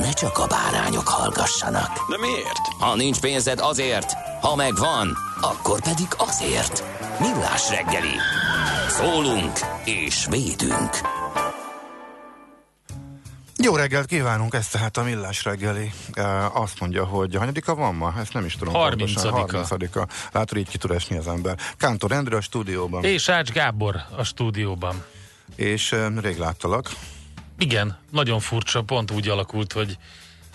ne 0.00 0.12
csak 0.12 0.38
a 0.38 0.46
bárányok 0.46 1.08
hallgassanak. 1.08 2.08
De 2.08 2.18
miért? 2.18 2.66
Ha 2.78 2.96
nincs 2.96 3.20
pénzed 3.20 3.58
azért, 3.60 4.12
ha 4.40 4.54
megvan, 4.54 5.16
akkor 5.40 5.80
pedig 5.82 6.06
azért. 6.16 6.84
Millás 7.20 7.68
reggeli. 7.70 8.14
Szólunk 8.88 9.58
és 9.84 10.26
védünk. 10.30 10.90
Jó 13.62 13.76
reggelt 13.76 14.06
kívánunk, 14.06 14.54
ez 14.54 14.68
tehát 14.68 14.96
a 14.96 15.02
Millás 15.02 15.44
reggeli. 15.44 15.92
E, 16.12 16.46
azt 16.46 16.80
mondja, 16.80 17.04
hogy 17.04 17.34
hanyadika 17.34 17.74
van 17.74 17.94
ma? 17.94 18.14
Ezt 18.18 18.32
nem 18.32 18.44
is 18.44 18.56
tudom. 18.56 18.74
30 18.74 19.12
30-a. 19.16 20.06
Látod, 20.32 20.58
így 20.58 20.68
ki 20.68 20.78
tud 20.78 20.90
esni 20.90 21.16
az 21.16 21.28
ember. 21.28 21.56
Kántor 21.76 22.12
Endre 22.12 22.36
a 22.36 22.40
stúdióban. 22.40 23.04
És 23.04 23.28
Ács 23.28 23.50
Gábor 23.50 23.96
a 24.16 24.22
stúdióban. 24.22 25.04
És 25.56 25.92
e, 25.92 26.08
rég 26.20 26.38
láttalak. 26.38 26.90
Igen, 27.60 27.98
nagyon 28.10 28.40
furcsa, 28.40 28.82
pont 28.82 29.10
úgy 29.10 29.28
alakult, 29.28 29.72
hogy 29.72 29.98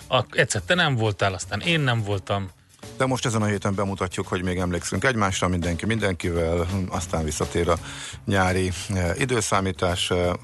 a, 0.08 0.26
egyszer 0.30 0.62
te 0.62 0.74
nem 0.74 0.96
voltál, 0.96 1.34
aztán 1.34 1.60
én 1.60 1.80
nem 1.80 2.04
voltam. 2.04 2.50
De 2.98 3.06
most 3.06 3.26
ezen 3.26 3.42
a 3.42 3.46
héten 3.46 3.76
bemutatjuk, 3.76 4.28
hogy 4.28 4.44
még 4.44 4.58
emlékszünk 4.58 5.04
egymásra, 5.04 5.48
mindenki 5.48 5.86
mindenkivel, 5.86 6.68
aztán 6.90 7.24
visszatér 7.24 7.70
a 7.70 7.78
nyári 8.26 8.72
e, 8.94 9.16
időszámítás. 9.18 10.12
E, 10.12 10.36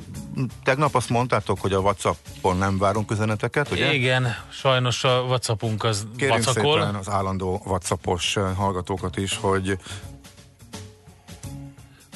tegnap 0.64 0.96
azt 0.96 1.10
mondtátok, 1.10 1.60
hogy 1.60 1.74
a 1.74 1.80
Whatsappon 1.80 2.58
nem 2.58 2.78
várunk 2.78 3.12
üzeneteket, 3.12 3.72
ugye? 3.72 3.94
Igen, 3.94 4.36
sajnos 4.50 5.04
a 5.04 5.22
Whatsappunk 5.22 5.84
az 5.84 6.08
Kérjünk 6.18 6.44
vacakol. 6.44 6.80
szépen 6.80 6.96
az 6.96 7.10
állandó 7.10 7.62
Whatsappos 7.66 8.36
e, 8.36 8.42
hallgatókat 8.42 9.18
is, 9.18 9.38
hogy 9.38 9.78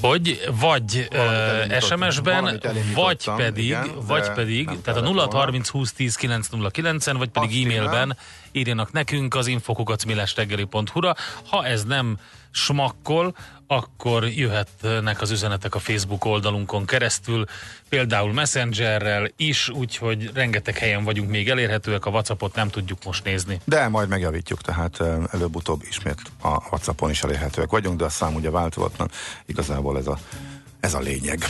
Hogy 0.07 0.51
vagy 0.59 1.07
uh. 1.11 1.79
SMS-ben, 1.79 2.61
vagy 2.93 3.29
pedig, 3.35 3.65
igen, 3.65 3.89
vagy 4.07 4.21
de 4.21 4.29
pedig, 4.29 4.65
tehát 4.65 4.99
a 4.99 5.03
kellett 5.03 5.03
0 5.03 5.27
30 5.31 5.69
20 5.69 5.93
10 5.93 6.17
909-en, 6.21 7.15
vagy 7.17 7.29
pedig 7.29 7.63
e-mailben 7.63 8.17
írjanak 8.51 8.91
nekünk 8.91 9.35
az 9.35 9.47
infokukacmillástegeli.hu-ra. 9.47 11.15
Ha 11.49 11.65
ez 11.65 11.83
nem 11.83 12.17
smakkol, 12.55 13.35
akkor 13.67 14.27
jöhetnek 14.27 15.21
az 15.21 15.31
üzenetek 15.31 15.75
a 15.75 15.79
Facebook 15.79 16.25
oldalunkon 16.25 16.85
keresztül, 16.85 17.45
például 17.89 18.33
Messengerrel 18.33 19.31
is, 19.35 19.69
úgyhogy 19.69 20.31
rengeteg 20.33 20.77
helyen 20.77 21.03
vagyunk 21.03 21.29
még 21.29 21.49
elérhetőek, 21.49 22.05
a 22.05 22.09
Whatsappot 22.09 22.55
nem 22.55 22.69
tudjuk 22.69 23.03
most 23.03 23.23
nézni. 23.23 23.61
De 23.63 23.87
majd 23.87 24.09
megjavítjuk, 24.09 24.61
tehát 24.61 25.01
eh, 25.01 25.17
előbb-utóbb 25.31 25.81
ismét 25.89 26.21
a 26.41 26.47
Whatsappon 26.47 27.09
is 27.09 27.23
elérhetőek 27.23 27.69
vagyunk, 27.69 27.97
de 27.97 28.05
a 28.05 28.09
szám 28.09 28.35
ugye 28.35 28.49
változatlan. 28.49 29.11
Igazából 29.45 29.97
ez 29.97 30.07
a, 30.07 30.17
ez 30.79 30.93
a 30.93 30.99
lényeg. 30.99 31.45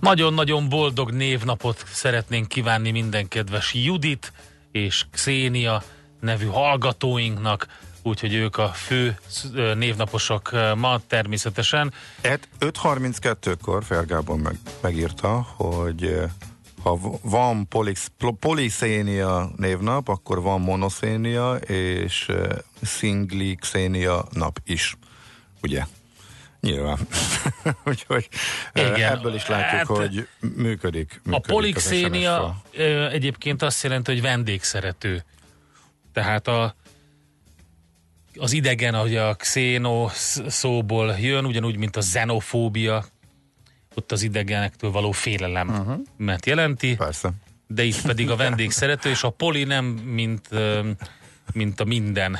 Nagyon-nagyon 0.00 0.68
boldog 0.68 1.10
névnapot 1.10 1.84
szeretnénk 1.92 2.48
kívánni 2.48 2.90
minden 2.90 3.28
kedves 3.28 3.74
Judit 3.74 4.32
és 4.72 5.04
Xénia 5.10 5.82
nevű 6.20 6.46
hallgatóinknak, 6.46 7.66
úgyhogy 8.02 8.34
ők 8.34 8.56
a 8.56 8.68
fő 8.68 9.18
névnaposok 9.74 10.50
ma 10.76 11.00
természetesen. 11.06 11.92
Et 12.20 12.48
5.32-kor 12.60 13.84
Fergábon 13.84 14.38
meg, 14.38 14.58
megírta, 14.80 15.46
hogy 15.56 16.20
ha 16.82 16.98
van 17.22 17.68
polix, 17.68 18.10
poliszénia 18.40 19.50
névnap, 19.56 20.08
akkor 20.08 20.42
van 20.42 20.60
monoszénia 20.60 21.54
és 21.54 22.30
szinglixénia 22.82 24.24
nap 24.32 24.58
is. 24.64 24.96
Ugye? 25.62 25.84
Nyilván. 26.60 26.98
Úgyhogy 27.86 28.28
Igen. 28.74 29.12
ebből 29.12 29.34
is 29.34 29.46
látjuk, 29.46 29.70
Hát, 29.70 29.86
hogy 29.86 30.28
működik. 30.56 31.20
A 31.24 31.28
működik 31.28 31.46
az 31.46 31.52
polixénia 31.52 32.62
egyébként 33.10 33.62
azt 33.62 33.82
jelenti, 33.82 34.12
hogy 34.12 34.22
vendégszerető. 34.22 35.24
Tehát 36.12 36.48
a 36.48 36.74
az 38.34 38.52
idegen, 38.52 38.94
ahogy 38.94 39.16
a 39.16 39.34
xéno 39.34 40.08
sz- 40.08 40.50
szóból 40.50 41.16
jön, 41.20 41.44
ugyanúgy, 41.44 41.76
mint 41.76 41.96
a 41.96 42.00
xenofóbia, 42.00 43.04
ott 43.94 44.12
az 44.12 44.22
idegenektől 44.22 44.90
való 44.90 45.10
félelem, 45.10 45.68
uh-huh. 45.68 46.00
mert 46.16 46.46
jelenti. 46.46 46.96
Persze. 46.96 47.30
de 47.66 47.82
itt 47.82 48.02
pedig 48.02 48.30
a 48.30 48.36
vendég 48.36 48.70
szerető, 48.70 49.10
és 49.10 49.22
a 49.22 49.30
poli 49.30 49.64
nem, 49.64 49.84
mint, 49.84 50.48
mint 51.54 51.80
a 51.80 51.84
minden. 51.84 52.38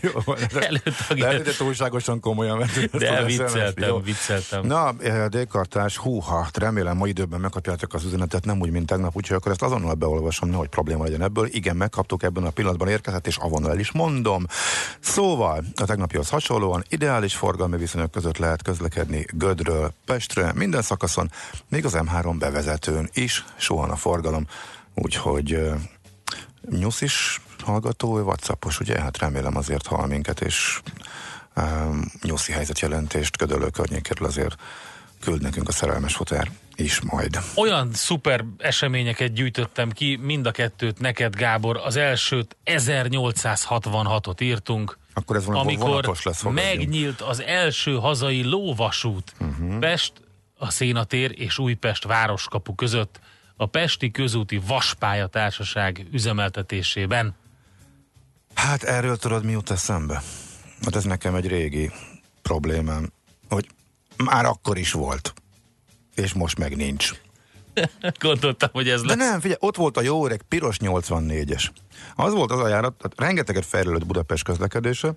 Jó, 0.00 0.34
Előtt 0.60 1.14
de, 1.14 1.38
de 1.38 1.52
túlságosan 1.56 2.20
komolyan 2.20 2.58
De 2.92 3.24
vicceltem, 3.24 3.88
Jó. 3.88 4.00
vicceltem. 4.00 4.66
Na, 4.66 4.92
eh, 5.02 5.26
Dékartás, 5.28 5.96
húha, 5.96 6.48
remélem 6.52 6.96
ma 6.96 7.06
időben 7.06 7.40
megkapjátok 7.40 7.94
az 7.94 8.04
üzenetet, 8.04 8.44
nem 8.44 8.60
úgy, 8.60 8.70
mint 8.70 8.86
tegnap, 8.86 9.16
úgyhogy 9.16 9.36
akkor 9.36 9.52
ezt 9.52 9.62
azonnal 9.62 9.94
beolvasom, 9.94 10.48
nehogy 10.48 10.68
probléma 10.68 11.04
legyen 11.04 11.22
ebből. 11.22 11.46
Igen, 11.50 11.76
megkaptuk 11.76 12.22
ebben 12.22 12.44
a 12.44 12.50
pillanatban 12.50 12.88
érkezett, 12.88 13.26
és 13.26 13.36
avonnal 13.36 13.70
el 13.70 13.78
is 13.78 13.92
mondom. 13.92 14.46
Szóval, 15.00 15.64
a 15.76 15.84
tegnapihoz 15.84 16.28
hasonlóan 16.28 16.84
ideális 16.88 17.34
forgalmi 17.34 17.76
viszonyok 17.76 18.10
között 18.10 18.38
lehet 18.38 18.62
közlekedni 18.62 19.26
Gödről 19.30 19.92
Pestre, 20.04 20.52
minden 20.54 20.82
szakaszon, 20.82 21.30
még 21.68 21.84
az 21.84 21.96
M3 21.96 22.34
bevezetőn 22.38 23.08
is 23.12 23.44
sohan 23.56 23.90
a 23.90 23.96
forgalom, 23.96 24.46
úgyhogy 24.94 25.52
eh, 25.52 25.74
Nyusz 26.70 27.00
is 27.00 27.40
hallgató, 27.62 28.18
ő 28.18 28.22
Whatsappos, 28.22 28.80
ugye? 28.80 29.00
Hát 29.00 29.18
remélem 29.18 29.56
azért 29.56 29.86
hall 29.86 30.06
minket, 30.06 30.40
és 30.40 30.80
um, 31.56 32.04
nyuszi 32.22 32.52
helyzetjelentést 32.52 33.36
Gödöllő 33.36 33.68
környékéről 33.68 34.28
azért 34.28 34.56
küld 35.20 35.42
nekünk 35.42 35.68
a 35.68 35.72
szerelmes 35.72 36.14
futár 36.14 36.50
is 36.74 37.00
majd. 37.00 37.38
Olyan 37.56 37.92
szuper 37.92 38.44
eseményeket 38.58 39.32
gyűjtöttem 39.32 39.90
ki, 39.90 40.16
mind 40.16 40.46
a 40.46 40.50
kettőt 40.50 40.98
neked, 40.98 41.36
Gábor. 41.36 41.80
Az 41.84 41.96
elsőt 41.96 42.56
1866-ot 42.64 44.40
írtunk, 44.40 44.98
Akkor 45.14 45.36
ez 45.36 45.44
valami 45.44 45.74
amikor 45.74 46.04
lesz, 46.24 46.40
fogadjunk. 46.40 46.54
megnyílt 46.54 47.20
az 47.20 47.42
első 47.42 47.94
hazai 47.94 48.44
lóvasút 48.44 49.32
uh-huh. 49.40 49.78
Pest, 49.78 50.12
a 50.58 50.70
Szénatér 50.70 51.34
és 51.40 51.58
Újpest 51.58 52.04
városkapu 52.04 52.74
között 52.74 53.20
a 53.56 53.66
Pesti 53.66 54.10
Közúti 54.10 54.60
Vaspálya 54.66 55.26
Társaság 55.26 56.06
üzemeltetésében. 56.12 57.34
Hát 58.54 58.82
erről 58.82 59.16
tudod, 59.16 59.44
mi 59.44 59.52
jut 59.52 59.70
eszembe? 59.70 60.22
Hát 60.84 60.96
ez 60.96 61.04
nekem 61.04 61.34
egy 61.34 61.46
régi 61.48 61.90
problémám, 62.42 63.12
hogy 63.48 63.66
már 64.16 64.44
akkor 64.44 64.78
is 64.78 64.92
volt, 64.92 65.32
és 66.14 66.32
most 66.32 66.58
meg 66.58 66.76
nincs. 66.76 67.10
Gondoltam, 68.18 68.68
hogy 68.72 68.88
ez 68.88 69.00
De 69.00 69.06
lesz. 69.06 69.16
nem, 69.16 69.40
figyelj, 69.40 69.58
ott 69.60 69.76
volt 69.76 69.96
a 69.96 70.00
jó 70.00 70.24
öreg 70.24 70.42
piros 70.42 70.76
84-es. 70.80 71.68
Az 72.14 72.32
volt 72.32 72.50
az 72.50 72.58
a 72.60 72.68
járat, 72.68 72.94
tehát 72.94 73.20
rengeteget 73.20 73.66
fejlődött 73.66 74.06
Budapest 74.06 74.44
közlekedése, 74.44 75.14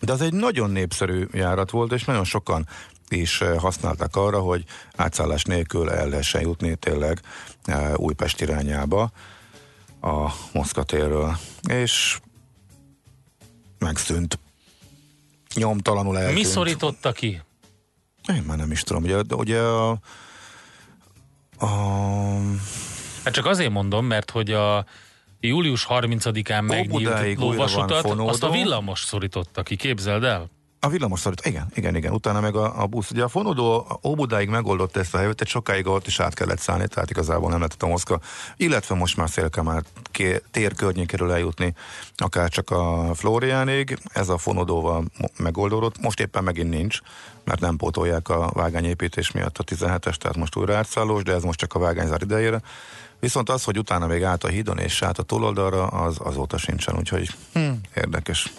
de 0.00 0.12
az 0.12 0.20
egy 0.20 0.32
nagyon 0.32 0.70
népszerű 0.70 1.26
járat 1.32 1.70
volt, 1.70 1.92
és 1.92 2.04
nagyon 2.04 2.24
sokan 2.24 2.68
is 3.08 3.40
eh, 3.40 3.58
használták 3.58 4.16
arra, 4.16 4.40
hogy 4.40 4.64
átszállás 4.96 5.42
nélkül 5.44 5.90
el 5.90 6.08
lehessen 6.08 6.40
jutni 6.40 6.76
tényleg 6.76 7.20
eh, 7.64 7.98
Újpest 7.98 8.40
irányába 8.40 9.10
a 10.00 10.32
Moszkva 10.52 10.82
térről. 10.82 11.36
És 11.68 12.20
megszűnt. 13.78 14.38
Nyomtalanul 15.54 16.18
eltűnt. 16.18 16.38
Mi 16.38 16.44
szorította 16.44 17.12
ki? 17.12 17.42
Én 18.34 18.42
már 18.42 18.56
nem 18.56 18.70
is 18.70 18.82
tudom. 18.82 19.02
Ugye, 19.02 19.20
ugye 19.30 19.60
a, 19.60 19.90
a 21.58 21.66
Hát 23.24 23.32
csak 23.32 23.46
azért 23.46 23.70
mondom, 23.70 24.06
mert 24.06 24.30
hogy 24.30 24.52
a, 24.52 24.84
Július 25.40 25.86
30-án 25.88 26.66
megnyílt 26.66 27.38
lóvasutat, 27.38 28.04
azt 28.04 28.42
a 28.42 28.50
villamos 28.50 29.00
szorította 29.00 29.62
ki, 29.62 29.76
képzeld 29.76 30.24
el? 30.24 30.50
A 30.80 30.88
villamos 30.88 31.20
szorít, 31.20 31.46
igen, 31.46 31.66
igen, 31.74 31.96
igen, 31.96 32.12
utána 32.12 32.40
meg 32.40 32.56
a, 32.56 32.82
a 32.82 32.86
busz. 32.86 33.10
Ugye 33.10 33.22
a 33.22 33.28
fonódó 33.28 33.86
Óbudáig 34.04 34.48
megoldott 34.48 34.96
ezt 34.96 35.14
a 35.14 35.18
helyet, 35.18 35.40
egy 35.40 35.48
sokáig 35.48 35.86
ott 35.86 36.06
is 36.06 36.20
át 36.20 36.34
kellett 36.34 36.58
szállni, 36.58 36.88
tehát 36.88 37.10
igazából 37.10 37.48
nem 37.48 37.58
lehetett 37.58 37.82
a 37.82 37.86
Moszkva, 37.86 38.20
illetve 38.56 38.94
most 38.94 39.16
már 39.16 39.28
Szélkamár 39.28 39.82
ké- 40.10 40.42
tér 40.50 40.74
környékéről 40.74 41.32
eljutni, 41.32 41.74
akár 42.16 42.48
csak 42.48 42.70
a 42.70 43.10
Flóriánig, 43.14 43.98
ez 44.12 44.28
a 44.28 44.38
fonódóval 44.38 45.04
mo- 45.18 45.38
megoldódott, 45.38 46.00
most 46.00 46.20
éppen 46.20 46.44
megint 46.44 46.70
nincs, 46.70 46.98
mert 47.44 47.60
nem 47.60 47.76
pótolják 47.76 48.28
a 48.28 48.50
vágányépítés 48.54 49.30
miatt 49.30 49.58
a 49.58 49.64
17-es, 49.64 50.14
tehát 50.14 50.36
most 50.36 50.56
újra 50.56 50.76
átszállós, 50.76 51.22
de 51.22 51.32
ez 51.32 51.42
most 51.42 51.58
csak 51.58 51.74
a 51.74 51.78
vágányzár 51.78 52.22
idejére. 52.22 52.60
Viszont 53.20 53.50
az, 53.50 53.64
hogy 53.64 53.78
utána 53.78 54.06
még 54.06 54.22
át 54.22 54.44
a 54.44 54.48
hídon 54.48 54.78
és 54.78 55.02
át 55.02 55.18
a 55.18 55.22
túloldalra, 55.22 55.86
az 55.86 56.16
azóta 56.20 56.58
sincsen, 56.58 56.96
úgyhogy 56.96 57.30
hm, 57.52 57.70
érdekes. 57.94 58.52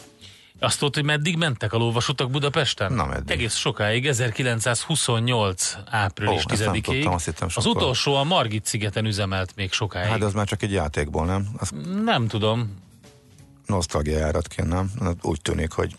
Azt 0.59 0.79
tudod, 0.79 0.95
hogy 0.95 1.03
meddig 1.03 1.37
mentek 1.37 1.73
a 1.73 1.77
lóvasutak 1.77 2.29
Budapesten? 2.31 2.93
Na, 2.93 3.05
meddig? 3.05 3.35
Egész 3.35 3.55
sokáig, 3.55 4.07
1928 4.07 5.77
április 5.89 6.45
nem 6.45 6.57
10-ig. 6.73 6.81
tudtam, 6.83 7.13
azt 7.13 7.25
hittem 7.25 7.47
Az 7.55 7.65
utolsó 7.65 8.15
a 8.15 8.23
Margit 8.23 8.65
szigeten 8.65 9.05
üzemelt 9.05 9.51
még 9.55 9.71
sokáig. 9.71 10.09
Hát 10.09 10.21
az 10.23 10.33
már 10.33 10.45
csak 10.47 10.63
egy 10.63 10.71
játékból, 10.71 11.25
nem? 11.25 11.47
Az 11.57 11.69
Nem 12.03 12.27
tudom. 12.27 12.77
nosztalgia 13.65 14.17
járatként, 14.17 14.67
nem? 14.67 14.91
Hát 15.01 15.15
Úgy 15.21 15.41
tűnik, 15.41 15.71
hogy 15.71 15.95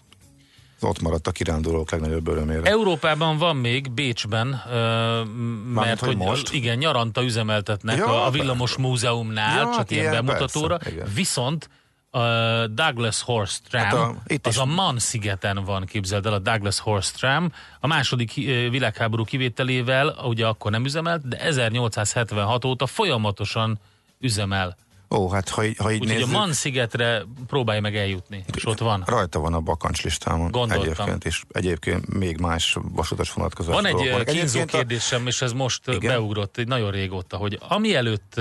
ott 0.81 1.01
maradt 1.01 1.27
a 1.27 1.31
kirándulók 1.31 1.91
legnagyobb 1.91 2.29
örömére. 2.29 2.63
Európában 2.71 3.39
van 3.39 3.57
még 3.57 3.91
Bécsben, 3.93 4.47
m- 4.47 5.75
mert 5.75 6.01
hogy 6.01 6.09
hogy, 6.09 6.17
most? 6.17 6.53
igen, 6.53 6.79
nyaranta 6.79 7.23
üzemeltetnek 7.23 7.97
Ja, 7.97 8.07
a, 8.07 8.27
a 8.27 8.31
Villamos 8.31 8.77
Múzeumnál, 8.77 9.59
Ja, 9.67 9.75
csak 9.77 9.91
ilyen 9.91 10.03
ilyen, 10.13 10.25
bemutatóra, 10.25 10.77
persze, 10.77 11.05
viszont 11.15 11.69
a 12.11 12.67
Douglas 12.67 13.23
Horse 13.23 13.59
Tram, 13.69 13.83
Hát 13.85 13.93
a- 13.95 14.17
itt 14.27 14.47
az 14.47 14.55
is- 14.55 14.61
a 14.61 14.65
Man 14.65 14.99
szigeten 14.99 15.65
van, 15.65 15.85
képzeld 15.85 16.27
el, 16.27 16.33
a 16.33 16.39
Douglas 16.39 16.79
Horse 16.79 17.13
Tram. 17.17 17.53
A 17.81 17.87
második 17.87 18.33
ö, 18.37 18.71
világháború 18.71 19.25
kivételével, 19.25 20.17
ugye 20.25 20.47
akkor 20.47 20.71
nem 20.71 20.85
üzemelt, 20.85 21.29
de 21.29 21.39
1876 21.41 22.65
óta 22.65 22.87
folyamatosan 22.87 23.79
üzemel. 24.21 24.77
Ó, 25.15 25.29
hát 25.29 25.49
ha, 25.49 25.63
ha 25.79 25.93
így 25.93 26.01
Úgyhogy 26.01 26.23
a 26.23 26.27
Man 26.27 26.53
szigetre 26.53 27.23
próbálj 27.47 27.81
meg 27.81 27.97
eljutni, 27.97 28.45
és 28.55 28.67
ott 28.67 28.79
van. 28.79 29.03
rajta 29.07 29.39
van 29.39 29.55
a 29.55 29.61
bakancs 29.61 30.03
listámon. 30.03 30.51
Gondoltam. 30.51 30.83
Egyébként 30.85 31.25
is. 31.25 31.45
Egyébként 31.53 32.15
még 32.15 32.39
más 32.41 32.77
vasutas 32.83 33.33
vonatkozás. 33.33 33.75
Van 33.75 33.87
egy 33.87 33.95
ö, 34.07 34.25
kínzó 34.25 34.31
Egyébként 34.31 34.69
a- 34.73 34.77
kérdésem, 34.77 35.27
és 35.27 35.43
ez 35.43 35.53
most 35.53 35.89
ö, 35.89 35.93
Igen? 35.95 36.11
beugrott 36.13 36.57
egy 36.57 36.67
nagyon 36.69 36.91
régóta, 36.91 37.37
hogy 37.37 37.59
ami 37.69 37.95
előtt 37.95 38.41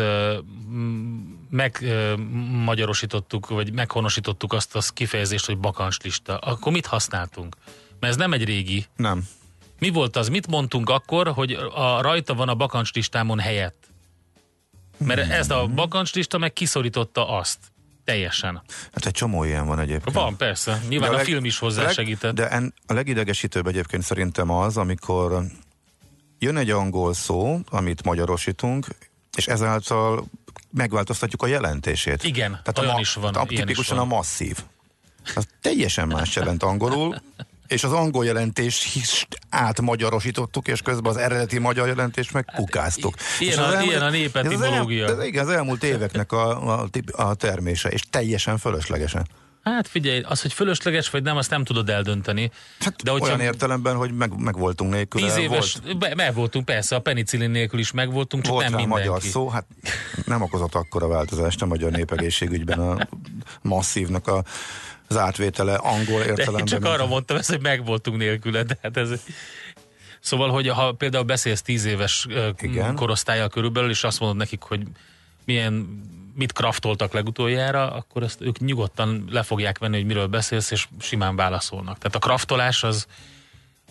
megmagyarosítottuk, 1.50 3.48
vagy 3.48 3.74
meghonosítottuk 3.74 4.54
azt 4.54 4.76
a 4.76 4.82
kifejezést, 4.94 5.46
hogy 5.46 5.58
bakancslista, 5.58 6.38
akkor 6.38 6.72
mit 6.72 6.86
használtunk? 6.86 7.56
Mert 8.00 8.14
ez 8.14 8.20
nem 8.20 8.34
egy 8.34 8.44
régi. 8.44 8.86
Nem. 8.96 9.28
Mi 9.80 9.90
volt 9.90 10.16
az? 10.16 10.30
Mit 10.30 10.48
mondtunk 10.48 10.90
akkor, 10.90 11.28
hogy 11.28 11.52
a 11.76 12.02
rajta 12.02 12.34
van 12.34 12.50
a 12.50 12.56
bakancslistámon 12.56 13.40
helyett? 13.40 13.88
Mert 14.98 15.30
ez 15.32 15.50
a 15.50 15.68
bakancslista 15.68 16.38
meg 16.38 16.54
kiszorította 16.54 17.30
azt. 17.38 17.58
Teljesen. 18.04 18.62
Hát 18.94 19.06
egy 19.06 19.12
csomó 19.12 19.44
ilyen 19.44 19.68
van 19.68 19.80
egyébként. 19.80 20.16
Van, 20.16 20.38
persze. 20.38 20.82
Nyilván 20.90 21.10
De 21.10 21.16
a, 21.16 21.18
leg- 21.18 21.28
film 21.28 21.46
is 21.46 21.58
hozzá 21.60 21.84
leg- 21.84 21.94
segített. 21.94 22.36
De 22.36 22.50
en, 22.50 22.74
a 22.88 22.94
legidegesítőbb 22.94 23.68
egyébként 23.68 24.04
szerintem 24.04 24.50
az, 24.50 24.78
amikor 24.78 25.44
jön 26.40 26.58
egy 26.58 26.70
angol 26.70 27.14
szó, 27.14 27.60
amit 27.70 28.04
magyarosítunk, 28.04 28.86
és 29.38 29.48
ezáltal 29.48 30.26
megváltoztatjuk 30.72 31.42
a 31.42 31.48
jelentését. 31.48 32.24
Igen, 32.24 32.50
Tehát 32.52 32.80
olyan 32.80 32.96
a, 32.96 33.00
is 33.00 33.14
van, 33.14 33.36
A, 33.36 33.46
tipikusan 33.46 33.96
is 33.98 34.02
a 34.04 34.06
van. 34.06 34.08
masszív. 34.08 34.58
Az 35.36 35.48
teljesen 35.62 36.08
más 36.08 36.36
jelent 36.36 36.64
angolul, 36.64 37.22
és 37.68 37.84
az 37.84 37.92
angol 37.92 38.26
jelentés 38.26 38.96
is 38.96 39.28
átmagyarosítottuk, 39.50 40.68
és 40.68 40.82
közben 40.82 41.12
az 41.12 41.18
eredeti 41.18 41.60
magyar 41.60 41.88
jelentést 41.88 42.34
meg 42.34 42.46
kukáztuk. 42.56 43.16
ilyen 43.40 43.54
És 43.54 43.60
a- 43.60 43.64
elmúlt- 43.66 43.86
ilyen 43.86 44.02
a 44.02 44.10
népetimológia. 44.10 45.04
ez 45.06 45.10
az 45.12 45.16
el- 45.18 45.22
Ez 45.22 45.28
igen, 45.28 45.46
az 45.48 45.52
elmúlt 45.54 45.84
éveknek 45.84 46.32
a, 46.32 46.80
a, 46.82 46.90
a 47.12 47.34
termése, 47.34 47.90
és 47.90 48.02
teljesen 48.10 48.58
fölöslegesen. 48.58 49.28
Hát 49.64 49.88
figyelj, 49.88 50.22
az, 50.22 50.42
hogy 50.42 50.54
fölösleges 50.54 51.10
vagy 51.10 51.24
nem, 51.24 51.38
azt 51.38 51.50
nem 51.50 51.64
tudod 51.64 51.90
eldönteni. 51.90 52.52
Hát 52.80 53.04
De 53.04 53.12
hogyha 53.12 53.26
olyan 53.28 53.40
értelemben, 53.40 53.96
hogy 53.96 54.12
meg, 54.12 54.42
meg 54.42 54.58
voltunk 54.58 54.92
nélkül. 54.92 55.22
tíz 55.22 55.38
éves, 55.38 55.78
Volt, 55.84 55.98
be, 55.98 56.16
meg 56.16 56.34
voltunk, 56.34 56.66
persze, 56.66 56.96
a 56.96 57.00
penicillin 57.00 57.50
nélkül 57.50 57.80
is 57.80 57.92
megvoltunk, 57.92 58.44
csak 58.44 58.54
volt 58.54 58.70
nem 58.70 58.76
mindenki. 58.76 59.08
magyar 59.08 59.22
szó, 59.22 59.50
hát 59.50 59.66
nem 60.26 60.42
okozott 60.42 60.76
akkora 60.76 61.08
változást 61.08 61.62
a 61.62 61.66
magyar 61.66 61.92
népegészségügyben 61.92 62.80
a 62.80 63.08
masszívnak 63.62 64.28
a, 64.28 64.44
az 65.08 65.18
átvétele 65.18 65.76
angol 65.76 66.20
De 66.20 66.26
értelemben. 66.26 66.60
én 66.60 66.66
csak 66.66 66.86
arra 66.86 67.06
mondtam 67.06 67.38
ezt, 67.38 67.50
hogy 67.50 67.62
megvoltunk 67.62 68.18
nélküle, 68.18 68.64
de 68.64 68.78
hát 68.82 68.98
ez... 68.98 69.10
Szóval, 70.20 70.50
hogy 70.50 70.68
ha 70.68 70.92
például 70.92 71.24
beszélsz 71.24 71.62
tíz 71.62 71.86
éves 71.86 72.28
Igen. 72.62 72.96
korosztályjal 72.96 73.50
körülbelül, 73.50 73.90
és 73.90 74.04
azt 74.04 74.20
mondod 74.20 74.38
nekik, 74.38 74.62
hogy 74.62 74.82
milyen, 75.46 76.02
mit 76.40 76.54
kraftoltak 76.54 77.14
legutoljára, 77.14 77.92
akkor 77.92 78.24
ezt 78.24 78.42
ők 78.42 78.60
nyugodtan 78.60 79.26
le 79.30 79.44
fogják 79.44 79.78
venni, 79.78 79.96
hogy 79.96 80.06
miről 80.06 80.28
beszélsz, 80.28 80.72
és 80.72 80.88
simán 81.00 81.36
válaszolnak. 81.36 81.98
Tehát 81.98 82.16
a 82.16 82.20
kraftolás 82.20 82.84
az, 82.84 83.08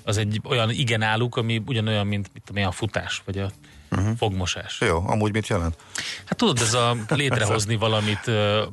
az 0.03 0.17
egy 0.17 0.41
olyan 0.45 0.71
igen 0.71 1.03
álluk, 1.03 1.37
ami 1.37 1.62
ugyanolyan, 1.67 2.06
mint 2.06 2.31
mit 2.33 2.43
tudom 2.47 2.65
a 2.65 2.71
futás, 2.71 3.23
vagy 3.25 3.39
a 3.39 3.50
uh-huh. 3.91 4.17
fogmosás. 4.17 4.81
Jó, 4.81 5.09
amúgy 5.09 5.33
mit 5.33 5.47
jelent? 5.47 5.77
Hát 6.25 6.37
tudod, 6.37 6.59
ez 6.59 6.75
a 6.75 6.97
létrehozni 7.09 7.77
valamit 7.87 8.27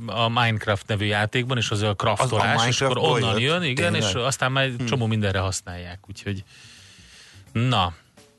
a 0.05 0.29
Minecraft 0.29 0.87
nevű 0.87 1.05
játékban, 1.05 1.57
és 1.57 1.71
az 1.71 1.81
a 1.81 1.93
kraftolás, 1.93 2.55
Az 2.55 2.63
a 2.63 2.67
és 2.67 2.81
akkor 2.81 2.97
onnan 2.97 3.39
jön, 3.39 3.63
igen, 3.63 3.91
Tényleg? 3.91 4.09
és 4.09 4.15
aztán 4.15 4.51
már 4.51 4.63
egy 4.63 4.85
csomó 4.87 5.05
mindenre 5.05 5.39
használják, 5.39 5.99
úgyhogy 6.07 6.43
na, 7.51 7.93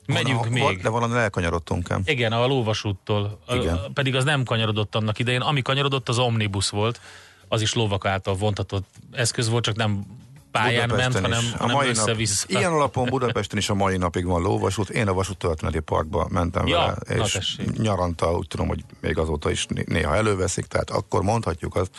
megyünk 0.06 0.38
Van- 0.38 0.48
még. 0.48 0.82
De 0.82 0.88
valami 0.88 1.14
elkanyarodtunk 1.16 1.90
ám. 1.90 2.02
Igen, 2.04 2.32
a 2.32 2.46
lóvasúttól. 2.46 3.38
Igen. 3.48 3.74
a- 3.74 3.80
pedig 3.94 4.14
az 4.14 4.24
nem 4.24 4.44
kanyarodott 4.44 4.94
annak 4.94 5.18
idején. 5.18 5.40
Ami 5.40 5.62
kanyarodott, 5.62 6.08
az 6.08 6.18
omnibus 6.18 6.70
volt. 6.70 7.00
Az 7.48 7.60
is 7.60 7.74
lovak 7.74 8.04
által 8.06 8.34
vontatott 8.34 8.88
eszköz 9.12 9.48
volt, 9.48 9.64
csak 9.64 9.76
nem 9.76 10.06
pályán 10.50 10.88
ment, 10.88 10.90
Budapesten 10.90 11.22
hanem, 11.22 11.38
is. 11.44 11.52
A 11.52 11.56
hanem 11.58 11.76
mai 11.76 11.86
nap, 11.86 11.96
össze-vissza. 11.96 12.46
ilyen 12.48 12.72
alapon 12.72 13.08
Budapesten 13.08 13.58
is 13.58 13.68
a 13.68 13.74
mai 13.74 13.96
napig 13.96 14.24
van 14.24 14.42
lóvasút. 14.42 14.88
Én 14.90 15.08
a 15.08 15.12
vasúttörténeti 15.12 15.80
parkba 15.80 16.26
mentem 16.30 16.66
Ja, 16.66 16.78
vele, 17.06 17.24
és 17.24 17.56
nyaranta 17.78 18.32
úgy 18.36 18.46
tudom, 18.48 18.66
hogy 18.68 18.84
még 19.00 19.18
azóta 19.18 19.50
is 19.50 19.66
né- 19.66 19.88
néha 19.88 20.16
előveszik, 20.16 20.64
tehát 20.64 20.90
akkor 20.90 21.22
mondhatjuk 21.22 21.74
azt, 21.76 21.90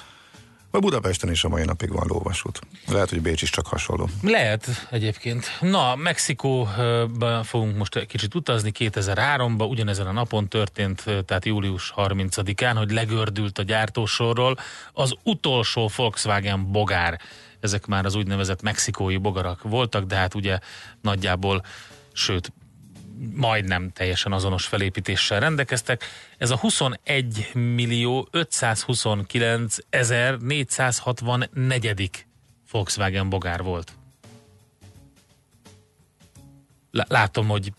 hogy 0.77 0.89
Budapesten 0.91 1.31
is 1.31 1.43
a 1.43 1.49
mai 1.49 1.63
napig 1.63 1.91
van 1.91 2.05
lóvasút. 2.07 2.59
Lehet, 2.87 3.09
hogy 3.09 3.21
Bécs 3.21 3.41
is 3.41 3.49
csak 3.49 3.67
hasonló. 3.67 4.09
Lehet 4.21 4.87
egyébként. 4.91 5.45
Na, 5.61 5.95
Mexikóba 5.95 7.43
fogunk 7.43 7.77
most 7.77 7.95
egy 7.95 8.07
kicsit 8.07 8.35
utazni, 8.35 8.71
2003-ba, 8.79 9.69
ugyanezen 9.69 10.07
a 10.07 10.11
napon 10.11 10.47
történt, 10.47 11.03
tehát 11.25 11.45
július 11.45 11.93
30-án, 11.95 12.73
hogy 12.77 12.91
legördült 12.91 13.57
a 13.57 13.63
gyártósorról 13.63 14.57
az 14.93 15.13
utolsó 15.23 15.89
Volkswagen 15.95 16.71
bogár. 16.71 17.19
Ezek 17.59 17.85
már 17.85 18.05
az 18.05 18.15
úgynevezett 18.15 18.61
mexikói 18.61 19.17
bogarak 19.17 19.63
voltak, 19.63 20.05
de 20.05 20.15
hát 20.15 20.35
ugye 20.35 20.59
nagyjából, 21.01 21.65
sőt, 22.13 22.51
majdnem 23.35 23.91
teljesen 23.91 24.31
azonos 24.31 24.65
felépítéssel 24.65 25.39
rendelkeztek. 25.39 26.03
Ez 26.37 26.51
a 26.51 26.57
21 26.57 27.49
millió 27.53 28.27
529 28.31 29.75
ezer 29.89 30.37
464 30.37 32.25
Volkswagen 32.71 33.29
bogár 33.29 33.63
volt. 33.63 33.91
Lá- 36.91 37.09
Látom, 37.09 37.47
hogy 37.47 37.73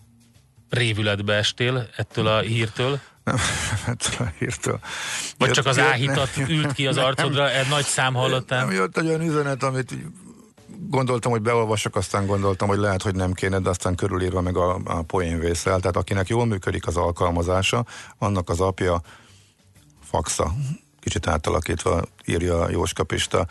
révületbe 0.69 1.33
estél 1.33 1.89
ettől 1.95 2.27
a 2.27 2.39
hírtől, 2.39 2.99
Nem, 3.23 3.37
hát 3.85 4.15
a 4.19 4.23
hírtől. 4.39 4.79
vagy 5.37 5.47
Jött- 5.47 5.55
csak 5.55 5.65
az 5.65 5.79
áhítat 5.79 6.35
nem- 6.35 6.49
ült 6.49 6.73
ki 6.73 6.87
az 6.87 6.95
nem- 6.95 7.05
arcodra, 7.05 7.51
egy 7.51 7.67
nagy 7.67 7.85
szám 7.85 8.13
Nem 8.13 8.21
hallottál. 8.21 8.71
jött 8.71 8.97
egy 8.97 9.07
olyan 9.07 9.21
üzenet, 9.21 9.63
amit 9.63 9.93
gondoltam, 10.87 11.31
hogy 11.31 11.41
beolvasok, 11.41 11.95
aztán 11.95 12.25
gondoltam, 12.25 12.67
hogy 12.67 12.77
lehet, 12.77 13.01
hogy 13.01 13.15
nem 13.15 13.33
kéne, 13.33 13.59
de 13.59 13.69
aztán 13.69 13.95
körülírva 13.95 14.41
meg 14.41 14.57
a, 14.57 14.79
a 14.85 15.01
poén 15.01 15.39
vészel. 15.39 15.79
Tehát 15.79 15.95
akinek 15.95 16.27
jól 16.27 16.45
működik 16.45 16.87
az 16.87 16.97
alkalmazása, 16.97 17.85
annak 18.17 18.49
az 18.49 18.59
apja 18.59 19.01
faxa 20.03 20.53
kicsit 20.99 21.27
átalakítva 21.27 22.01
írja 22.25 22.69
Jóska 22.69 23.03
Pista, 23.03 23.47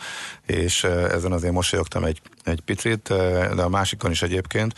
és 0.47 0.85
eh, 0.85 1.05
ezen 1.05 1.33
azért 1.33 1.53
mosolyogtam 1.53 2.05
egy, 2.05 2.21
egy 2.45 2.61
picit, 2.61 3.11
eh, 3.11 3.49
de 3.55 3.63
a 3.63 3.69
másikon 3.69 4.11
is 4.11 4.23
egyébként. 4.23 4.75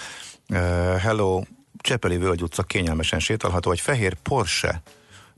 Eh, 0.46 1.00
Hello, 1.00 1.42
Csepeli 1.78 2.16
Völgy 2.16 2.42
utca 2.42 2.62
kényelmesen 2.62 3.18
sétálható, 3.18 3.70
egy 3.70 3.80
fehér 3.80 4.14
Porsche 4.14 4.82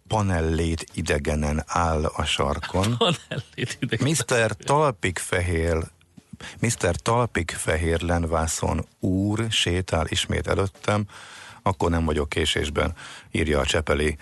panellét 0.09 0.87
idegenen 0.95 1.65
áll 1.67 2.05
a 2.05 2.25
sarkon. 2.25 2.97
Panellét 2.97 3.79
idegen. 3.81 4.09
Mr. 4.09 4.57
Talpik 4.57 5.19
Fehér 5.19 5.77
Mr. 6.61 6.97
Talpik 6.97 7.51
Fehér 7.51 8.01
Lenvászon 8.01 8.87
úr 9.01 9.47
sétál 9.51 10.07
ismét 10.09 10.47
előttem, 10.47 11.05
akkor 11.63 11.91
nem 11.91 12.05
vagyok 12.05 12.29
késésben, 12.29 12.95
írja 13.31 13.61
a 13.61 13.67
Csepeli 13.67 14.17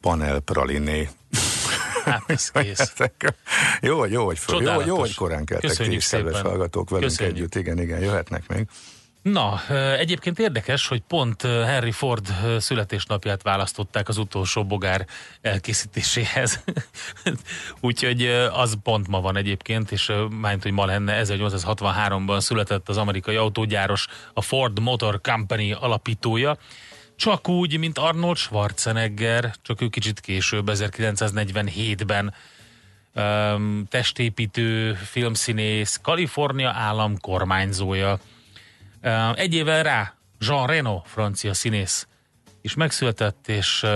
Panel 0.00 0.40
Praliné. 0.40 1.08
Hát 2.04 2.22
ez 2.26 2.50
kész. 2.50 2.92
Jó, 3.80 4.04
jó, 4.04 4.24
hogy 4.24 4.38
föl, 4.38 4.62
jó, 4.62 4.80
jó, 4.80 4.98
hogy 4.98 5.14
korán 5.14 5.44
keltek 5.44 5.60
ti 5.60 5.66
Köszönjük 5.76 6.00
is, 6.02 6.08
kedves 6.08 6.34
szépen. 6.34 6.50
hallgatók 6.50 6.90
velünk 6.90 7.10
Köszönjük. 7.10 7.36
együtt. 7.36 7.54
Igen, 7.54 7.80
igen, 7.80 8.00
jöhetnek 8.00 8.48
még. 8.48 8.66
Na, 9.24 9.60
egyébként 9.98 10.38
érdekes, 10.38 10.88
hogy 10.88 11.00
pont 11.00 11.42
Henry 11.42 11.90
Ford 11.90 12.34
születésnapját 12.58 13.42
választották 13.42 14.08
az 14.08 14.18
utolsó 14.18 14.64
bogár 14.64 15.06
elkészítéséhez. 15.40 16.64
Úgyhogy 17.80 18.26
az 18.52 18.76
pont 18.82 19.08
ma 19.08 19.20
van 19.20 19.36
egyébként, 19.36 19.92
és 19.92 20.08
ö, 20.08 20.24
mármint, 20.24 20.62
hogy 20.62 20.72
ma 20.72 20.84
lenne, 20.84 21.22
1863-ban 21.24 22.40
született 22.40 22.88
az 22.88 22.96
amerikai 22.96 23.36
autógyáros, 23.36 24.06
a 24.32 24.40
Ford 24.40 24.80
Motor 24.80 25.20
Company 25.20 25.72
alapítója. 25.72 26.56
Csak 27.16 27.48
úgy, 27.48 27.78
mint 27.78 27.98
Arnold 27.98 28.36
Schwarzenegger, 28.36 29.54
csak 29.62 29.80
ő 29.80 29.88
kicsit 29.88 30.20
később, 30.20 30.70
1947-ben 30.72 32.34
öm, 33.14 33.86
testépítő, 33.90 34.94
filmszínész, 34.94 35.98
Kalifornia 36.02 36.70
állam 36.70 37.18
kormányzója. 37.18 38.18
Egy 39.34 39.54
évvel 39.54 39.82
rá 39.82 40.14
Jean 40.38 40.66
Reno, 40.66 41.02
francia 41.04 41.54
színész 41.54 42.06
is 42.60 42.74
megszületett, 42.74 43.48
és 43.48 43.86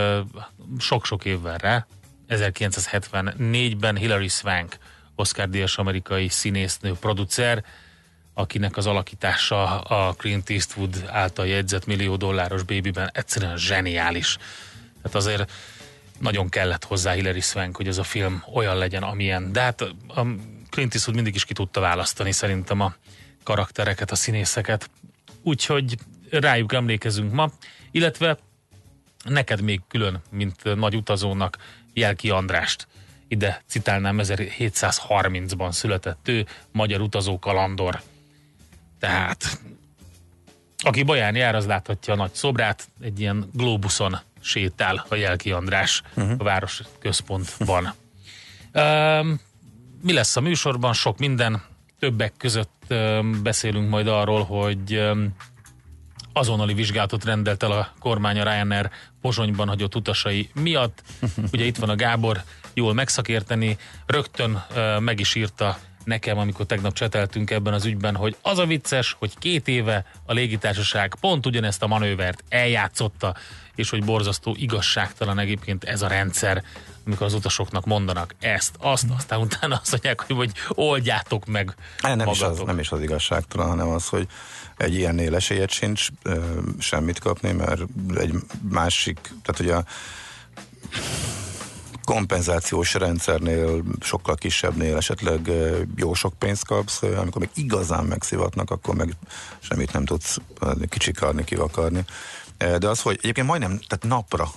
sok-sok 0.78 1.24
évvel 1.24 1.58
rá, 1.58 1.86
1974-ben 2.28 3.96
Hilary 3.96 4.28
Swank, 4.28 4.76
Oscar-díjas 5.14 5.78
amerikai 5.78 6.28
színésznő, 6.28 6.92
producer, 7.00 7.64
akinek 8.34 8.76
az 8.76 8.86
alakítása 8.86 9.80
a 9.80 10.12
Clint 10.12 10.50
Eastwood 10.50 11.04
által 11.06 11.46
jegyzett 11.46 11.86
millió 11.86 12.16
dolláros 12.16 12.62
bébiben 12.62 13.10
egyszerűen 13.12 13.56
zseniális. 13.56 14.36
Tehát 15.02 15.16
azért 15.16 15.50
nagyon 16.18 16.48
kellett 16.48 16.84
hozzá 16.84 17.12
Hilary 17.12 17.40
Swank, 17.40 17.76
hogy 17.76 17.88
ez 17.88 17.98
a 17.98 18.02
film 18.02 18.44
olyan 18.54 18.76
legyen, 18.76 19.02
amilyen. 19.02 19.52
De 19.52 19.60
hát 19.60 19.80
a 20.08 20.26
Clint 20.70 20.94
Eastwood 20.94 21.14
mindig 21.14 21.34
is 21.34 21.44
ki 21.44 21.52
tudta 21.52 21.80
választani 21.80 22.32
szerintem 22.32 22.80
a 22.80 22.94
karaktereket, 23.42 24.10
a 24.10 24.14
színészeket. 24.14 24.90
Úgyhogy 25.42 25.96
rájuk 26.30 26.72
emlékezünk 26.72 27.32
ma, 27.32 27.50
illetve 27.90 28.38
neked 29.24 29.60
még 29.60 29.80
külön, 29.88 30.22
mint 30.30 30.76
nagy 30.76 30.96
utazónak, 30.96 31.58
Jelki 31.92 32.30
Andrást. 32.30 32.86
Ide 33.28 33.62
citálnám, 33.66 34.18
1730-ban 34.20 35.70
született 35.70 36.28
ő, 36.28 36.46
magyar 36.72 37.00
utazó 37.00 37.38
kalandor. 37.38 38.02
Tehát, 38.98 39.60
aki 40.78 41.02
Baján 41.02 41.34
jár, 41.34 41.54
az 41.54 41.66
láthatja 41.66 42.12
a 42.12 42.16
nagy 42.16 42.32
szobrát, 42.32 42.88
egy 43.00 43.20
ilyen 43.20 43.50
globuszon 43.52 44.18
sétál 44.40 45.06
a 45.08 45.14
Jelki 45.14 45.50
András 45.50 46.02
uh-huh. 46.14 46.34
a 46.38 46.44
város 46.44 46.82
központban. 46.98 47.94
Um, 48.74 49.40
mi 50.02 50.12
lesz 50.12 50.36
a 50.36 50.40
műsorban? 50.40 50.92
Sok 50.92 51.18
minden. 51.18 51.62
Többek 51.98 52.32
között 52.36 52.94
beszélünk 53.42 53.88
majd 53.88 54.06
arról, 54.06 54.44
hogy 54.44 55.02
azonnali 56.32 56.74
vizsgálatot 56.74 57.24
rendelt 57.24 57.62
el 57.62 57.72
a 57.72 57.92
kormány 57.98 58.40
a 58.40 58.42
Ryanair 58.42 58.90
Pozsonyban 59.20 59.68
hagyott 59.68 59.94
utasai 59.94 60.48
miatt. 60.54 61.02
Ugye 61.52 61.64
itt 61.64 61.76
van 61.76 61.88
a 61.88 61.96
Gábor, 61.96 62.42
jól 62.74 62.94
megszakérteni, 62.94 63.76
rögtön 64.06 64.64
meg 64.98 65.20
is 65.20 65.34
írta 65.34 65.78
nekem, 66.04 66.38
amikor 66.38 66.66
tegnap 66.66 66.92
cseteltünk 66.92 67.50
ebben 67.50 67.72
az 67.72 67.84
ügyben, 67.84 68.16
hogy 68.16 68.36
az 68.42 68.58
a 68.58 68.66
vicces, 68.66 69.16
hogy 69.18 69.38
két 69.38 69.68
éve 69.68 70.04
a 70.26 70.32
légitársaság 70.32 71.14
pont 71.20 71.46
ugyanezt 71.46 71.82
a 71.82 71.86
manővert 71.86 72.44
eljátszotta, 72.48 73.34
és 73.74 73.90
hogy 73.90 74.04
borzasztó 74.04 74.54
igazságtalan 74.58 75.38
egyébként 75.38 75.84
ez 75.84 76.02
a 76.02 76.08
rendszer, 76.08 76.62
amikor 77.08 77.26
az 77.26 77.34
utasoknak 77.34 77.86
mondanak 77.86 78.34
ezt, 78.40 78.74
azt, 78.78 79.06
aztán 79.16 79.40
utána 79.40 79.78
azt 79.82 79.90
mondják, 79.90 80.20
hogy, 80.20 80.36
hogy 80.36 80.52
oldjátok 80.68 81.46
meg 81.46 81.74
Nem 82.02 82.18
is, 82.20 82.26
az, 82.26 82.40
magatok. 82.40 82.66
nem 82.66 82.78
is 82.78 82.90
az 82.90 83.00
igazságtalan, 83.00 83.68
hanem 83.68 83.88
az, 83.88 84.08
hogy 84.08 84.26
egy 84.76 84.94
ilyennél 84.94 85.34
esélyed 85.34 85.70
sincs 85.70 86.08
semmit 86.78 87.18
kapni, 87.18 87.52
mert 87.52 87.80
egy 88.14 88.34
másik, 88.70 89.20
tehát 89.42 89.60
ugye 89.60 89.74
a 89.74 89.84
kompenzációs 92.04 92.94
rendszernél, 92.94 93.82
sokkal 94.00 94.34
kisebbnél 94.34 94.96
esetleg 94.96 95.50
jó 95.96 96.14
sok 96.14 96.34
pénzt 96.38 96.66
kapsz, 96.66 97.02
amikor 97.02 97.40
még 97.40 97.50
igazán 97.54 98.04
megszivatnak, 98.04 98.70
akkor 98.70 98.94
meg 98.94 99.12
semmit 99.58 99.92
nem 99.92 100.04
tudsz 100.04 100.38
kicsikarni, 100.88 101.44
kivakarni. 101.44 102.04
De 102.56 102.88
az, 102.88 103.00
hogy 103.00 103.18
egyébként 103.22 103.46
majdnem, 103.46 103.78
tehát 103.86 104.04
napra, 104.04 104.50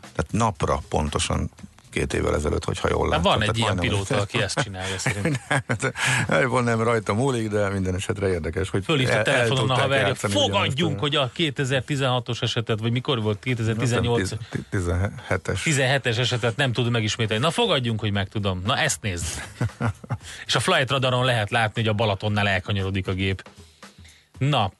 tehát 0.00 0.32
napra 0.32 0.82
pontosan 0.88 1.50
két 1.96 2.14
évvel 2.14 2.34
ezelőtt, 2.34 2.64
hogyha 2.64 2.88
jól 2.90 3.10
Hát 3.10 3.24
láttam. 3.24 3.38
van 3.38 3.48
egy 3.48 3.58
ilyen 3.58 3.76
pilóta, 3.76 4.20
aki 4.20 4.42
ezt 4.42 4.60
csinálja 4.62 4.98
szerintem. 5.08 5.92
Elvon 6.28 6.64
nem 6.64 6.82
rajta 6.82 7.14
múlik, 7.14 7.48
de 7.48 7.68
minden 7.68 7.94
esetre 7.94 8.28
érdekes, 8.28 8.70
hogy 8.70 8.84
Fölhívta 8.84 9.12
el- 9.12 9.18
el 9.18 9.24
telefonon 9.24 9.70
a 9.70 9.74
haverja, 9.74 10.14
fogadjunk, 10.14 10.98
hogy 10.98 11.14
a 11.16 11.30
2016-os 11.36 12.42
esetet, 12.42 12.80
vagy 12.80 12.92
mikor 12.92 13.22
volt, 13.22 13.36
a- 13.36 13.40
2018 13.42 14.28
Tiz- 14.28 14.38
tiz- 14.70 14.84
17-es. 14.88 15.58
17-es 15.64 16.18
esetet 16.18 16.56
nem 16.56 16.72
tud 16.72 16.90
megismételni. 16.90 17.42
Na 17.44 17.50
fogadjunk, 17.50 18.00
hogy 18.00 18.12
meg 18.12 18.28
tudom. 18.28 18.62
Na 18.64 18.76
ezt 18.78 19.02
nézd. 19.02 19.26
És 20.46 20.54
a 20.54 20.60
flight 20.60 20.90
radaron 20.90 21.24
lehet 21.24 21.50
látni, 21.50 21.80
hogy 21.80 21.90
a 21.90 21.94
Balatonnál 21.94 22.48
elkanyarodik 22.48 23.08
a 23.08 23.12
gép. 23.12 23.48
Na, 24.38 24.72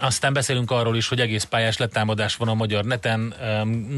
aztán 0.00 0.32
beszélünk 0.32 0.70
arról 0.70 0.96
is, 0.96 1.08
hogy 1.08 1.20
egész 1.20 1.44
pályás 1.44 1.76
letámadás 1.76 2.36
van 2.36 2.48
a 2.48 2.54
magyar 2.54 2.84
neten, 2.84 3.34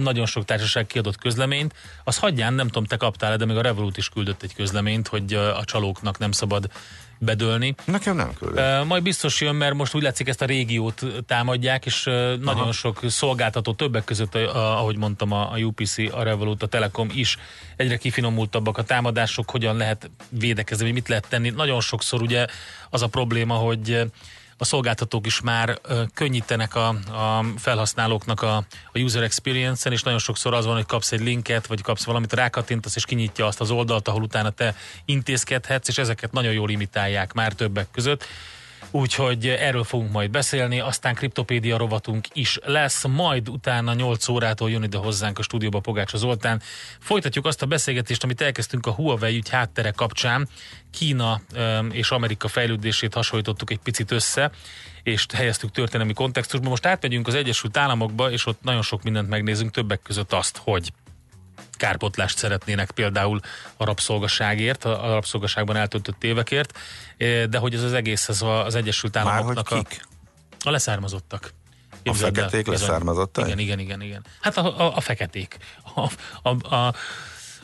nagyon 0.03 0.27
sok 0.27 0.45
társaság 0.45 0.87
kiadott 0.87 1.19
közleményt. 1.19 1.75
Az 2.05 2.19
hagyján, 2.19 2.55
nem 2.55 2.67
tudom, 2.67 2.85
te 2.85 2.97
kaptál 2.97 3.37
de 3.37 3.45
még 3.45 3.57
a 3.57 3.63
Revolut 3.63 3.97
is 3.97 4.09
küldött 4.09 4.43
egy 4.43 4.55
közleményt, 4.55 5.09
hogy 5.09 5.35
a 5.35 5.65
csalóknak 5.65 6.19
nem 6.19 6.33
szabad 6.33 6.71
bedőlni. 7.19 7.75
Nekem 7.85 8.17
nem 8.17 8.35
küldött. 8.39 8.85
Majd 8.87 9.03
biztos 9.03 9.41
jön, 9.41 9.55
mert 9.55 9.75
most 9.75 9.95
úgy 9.95 10.03
látszik 10.03 10.29
ezt 10.29 10.43
a 10.43 10.45
régiót 10.45 11.03
támadják, 11.27 11.87
és 11.87 12.05
nagyon 12.05 12.47
Aha. 12.47 12.73
sok 12.73 13.01
szolgáltató, 13.07 13.75
többek 13.75 14.05
között, 14.05 14.35
ahogy 14.35 14.97
mondtam, 14.97 15.33
a, 15.33 15.57
UPC, 15.59 15.99
a 15.99 16.23
Revolut, 16.23 16.63
a 16.63 16.67
Telekom 16.67 17.09
is 17.15 17.39
egyre 17.77 17.97
kifinomultabbak 17.97 18.79
a 18.79 18.83
támadások, 18.83 19.51
hogyan 19.51 19.77
lehet 19.77 20.11
védekezni, 20.29 20.91
mit 20.91 21.09
lehet 21.09 21.29
tenni. 21.29 21.51
Nagyon 21.51 21.81
sokszor 21.81 22.23
ugye 22.23 22.47
az 22.91 23.03
a 23.03 23.07
probléma, 23.07 23.55
hogy 23.55 24.11
a 24.59 24.65
szolgáltatók 24.65 25.27
is 25.27 25.41
már 25.41 25.81
könnyítenek 26.15 26.75
a, 26.75 26.89
a 26.89 27.45
felhasználóknak 27.57 28.43
a, 28.43 28.57
a 28.93 28.99
user 28.99 29.23
experience-en, 29.23 29.93
és 29.93 30.03
nagyon 30.03 30.19
sokszor 30.19 30.55
az 30.55 30.65
van, 30.65 30.75
hogy 30.75 30.87
kapsz 30.87 31.13
egy 31.13 31.21
linket, 31.21 31.67
vagy 31.67 31.83
kapsz 31.83 32.05
valamit, 32.05 32.33
rákattintasz, 32.33 32.97
és 32.97 33.05
kinyitja 33.05 33.47
azt 33.47 33.61
az 33.61 33.71
oldalt, 33.71 34.09
ahol 34.09 34.23
utána 34.23 34.51
te 34.51 34.75
intézkedhetsz, 35.05 35.89
és 35.89 35.99
ezeket 35.99 36.33
nagyon 36.33 36.53
jól 36.53 36.71
imitálják 36.71 37.33
már 37.33 37.53
többek 37.53 37.87
között. 37.93 38.25
Úgyhogy 38.97 39.47
erről 39.47 39.85
fogunk 39.85 40.13
majd 40.13 40.31
beszélni, 40.31 40.81
aztán 40.81 41.15
kriptopédia 41.15 41.77
rovatunk 41.77 42.27
is 42.33 42.59
lesz, 42.65 43.05
majd 43.05 43.49
utána 43.49 43.95
8 43.95 44.29
órától 44.29 44.71
jön 44.71 44.83
ide 44.83 44.99
hozzánk 44.99 45.39
a 45.39 45.43
stúdióba 45.43 45.81
Pogácsa 45.81 46.17
Zoltán. 46.17 46.63
Folytatjuk 47.01 47.47
azt 47.47 47.63
a 47.63 47.67
beszélgetést, 47.67 48.25
amit 48.25 48.41
elkezdtünk 48.41 48.87
a 48.87 48.91
Huawei 48.91 49.37
ügy 49.37 49.49
háttere 49.49 49.91
kapcsán. 49.91 50.49
Kína 50.91 51.41
és 51.91 52.11
Amerika 52.11 52.49
fejlődését 52.49 53.15
hasonlítottuk 53.15 53.71
egy 53.71 53.79
picit 53.79 54.11
össze, 54.11 54.51
és 55.03 55.27
helyeztük 55.35 55.71
történelmi 55.71 56.13
kontextusba. 56.13 56.69
Most 56.69 56.87
átmegyünk 56.87 57.27
az 57.27 57.35
Egyesült 57.35 57.77
Államokba, 57.77 58.31
és 58.31 58.47
ott 58.47 58.63
nagyon 58.63 58.83
sok 58.83 59.03
mindent 59.03 59.29
megnézünk, 59.29 59.71
többek 59.71 60.03
között 60.03 60.33
azt, 60.33 60.57
hogy 60.57 60.93
kárpotlást 61.73 62.39
szeretnének 62.39 62.91
például 62.91 63.41
a 63.77 63.85
rabszolgaságért, 63.85 64.85
a 64.85 65.05
a 65.05 65.13
rabszolgaságban 65.13 65.77
eltöltött 65.77 66.25
évekért, 66.25 66.79
eh, 67.17 67.45
de 67.45 67.59
hogy 67.59 67.75
ez 67.75 67.83
az 67.83 67.93
egész 67.93 68.29
ez 68.29 68.43
a- 68.43 68.65
az 68.65 68.75
Egyesült 68.75 69.17
Államoknak 69.17 69.71
a, 69.71 69.83
a 70.65 70.71
leszármazottak. 70.71 71.53
A 71.91 71.97
Képzeld 72.03 72.37
el, 72.39 72.45
feketék 72.45 72.65
bizony. 72.71 72.87
leszármazottai? 72.87 73.45
Igen, 73.45 73.59
igen, 73.59 73.79
igen, 73.79 74.03
igen. 74.03 74.25
Hát 74.41 74.57
a, 74.57 74.81
a, 74.81 74.97
a 74.97 75.01
feketék. 75.01 75.57
A, 75.95 76.11
a, 76.43 76.75
a, 76.75 76.95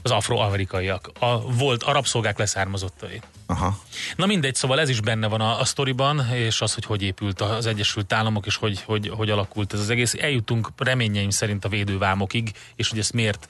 az 0.02 0.10
afroamerikaiak. 0.10 1.10
A, 1.18 1.40
volt 1.40 1.82
a 1.82 1.92
rabszolgák 1.92 2.38
leszármazottai. 2.38 3.20
Aha. 3.46 3.78
Na 4.16 4.26
mindegy, 4.26 4.54
szóval 4.54 4.80
ez 4.80 4.88
is 4.88 5.00
benne 5.00 5.26
van 5.26 5.40
a, 5.40 5.60
a 5.60 5.64
sztoriban, 5.64 6.28
és 6.32 6.60
az, 6.60 6.74
hogy 6.74 6.84
hogy 6.84 7.02
épült 7.02 7.40
az 7.40 7.66
Egyesült 7.66 8.12
Államok, 8.12 8.46
és 8.46 8.56
hogy, 8.56 8.82
hogy, 8.82 9.08
hogy 9.08 9.30
alakult 9.30 9.72
ez 9.72 9.80
az 9.80 9.90
egész. 9.90 10.14
Eljutunk 10.14 10.68
reményeim 10.76 11.30
szerint 11.30 11.64
a 11.64 11.68
védővámokig, 11.68 12.52
és 12.76 12.88
hogy 12.88 12.98
ezt 12.98 13.12
miért 13.12 13.48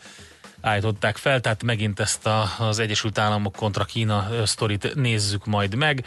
állították 0.63 1.17
fel, 1.17 1.41
tehát 1.41 1.63
megint 1.63 2.01
ezt 2.01 2.27
a, 2.27 2.51
az 2.59 2.79
Egyesült 2.79 3.19
Államok 3.19 3.57
kontra 3.57 3.85
Kína 3.85 4.47
sztorit 4.47 4.95
nézzük 4.95 5.47
majd 5.47 5.75
meg, 5.75 6.07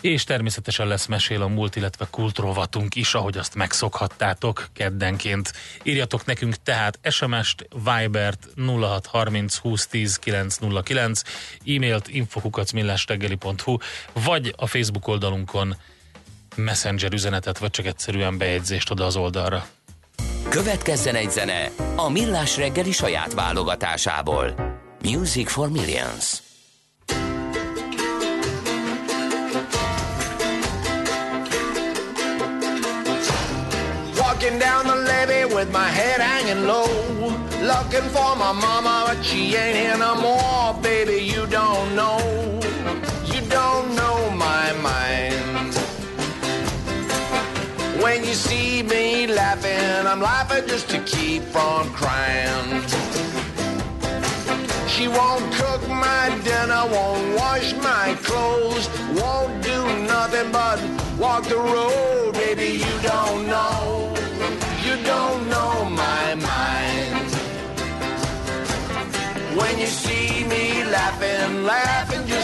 és 0.00 0.24
természetesen 0.24 0.86
lesz 0.86 1.06
mesél 1.06 1.42
a 1.42 1.46
múlt, 1.46 1.76
illetve 1.76 2.06
kultúrovatunk 2.10 2.94
is, 2.94 3.14
ahogy 3.14 3.38
azt 3.38 3.54
megszokhattátok 3.54 4.68
keddenként. 4.72 5.52
Írjatok 5.82 6.24
nekünk 6.24 6.54
tehát 6.62 6.98
SMS-t, 7.10 7.68
Vibert 7.72 8.48
0630 8.56 9.58
2010 9.58 10.16
909, 10.16 11.22
e-mailt 11.66 12.08
infokukacmillástegeli.hu, 12.08 13.76
vagy 14.12 14.54
a 14.56 14.66
Facebook 14.66 15.08
oldalunkon 15.08 15.76
messenger 16.56 17.12
üzenetet, 17.12 17.58
vagy 17.58 17.70
csak 17.70 17.86
egyszerűen 17.86 18.38
bejegyzést 18.38 18.90
oda 18.90 19.04
az 19.04 19.16
oldalra. 19.16 19.66
Következzen 20.48 21.14
egy 21.14 21.30
zene 21.30 21.70
a 21.96 22.08
Millás 22.10 22.56
reggeli 22.56 22.92
saját 22.92 23.34
válogatásából. 23.34 24.54
Music 25.02 25.50
for 25.50 25.68
Millions. 25.68 26.42
Walking 34.16 34.58
down 34.58 34.84
the 34.86 34.94
levee 34.94 35.44
with 35.44 35.70
my 35.72 35.88
head 35.98 36.20
hanging 36.20 36.66
low. 36.66 36.86
Looking 37.62 38.08
for 38.10 38.36
my 38.36 38.52
mama, 38.52 39.04
but 39.06 39.24
she 39.24 39.56
ain't 39.56 39.76
here 39.76 39.96
no 39.96 40.14
more. 40.14 40.74
Baby, 40.82 41.24
you 41.34 41.46
don't 41.46 41.94
know. 41.94 42.18
You 43.32 43.40
don't 43.48 43.94
know 43.94 44.30
my 44.30 44.72
mind. 44.82 45.23
See 48.34 48.82
me 48.82 49.28
laughing, 49.28 50.06
I'm 50.06 50.20
laughing 50.20 50.66
just 50.66 50.90
to 50.90 50.98
keep 51.04 51.42
from 51.42 51.88
crying. 51.90 52.82
She 54.88 55.08
won't 55.08 55.52
cook 55.54 55.88
my 55.88 56.24
dinner, 56.42 56.82
won't 56.90 57.36
wash 57.36 57.72
my 57.74 58.16
clothes, 58.22 58.88
won't 59.20 59.62
do 59.62 59.78
nothing 60.02 60.50
but 60.50 60.80
walk 61.18 61.44
the 61.44 61.56
road. 61.56 62.34
Baby, 62.34 62.78
you 62.84 62.94
don't 63.02 63.46
know, 63.46 64.12
you 64.84 64.94
don't 65.04 65.48
know 65.48 65.84
my 65.90 66.34
mind. 66.34 67.30
When 69.58 69.78
you 69.78 69.86
see 69.86 70.44
me 70.44 70.84
laughing, 70.84 71.64
laughing 71.64 72.26
just 72.26 72.43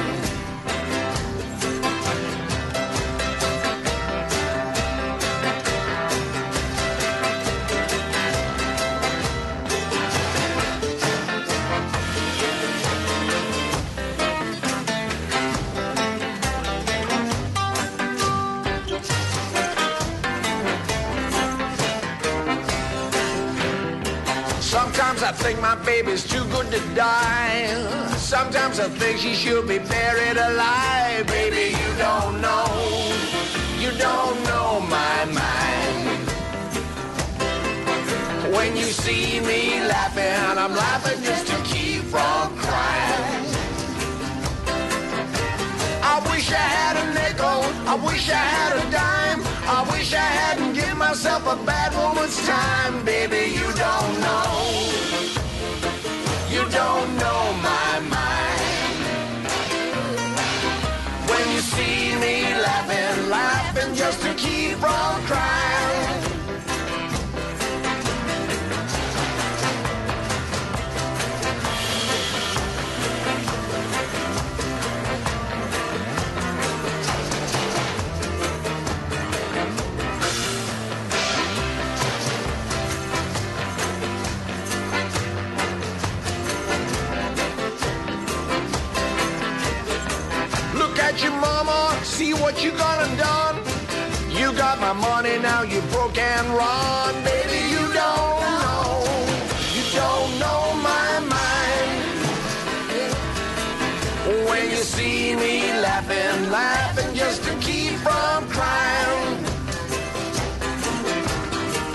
Sometimes 25.21 25.39
I 25.39 25.43
think 25.43 25.61
my 25.61 25.75
baby's 25.85 26.27
too 26.27 26.43
good 26.45 26.71
to 26.71 26.79
die. 26.95 27.67
Sometimes 28.17 28.79
I 28.79 28.89
think 28.89 29.19
she 29.19 29.35
should 29.35 29.67
be 29.67 29.77
buried 29.77 30.35
alive. 30.35 31.27
Baby, 31.27 31.77
you 31.77 31.89
don't 31.99 32.41
know. 32.41 32.65
You 33.77 33.91
don't 33.99 34.41
know 34.49 34.79
my 34.89 35.25
mind. 35.25 36.25
When 38.51 38.75
you 38.75 38.85
see 38.85 39.39
me 39.41 39.81
laughing, 39.85 40.57
I'm 40.57 40.73
laughing 40.73 41.21
just 41.21 41.45
to 41.51 41.57
keep 41.71 42.01
from 42.05 42.57
crying. 42.57 43.45
I 46.01 46.17
wish 46.31 46.51
I 46.51 46.67
had 46.79 46.95
a 46.97 47.05
nickel. 47.13 47.61
I 47.87 47.93
wish 48.07 48.27
I 48.27 48.43
had 48.55 48.73
a 48.73 48.89
dime. 48.89 49.41
I 49.67 49.87
wish 49.91 50.15
I 50.15 50.29
hadn't 50.39 50.70
myself 51.11 51.45
a 51.45 51.65
bad 51.65 51.91
woman's 51.93 52.37
time. 52.47 53.03
Baby, 53.03 53.51
you 53.59 53.67
don't 53.85 54.13
know. 54.25 54.53
You 56.49 56.63
don't 56.79 57.09
know 57.21 57.41
my 57.69 57.91
mind. 58.15 58.97
When 61.29 61.45
you 61.53 61.59
see 61.59 62.15
me 62.15 62.53
laughing, 62.65 63.29
laughing 63.29 63.93
just 63.93 64.21
to 64.21 64.33
keep 64.35 64.77
from 64.77 65.21
crying. 65.27 65.90
Mama, 91.63 91.95
see 92.03 92.33
what 92.33 92.63
you 92.63 92.71
gone 92.71 93.03
and 93.05 93.17
done. 93.17 93.55
You 94.29 94.53
got 94.53 94.79
my 94.79 94.93
money, 94.93 95.37
now 95.39 95.61
you 95.61 95.81
broke 95.93 96.17
and 96.17 96.47
run. 96.49 97.13
Baby, 97.23 97.59
you 97.73 97.83
don't 98.01 98.39
know, 98.55 99.03
you 99.75 99.83
don't 99.93 100.31
know 100.43 100.61
my 100.89 101.11
mind. 101.35 101.91
When 104.47 104.63
you 104.71 104.77
see 104.77 105.35
me 105.35 105.71
laughing, 105.85 106.49
laughing 106.49 107.13
just 107.13 107.43
to 107.43 107.53
keep 107.59 107.93
from 108.05 108.47
crying. 108.49 109.37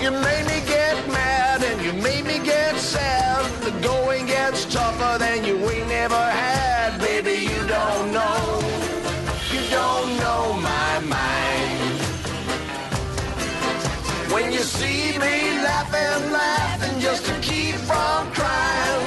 You 0.03 0.11
made 0.11 0.47
me 0.53 0.59
get 0.75 0.97
mad 1.09 1.63
and 1.65 1.79
you 1.85 1.93
made 2.03 2.25
me 2.25 2.39
get 2.39 2.77
sad. 2.77 3.45
The 3.63 3.73
going 3.81 4.27
gets 4.27 4.65
tougher 4.67 5.19
than 5.19 5.45
you 5.45 5.57
ain't 5.71 5.89
never 5.89 6.15
had. 6.15 7.01
Baby, 7.01 7.37
you 7.53 7.67
don't 7.67 8.13
know. 8.13 8.36
Mind. 11.03 12.01
When 14.33 14.51
you 14.51 14.61
see 14.61 15.19
me 15.19 15.63
laughing, 15.63 16.33
laughing 16.33 17.01
just 17.01 17.27
to 17.27 17.35
keep 17.41 17.75
from 17.75 18.33
crying. 18.33 19.05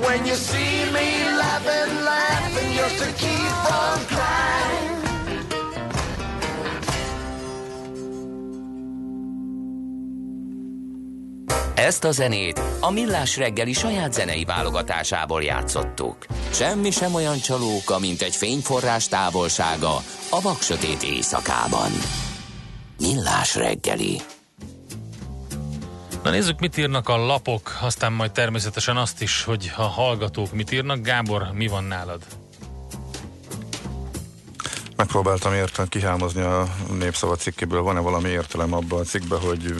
When 0.00 0.24
you 0.24 0.34
see 0.34 0.86
me 0.92 1.24
laughing, 1.36 2.04
laughing 2.04 2.72
just 2.74 2.98
to 3.02 3.12
keep 3.22 3.50
from 3.66 4.06
crying. 4.06 4.13
Ezt 11.74 12.04
a 12.04 12.10
zenét 12.10 12.60
a 12.80 12.90
Millás 12.90 13.36
reggeli 13.36 13.72
saját 13.72 14.12
zenei 14.12 14.44
válogatásából 14.44 15.42
játszottuk. 15.42 16.26
Semmi 16.50 16.90
sem 16.90 17.14
olyan 17.14 17.38
csalóka, 17.38 17.98
mint 17.98 18.22
egy 18.22 18.36
fényforrás 18.36 19.08
távolsága 19.08 19.94
a 20.30 20.40
vaksötét 20.40 21.02
éjszakában. 21.02 21.90
Millás 22.98 23.54
reggeli. 23.54 24.20
Na 26.22 26.30
nézzük, 26.30 26.60
mit 26.60 26.76
írnak 26.76 27.08
a 27.08 27.16
lapok, 27.16 27.78
aztán 27.80 28.12
majd 28.12 28.32
természetesen 28.32 28.96
azt 28.96 29.22
is, 29.22 29.42
hogy 29.42 29.72
a 29.76 29.82
hallgatók 29.82 30.52
mit 30.52 30.72
írnak. 30.72 31.00
Gábor, 31.02 31.50
mi 31.52 31.66
van 31.66 31.84
nálad? 31.84 32.22
Megpróbáltam 34.96 35.52
értem 35.52 35.88
kihámozni 35.88 36.42
a 36.42 36.68
népszava 36.98 37.36
cikkéből, 37.36 37.82
van-e 37.82 38.00
valami 38.00 38.28
értelem 38.28 38.72
abban 38.72 39.00
a 39.00 39.04
cikkben, 39.04 39.40
hogy 39.40 39.74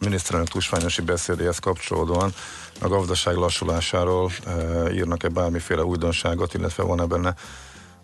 miniszterelnök 0.00 0.48
tusványosi 0.48 1.02
beszédéhez 1.02 1.58
kapcsolódóan 1.58 2.32
a 2.80 2.88
gazdaság 2.88 3.34
lassulásáról 3.34 4.30
e, 4.46 4.52
írnak-e 4.92 5.28
bármiféle 5.28 5.84
újdonságot, 5.84 6.54
illetve 6.54 6.82
van-e 6.82 7.04
benne 7.04 7.34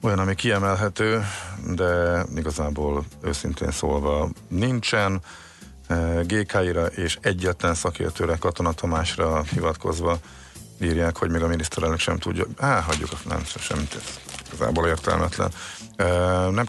olyan, 0.00 0.18
ami 0.18 0.34
kiemelhető, 0.34 1.26
de 1.74 2.22
igazából 2.36 3.04
őszintén 3.22 3.70
szólva 3.70 4.28
nincsen. 4.48 5.20
E, 5.86 6.22
GK-ra 6.22 6.86
és 6.86 7.18
egyetlen 7.20 7.74
szakértőre, 7.74 8.36
Katona 8.36 8.72
Tamásra 8.72 9.42
hivatkozva 9.42 10.18
írják, 10.82 11.16
hogy 11.16 11.30
még 11.30 11.42
a 11.42 11.46
miniszterelnök 11.46 11.98
sem 11.98 12.18
tudja. 12.18 12.44
Á, 12.56 12.80
hagyjuk, 12.80 13.24
nem, 13.24 13.44
semmit, 13.44 13.94
ez 13.94 14.18
igazából 14.46 14.86
értelmetlen. 14.86 15.50
E, 15.96 16.06
nem 16.50 16.66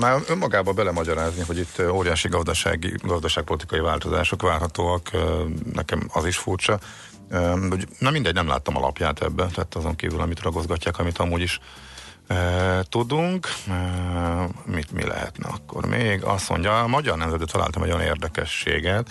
már 0.00 0.20
önmagába 0.28 0.72
belemagyarázni, 0.72 1.42
hogy 1.42 1.58
itt 1.58 1.82
óriási 1.90 2.28
gazdasági, 2.28 2.94
gazdaságpolitikai 3.02 3.80
változások 3.80 4.42
várhatóak, 4.42 5.10
nekem 5.72 6.08
az 6.12 6.26
is 6.26 6.36
furcsa. 6.36 6.78
Hogy, 7.68 7.86
na 7.98 8.10
mindegy, 8.10 8.34
nem 8.34 8.48
láttam 8.48 8.76
alapját 8.76 9.22
ebbe, 9.22 9.46
tehát 9.46 9.74
azon 9.74 9.96
kívül, 9.96 10.20
amit 10.20 10.40
ragozgatják, 10.40 10.98
amit 10.98 11.18
amúgy 11.18 11.40
is 11.40 11.60
tudunk. 12.88 13.48
Mit 14.64 14.92
mi 14.92 15.04
lehetne 15.04 15.48
akkor 15.48 15.86
még? 15.86 16.24
Azt 16.24 16.48
mondja, 16.48 16.82
a 16.82 16.86
Magyar 16.86 17.16
Nemzetben 17.16 17.46
találtam 17.46 17.82
egy 17.82 17.90
olyan 17.90 18.06
érdekességet, 18.06 19.10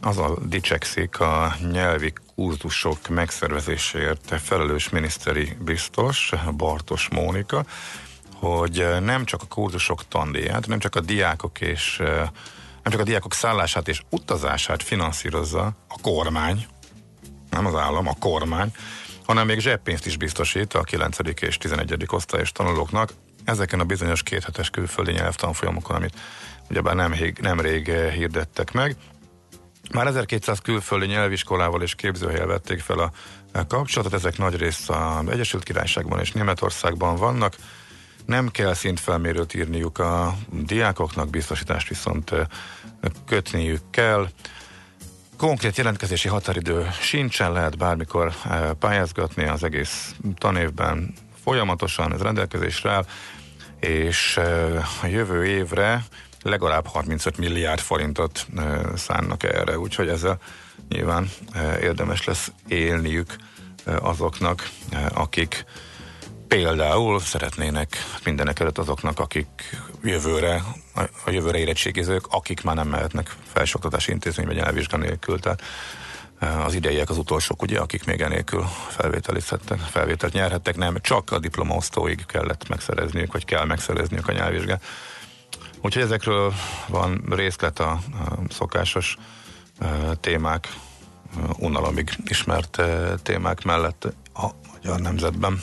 az 0.00 0.18
a 0.18 0.38
dicsekszik 0.42 1.20
a 1.20 1.54
nyelvi 1.72 2.12
kurzusok 2.34 3.08
megszervezéséért 3.08 4.40
felelős 4.42 4.88
miniszteri 4.88 5.56
biztos, 5.60 6.32
Bartos 6.56 7.08
Mónika, 7.08 7.64
hogy 8.44 8.86
nem 9.00 9.24
csak 9.24 9.42
a 9.42 9.46
kurzusok 9.46 10.08
tandíját, 10.08 10.66
nem 10.66 10.78
csak 10.78 10.94
a 10.94 11.00
diákok 11.00 11.60
és 11.60 11.96
nem 12.82 12.92
csak 12.92 13.00
a 13.00 13.04
diákok 13.04 13.34
szállását 13.34 13.88
és 13.88 14.02
utazását 14.10 14.82
finanszírozza 14.82 15.64
a 15.88 16.00
kormány, 16.02 16.66
nem 17.50 17.66
az 17.66 17.74
állam, 17.74 18.08
a 18.08 18.16
kormány, 18.18 18.72
hanem 19.26 19.46
még 19.46 19.58
zseppénzt 19.58 20.06
is 20.06 20.16
biztosít 20.16 20.74
a 20.74 20.82
9. 20.82 21.18
és 21.40 21.58
11. 21.58 22.04
osztályos 22.06 22.52
tanulóknak 22.52 23.12
ezeken 23.44 23.80
a 23.80 23.84
bizonyos 23.84 24.22
kéthetes 24.22 24.70
külföldi 24.70 25.12
nyelvtanfolyamokon, 25.12 25.96
amit 25.96 26.14
ugyebár 26.70 26.94
nem, 26.94 27.14
nem 27.40 27.60
rég 27.60 27.88
eh, 27.88 28.12
hirdettek 28.12 28.72
meg. 28.72 28.96
Már 29.92 30.06
1200 30.06 30.58
külföldi 30.58 31.06
nyelviskolával 31.06 31.82
és 31.82 31.94
képzőhelyen 31.94 32.46
vették 32.46 32.80
fel 32.80 32.98
a 32.98 33.10
kapcsolatot, 33.66 34.12
ezek 34.18 34.38
nagy 34.38 34.56
rész 34.56 34.88
az 34.88 35.28
Egyesült 35.28 35.62
Királyságban 35.62 36.20
és 36.20 36.32
Németországban 36.32 37.16
vannak. 37.16 37.54
Nem 38.26 38.48
kell 38.48 38.74
szintfelmérőt 38.74 39.54
írniuk 39.54 39.98
a 39.98 40.34
diákoknak, 40.50 41.30
biztosítást 41.30 41.88
viszont 41.88 42.30
kötniük 43.26 43.80
kell. 43.90 44.28
Konkrét 45.36 45.76
jelentkezési 45.76 46.28
határidő 46.28 46.88
sincsen, 47.00 47.52
lehet 47.52 47.78
bármikor 47.78 48.32
pályázgatni 48.78 49.44
az 49.44 49.64
egész 49.64 50.14
tanévben 50.38 51.14
folyamatosan, 51.42 52.12
ez 52.12 52.20
rendelkezésre 52.20 52.90
áll, 52.90 53.06
és 53.80 54.40
a 55.02 55.06
jövő 55.06 55.46
évre 55.46 56.04
legalább 56.42 56.86
35 56.86 57.38
milliárd 57.38 57.80
forintot 57.80 58.46
szánnak 58.94 59.42
erre, 59.42 59.78
úgyhogy 59.78 60.08
ezzel 60.08 60.38
nyilván 60.88 61.30
érdemes 61.80 62.24
lesz 62.24 62.52
élniük 62.68 63.36
azoknak, 63.84 64.68
akik 65.14 65.64
például 66.48 67.20
szeretnének 67.20 67.96
mindenek 68.24 68.60
előtt 68.60 68.78
azoknak, 68.78 69.18
akik 69.20 69.46
jövőre, 70.02 70.62
a 71.24 71.30
jövőre 71.30 71.58
érettségizők, 71.58 72.26
akik 72.30 72.62
már 72.62 72.74
nem 72.74 72.88
mehetnek 72.88 73.36
felsőoktatási 73.52 74.10
intézménybe 74.10 74.52
nyelvvizsga 74.52 74.96
nélkül, 74.96 75.40
tehát 75.40 75.62
az 76.64 76.74
idejek 76.74 77.10
az 77.10 77.18
utolsók, 77.18 77.62
ugye, 77.62 77.78
akik 77.78 78.04
még 78.04 78.20
enélkül 78.20 78.64
felvételizhettek, 78.88 79.78
felvételt 79.78 80.32
nyerhettek, 80.32 80.76
nem 80.76 80.96
csak 81.00 81.30
a 81.30 81.38
diplomaosztóig 81.38 82.26
kellett 82.26 82.68
megszerezniük, 82.68 83.32
vagy 83.32 83.44
kell 83.44 83.64
megszerezniük 83.64 84.28
a 84.28 84.32
nyelvvizsgát. 84.32 84.84
Úgyhogy 85.82 86.02
ezekről 86.02 86.52
van 86.88 87.24
részlet 87.30 87.78
a, 87.78 87.90
a 87.90 87.98
szokásos 88.48 89.16
e, 89.78 90.14
témák, 90.20 90.68
unalomig 91.58 92.10
ismert 92.24 92.78
e, 92.78 93.14
témák 93.22 93.64
mellett 93.64 94.04
a 94.34 94.46
magyar 94.72 95.00
nemzetben. 95.00 95.62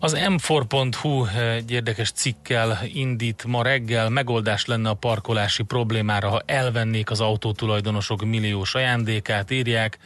Az 0.00 0.16
m4.hu 0.18 1.26
egy 1.36 1.70
érdekes 1.70 2.10
cikkel 2.10 2.78
indít 2.92 3.44
ma 3.44 3.62
reggel, 3.62 4.08
megoldás 4.08 4.64
lenne 4.64 4.88
a 4.88 4.94
parkolási 4.94 5.62
problémára, 5.62 6.28
ha 6.28 6.42
elvennék 6.46 7.10
az 7.10 7.20
autótulajdonosok 7.20 8.24
milliós 8.24 8.74
ajándékát, 8.74 9.50
írják, 9.50 9.98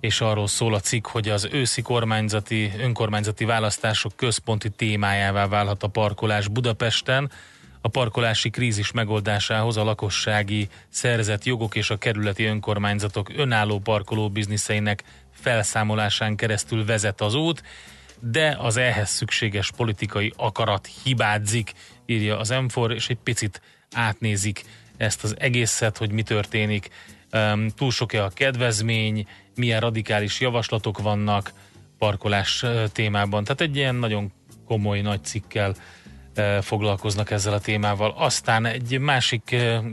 és 0.00 0.20
arról 0.20 0.46
szól 0.46 0.74
a 0.74 0.80
cikk, 0.80 1.06
hogy 1.06 1.28
az 1.28 1.48
őszi 1.52 1.82
kormányzati, 1.82 2.72
önkormányzati 2.78 3.44
választások 3.44 4.12
központi 4.16 4.70
témájává 4.70 5.46
válhat 5.46 5.82
a 5.82 5.88
parkolás 5.88 6.48
Budapesten. 6.48 7.30
A 7.80 7.88
parkolási 7.88 8.50
krízis 8.50 8.92
megoldásához 8.92 9.76
a 9.76 9.84
lakossági 9.84 10.68
szerzett 10.88 11.44
jogok 11.44 11.74
és 11.76 11.90
a 11.90 11.96
kerületi 11.96 12.44
önkormányzatok 12.44 13.30
önálló 13.36 13.78
parkoló 13.78 14.30
bizniszeinek 14.30 15.04
felszámolásán 15.32 16.36
keresztül 16.36 16.84
vezet 16.84 17.20
az 17.20 17.34
út 17.34 17.62
de 18.20 18.56
az 18.60 18.76
ehhez 18.76 19.10
szükséges 19.10 19.70
politikai 19.76 20.32
akarat 20.36 20.88
hibádzik, 21.02 21.72
írja 22.06 22.38
az 22.38 22.48
m 22.48 22.80
és 22.90 23.08
egy 23.08 23.18
picit 23.22 23.60
átnézik 23.92 24.64
ezt 24.96 25.24
az 25.24 25.34
egészet, 25.38 25.98
hogy 25.98 26.10
mi 26.10 26.22
történik, 26.22 26.88
um, 27.32 27.68
túl 27.68 27.90
sok-e 27.90 28.24
a 28.24 28.28
kedvezmény, 28.28 29.26
milyen 29.54 29.80
radikális 29.80 30.40
javaslatok 30.40 30.98
vannak 30.98 31.52
parkolás 31.98 32.64
témában. 32.92 33.44
Tehát 33.44 33.60
egy 33.60 33.76
ilyen 33.76 33.94
nagyon 33.94 34.32
komoly, 34.66 35.00
nagy 35.00 35.24
cikkel 35.24 35.74
foglalkoznak 36.60 37.30
ezzel 37.30 37.52
a 37.52 37.60
témával. 37.60 38.14
Aztán 38.16 38.66
egy 38.66 38.98
másik 38.98 39.48
uh, 39.52 39.84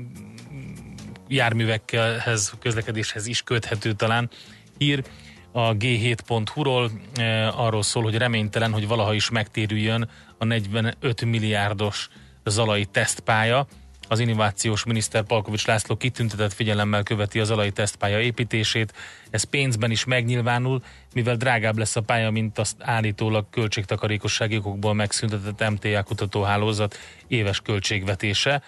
járművekhez, 1.27 2.53
közlekedéshez 2.59 3.27
is 3.27 3.41
köthető 3.41 3.93
talán 3.93 4.29
hír, 4.77 5.03
a 5.51 5.75
G7.hu-ról 5.77 6.91
e, 7.15 7.47
arról 7.47 7.83
szól, 7.83 8.03
hogy 8.03 8.17
reménytelen, 8.17 8.71
hogy 8.71 8.87
valaha 8.87 9.13
is 9.13 9.29
megtérüljön 9.29 10.09
a 10.37 10.45
45 10.45 11.25
milliárdos 11.25 12.09
zalai 12.45 12.85
tesztpálya. 12.85 13.67
Az 14.07 14.19
innovációs 14.19 14.83
miniszter 14.83 15.23
Palkovics 15.23 15.65
László 15.65 15.95
kitüntetett 15.95 16.53
figyelemmel 16.53 17.03
követi 17.03 17.39
az 17.39 17.47
zalai 17.47 17.71
tesztpálya 17.71 18.19
építését. 18.19 18.93
Ez 19.29 19.43
pénzben 19.43 19.91
is 19.91 20.05
megnyilvánul, 20.05 20.83
mivel 21.13 21.35
drágább 21.35 21.77
lesz 21.77 21.95
a 21.95 22.01
pálya, 22.01 22.31
mint 22.31 22.59
azt 22.59 22.75
állítólag 22.79 23.45
költségtakarékossági 23.49 24.57
okokból 24.57 24.93
megszüntetett 24.93 25.69
MTA 25.69 26.03
kutatóhálózat 26.03 26.97
éves 27.27 27.59
költségvetése. 27.59 28.61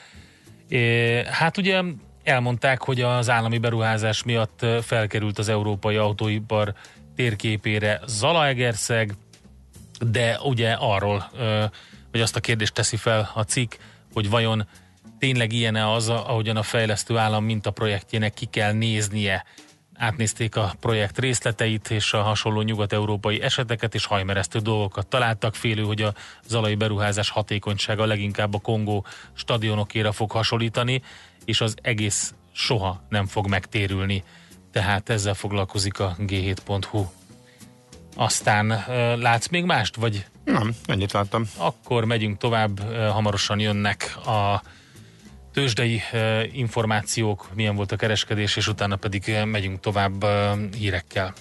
E, 0.69 0.79
hát 1.31 1.57
ugye 1.57 1.81
Elmondták, 2.23 2.83
hogy 2.83 3.01
az 3.01 3.29
állami 3.29 3.57
beruházás 3.57 4.23
miatt 4.23 4.65
felkerült 4.81 5.37
az 5.37 5.49
európai 5.49 5.95
autóipar 5.95 6.73
térképére 7.15 8.01
Zalaegerszeg, 8.05 9.13
de 10.11 10.39
ugye 10.39 10.71
arról, 10.71 11.29
hogy 12.11 12.21
azt 12.21 12.35
a 12.35 12.39
kérdést 12.39 12.73
teszi 12.73 12.95
fel 12.95 13.31
a 13.33 13.41
cikk, 13.41 13.73
hogy 14.13 14.29
vajon 14.29 14.67
tényleg 15.19 15.51
ilyen-e 15.51 15.91
az, 15.91 16.09
ahogyan 16.09 16.57
a 16.57 16.63
fejlesztő 16.63 17.17
állam 17.17 17.43
mintaprojektjének 17.43 18.33
ki 18.33 18.45
kell 18.45 18.71
néznie. 18.71 19.45
Átnézték 19.95 20.55
a 20.55 20.73
projekt 20.79 21.19
részleteit 21.19 21.89
és 21.89 22.13
a 22.13 22.21
hasonló 22.21 22.61
nyugat-európai 22.61 23.41
eseteket, 23.41 23.93
és 23.93 24.05
hajmeresztő 24.05 24.59
dolgokat 24.59 25.07
találtak. 25.07 25.55
Félő, 25.55 25.83
hogy 25.83 26.01
a 26.01 26.13
zalai 26.47 26.75
beruházás 26.75 27.29
hatékonysága 27.29 28.05
leginkább 28.05 28.53
a 28.53 28.59
Kongó 28.59 29.05
stadionokéra 29.33 30.11
fog 30.11 30.31
hasonlítani, 30.31 31.01
és 31.45 31.61
az 31.61 31.75
egész 31.81 32.33
soha 32.51 33.03
nem 33.09 33.25
fog 33.25 33.47
megtérülni. 33.47 34.23
Tehát 34.71 35.09
ezzel 35.09 35.33
foglalkozik 35.33 35.99
a 35.99 36.15
g7.hu. 36.19 37.05
Aztán 38.15 38.67
látsz 39.19 39.47
még 39.47 39.63
mást, 39.63 39.95
vagy? 39.95 40.25
Nem, 40.43 40.75
ennyit 40.85 41.11
láttam. 41.11 41.43
Akkor 41.57 42.05
megyünk 42.05 42.37
tovább, 42.37 42.79
hamarosan 43.11 43.59
jönnek 43.59 44.17
a 44.25 44.63
tőzsdei 45.53 46.01
információk, 46.51 47.49
milyen 47.53 47.75
volt 47.75 47.91
a 47.91 47.95
kereskedés, 47.95 48.55
és 48.55 48.67
utána 48.67 48.95
pedig 48.95 49.37
megyünk 49.45 49.79
tovább 49.79 50.25
hírekkel. 50.75 51.33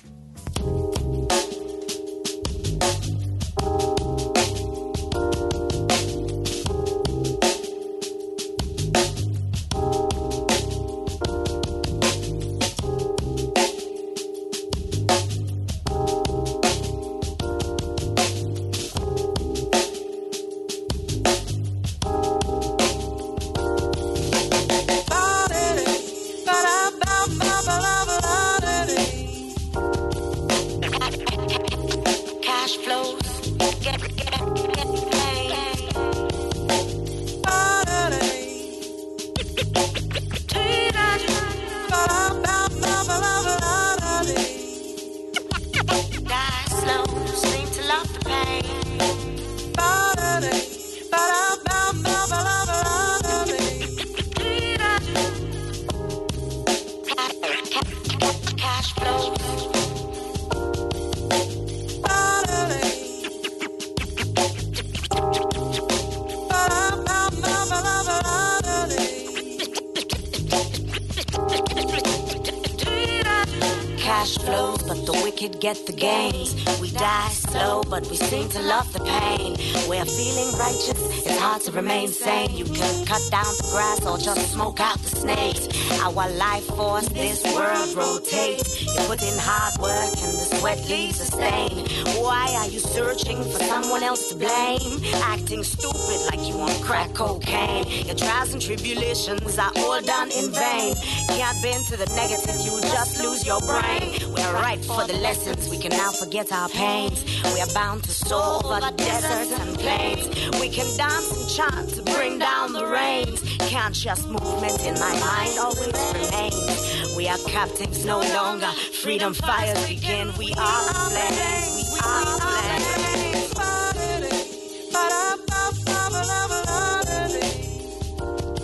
cash 74.23 74.39
flows, 74.39 74.83
but 74.85 75.05
the 75.05 75.13
wicked 75.25 75.61
get 75.61 75.85
the 75.87 75.93
gains. 75.93 76.55
We 76.81 76.91
die 76.93 77.31
slow, 77.31 77.83
but 77.91 78.07
we 78.09 78.17
seem 78.17 78.49
to 78.51 78.61
love 78.63 78.93
the 78.93 79.01
pain. 79.01 79.57
We're 79.89 80.05
feeling 80.05 80.51
righteous, 80.59 81.01
it's 81.27 81.39
hard 81.41 81.63
to 81.63 81.73
remain 81.73 82.09
sane. 82.09 82.51
You 82.55 82.65
can 82.65 83.05
cut 83.05 83.23
down 83.31 83.53
the 83.59 83.69
grass 83.73 84.07
or 84.07 84.19
just 84.19 84.53
smoke 84.53 84.79
out 84.79 84.99
the 84.99 85.17
snakes. 85.17 85.67
Our 86.07 86.29
life 86.47 86.67
force, 86.77 87.09
this 87.09 87.43
world 87.55 87.97
rotates. 87.97 88.83
You 88.83 89.01
put 89.11 89.23
in 89.23 89.37
hard 89.39 89.75
work 89.81 90.15
and 90.25 90.33
the 90.39 90.47
sweat 90.57 90.79
leaves 90.89 91.21
a 91.21 91.25
stain. 91.25 91.87
Why 92.23 92.47
are 92.59 92.69
you 92.69 92.79
searching 92.79 93.43
for 93.43 93.59
someone 93.71 94.05
else 94.05 94.29
to 94.29 94.37
blame? 94.37 95.03
Acting 95.35 95.65
stupid 95.65 96.21
like 96.31 96.47
you 96.47 96.57
want 96.57 96.81
crack 96.83 97.13
cocaine. 97.15 98.07
Your 98.07 98.15
trials 98.15 98.53
and 98.53 98.63
tribulations 98.63 99.59
are 99.59 99.73
all 99.79 100.01
done 100.01 100.31
in 100.31 100.53
vain. 100.53 100.95
Can't 101.35 101.59
bend 101.63 101.85
to 101.87 101.97
the 101.97 102.07
negative, 102.15 102.57
you 102.65 102.81
just 102.83 103.21
lose 103.21 103.45
your 103.45 103.61
brain. 103.61 104.12
We're 104.21 104.55
right 104.55 104.83
for 104.85 105.07
the 105.07 105.15
lessons, 105.15 105.69
we 105.69 105.79
can 105.79 105.91
now 105.91 106.11
forget 106.13 106.53
our 106.53 106.69
pains. 106.69 107.25
We 107.55 107.61
are 107.61 107.73
bound 107.75 108.05
to 108.05 108.11
solve 108.11 108.67
our 108.67 108.93
deserts 108.93 109.53
and 109.61 109.79
plains. 109.79 110.27
We 110.61 110.69
can 110.69 110.87
dance 110.97 111.31
and 111.41 111.49
chant 111.51 111.89
to 111.95 112.03
bring 112.15 112.39
down 112.39 112.73
the 112.73 112.87
rains. 112.87 113.41
Conscious 113.71 114.27
movement 114.27 114.81
in 114.85 114.95
my 114.95 115.15
mind 115.21 115.59
always 115.59 115.95
remains. 116.15 117.17
We 117.17 117.29
are 117.29 117.39
captives 117.47 118.05
no 118.05 118.21
longer. 118.21 118.71
Freedom 119.03 119.35
fires 119.35 119.87
begin. 119.87 120.33
We 120.39 120.53
are 120.59 120.83
flames. 121.11 121.91
We 121.93 121.99
are 122.01 122.39
flames. 122.39 123.55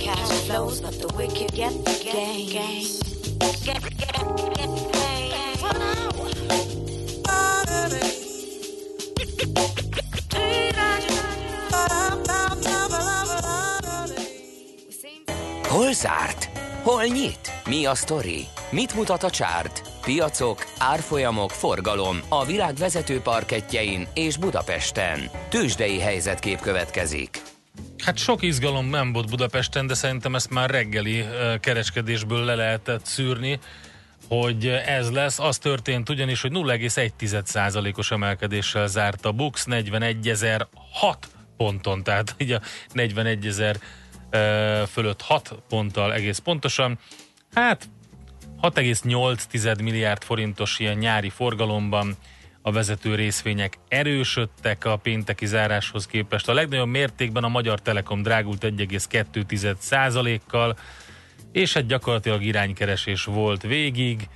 Cash 0.01 0.47
flows, 0.47 0.81
but 0.81 0.99
the 1.01 1.09
wicked 1.17 1.53
get 1.53 1.73
the 1.85 1.95
gains. 2.05 3.03
Get, 3.39 3.63
get, 3.65 3.99
get, 3.99 4.57
get 4.57 4.78
Hol 15.89 15.97
zárt? 15.97 16.51
Hol 16.83 17.05
nyit? 17.05 17.53
Mi 17.69 17.85
a 17.85 17.95
sztori? 17.95 18.47
Mit 18.71 18.95
mutat 18.95 19.23
a 19.23 19.31
csárt? 19.31 19.83
Piacok, 20.03 20.65
árfolyamok, 20.79 21.51
forgalom 21.51 22.21
a 22.29 22.45
világ 22.45 22.75
vezető 22.75 23.21
parketjein 23.21 24.07
és 24.15 24.37
Budapesten. 24.37 25.31
Tősdei 25.49 25.99
helyzetkép 25.99 26.61
következik. 26.61 27.43
Hát 28.05 28.17
sok 28.17 28.43
izgalom 28.43 28.87
nem 28.87 29.13
volt 29.13 29.31
Budapesten, 29.31 29.87
de 29.87 29.95
szerintem 29.95 30.35
ezt 30.35 30.51
már 30.51 30.71
reggeli 30.71 31.25
kereskedésből 31.61 32.45
le 32.45 32.55
lehetett 32.55 33.05
szűrni, 33.05 33.59
hogy 34.29 34.67
ez 34.87 35.11
lesz. 35.11 35.39
Az 35.39 35.59
történt 35.59 36.09
ugyanis, 36.09 36.41
hogy 36.41 36.53
0,1%-os 36.53 38.11
emelkedéssel 38.11 38.87
zárt 38.87 39.25
a 39.25 39.33
Bux 39.33 39.65
41.006 39.69 40.67
ponton, 41.57 42.03
tehát 42.03 42.35
így 42.39 42.53
a 42.53 42.61
41 42.93 43.47
ezer 43.47 43.77
eh, 43.77 43.81
fölött 44.87 45.23
6 45.23 45.55
ponttal 45.69 46.13
egész 46.13 46.39
pontosan. 46.39 46.99
Hát 47.55 47.89
6,8 48.63 49.83
milliárd 49.83 50.23
forintos 50.23 50.79
ilyen 50.79 50.97
nyári 50.97 51.29
forgalomban 51.29 52.17
a 52.63 52.73
vezető 52.73 53.15
részvények 53.15 53.79
erősödtek 53.89 54.85
a 54.85 54.97
pénteki 54.97 55.47
záráshoz 55.47 56.07
képest. 56.07 56.49
A 56.49 56.55
legnagyobb 56.55 56.89
mértékben 56.89 57.45
a 57.45 57.49
Magyar 57.49 57.81
Telekom 57.81 58.23
drágult 58.23 58.65
1,2 58.65 60.41
kal 60.47 60.77
és 61.53 61.73
hát 61.73 61.87
gyakorlatilag 61.87 62.43
iránykeresés 62.43 63.25
volt 63.25 63.63
végig. 63.63 64.29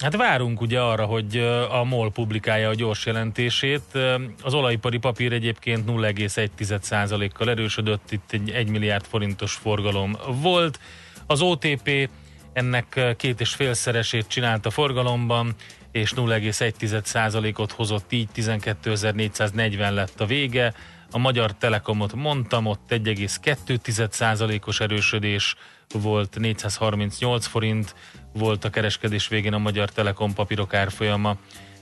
Hát 0.00 0.16
várunk 0.16 0.60
ugye 0.60 0.80
arra, 0.80 1.04
hogy 1.04 1.36
a 1.70 1.84
MOL 1.84 2.12
publikálja 2.12 2.68
a 2.68 2.74
gyors 2.74 3.06
jelentését. 3.06 3.98
Az 4.42 4.54
olajipari 4.54 4.98
papír 4.98 5.32
egyébként 5.32 5.88
0,1%-kal 5.88 7.50
erősödött, 7.50 8.12
itt 8.12 8.32
egy 8.32 8.50
1 8.50 8.68
milliárd 8.68 9.04
forintos 9.04 9.52
forgalom 9.52 10.16
volt. 10.42 10.80
Az 11.26 11.40
OTP 11.40 12.08
ennek 12.52 13.14
két 13.16 13.40
és 13.40 13.54
félszeresét 13.54 14.28
csinálta 14.28 14.70
forgalomban, 14.70 15.54
és 15.92 16.12
0,1%-ot 16.16 17.72
hozott, 17.72 18.12
így 18.12 18.28
12.440 18.34 19.92
lett 19.92 20.20
a 20.20 20.26
vége. 20.26 20.74
A 21.10 21.18
Magyar 21.18 21.52
Telekomot 21.52 22.14
mondtam, 22.14 22.66
ott 22.66 22.86
1,2%-os 22.88 24.80
erősödés 24.80 25.56
volt, 25.92 26.38
438 26.38 27.46
forint 27.46 27.94
volt 28.32 28.64
a 28.64 28.70
kereskedés 28.70 29.28
végén 29.28 29.52
a 29.52 29.58
Magyar 29.58 29.90
Telekom 29.90 30.34
papírok 30.34 30.74
árfolyama. 30.74 31.36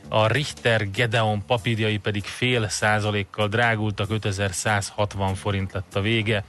A 0.08 0.26
Richter 0.26 0.90
Gedeon 0.90 1.44
papírjai 1.46 1.98
pedig 1.98 2.24
fél 2.24 2.68
százalékkal 2.68 3.48
drágultak, 3.48 4.11
5160 4.11 5.34
forint 5.34 5.72
lett 5.72 5.96
a 5.96 6.00
vége 6.00 6.44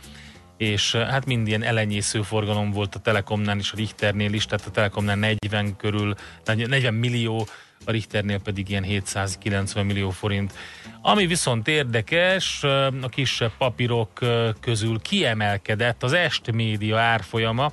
és 0.59 0.95
hát 0.95 1.25
mind 1.25 1.47
ilyen 1.47 1.63
elenyésző 1.63 2.21
forgalom 2.21 2.71
volt 2.71 2.95
a 2.95 2.99
Telekomnál 2.99 3.57
és 3.57 3.71
a 3.71 3.75
Richternél 3.75 4.33
is, 4.33 4.45
tehát 4.45 4.65
a 4.65 4.71
Telekomnál 4.71 5.15
40 5.15 5.75
körül, 5.75 6.15
40 6.45 6.93
millió, 6.93 7.47
a 7.85 7.91
Richternél 7.91 8.39
pedig 8.39 8.69
ilyen 8.69 8.83
790 8.83 9.85
millió 9.85 10.09
forint. 10.09 10.53
Ami 11.01 11.25
viszont 11.25 11.67
érdekes, 11.67 12.63
a 13.01 13.09
kisebb 13.09 13.51
papírok 13.57 14.19
közül 14.59 14.99
kiemelkedett 14.99 16.03
az 16.03 16.13
Est 16.13 16.51
Média 16.51 16.97
árfolyama, 16.97 17.71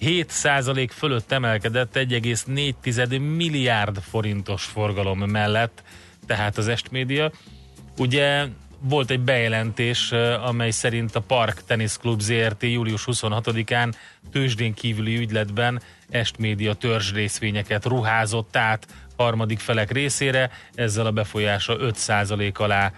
7% 0.00 0.88
fölött 0.92 1.32
emelkedett 1.32 1.94
1,4 1.94 3.36
milliárd 3.36 3.98
forintos 4.00 4.64
forgalom 4.64 5.18
mellett, 5.18 5.82
tehát 6.26 6.58
az 6.58 6.68
Est 6.68 6.90
Média. 6.90 7.32
Ugye 7.98 8.46
volt 8.80 9.10
egy 9.10 9.20
bejelentés, 9.20 10.12
amely 10.42 10.70
szerint 10.70 11.14
a 11.14 11.20
Park 11.20 11.64
Tennis 11.66 11.96
Club 11.96 12.20
ZRT 12.20 12.62
július 12.62 13.04
26-án 13.06 13.92
tőzsdén 14.32 14.74
kívüli 14.74 15.16
ügyletben 15.16 15.82
Estmédia 16.10 16.74
törzs 16.74 17.12
részvényeket 17.12 17.84
ruházott 17.84 18.56
át 18.56 18.86
harmadik 19.16 19.58
felek 19.58 19.92
részére, 19.92 20.50
ezzel 20.74 21.06
a 21.06 21.10
befolyása 21.10 21.76
5% 21.76 22.56
alá 22.56 22.92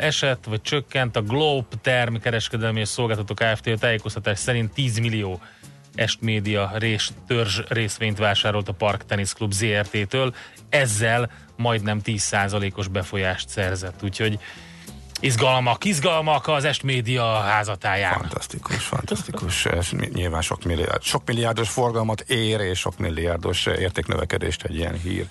esett, 0.00 0.44
vagy 0.44 0.62
csökkent. 0.62 1.16
A 1.16 1.22
Globe 1.22 1.76
Term 1.82 2.16
kereskedelmi 2.16 2.80
és 2.80 2.88
szolgáltatók 2.88 3.38
Kft. 3.38 3.78
tájékoztatás 3.78 4.38
szerint 4.38 4.72
10 4.72 4.98
millió 4.98 5.40
Estmédia 5.94 6.70
rés, 6.74 7.10
törzs 7.26 7.60
részvényt 7.68 8.18
vásárolt 8.18 8.68
a 8.68 8.72
Park 8.72 9.04
Tennis 9.04 9.32
Club 9.32 9.52
ZRT-től, 9.52 10.34
ezzel 10.68 11.30
majdnem 11.56 12.00
10%-os 12.04 12.88
befolyást 12.88 13.48
szerzett. 13.48 14.02
Úgyhogy 14.02 14.38
izgalmak, 15.20 15.84
izgalmak 15.84 16.48
az 16.48 16.64
Est 16.64 16.82
Média 16.82 17.40
házatáján. 17.40 18.12
Fantasztikus, 18.12 18.84
fantasztikus. 18.84 19.66
Nyilván 20.12 20.42
sok, 20.42 20.64
milliárd, 20.64 21.02
sok 21.02 21.22
milliárdos 21.26 21.68
forgalmat 21.68 22.20
ér, 22.20 22.60
és 22.60 22.78
sok 22.78 22.98
milliárdos 22.98 23.66
értéknövekedést 23.66 24.62
egy 24.62 24.74
ilyen 24.74 24.98
hír. 24.98 25.26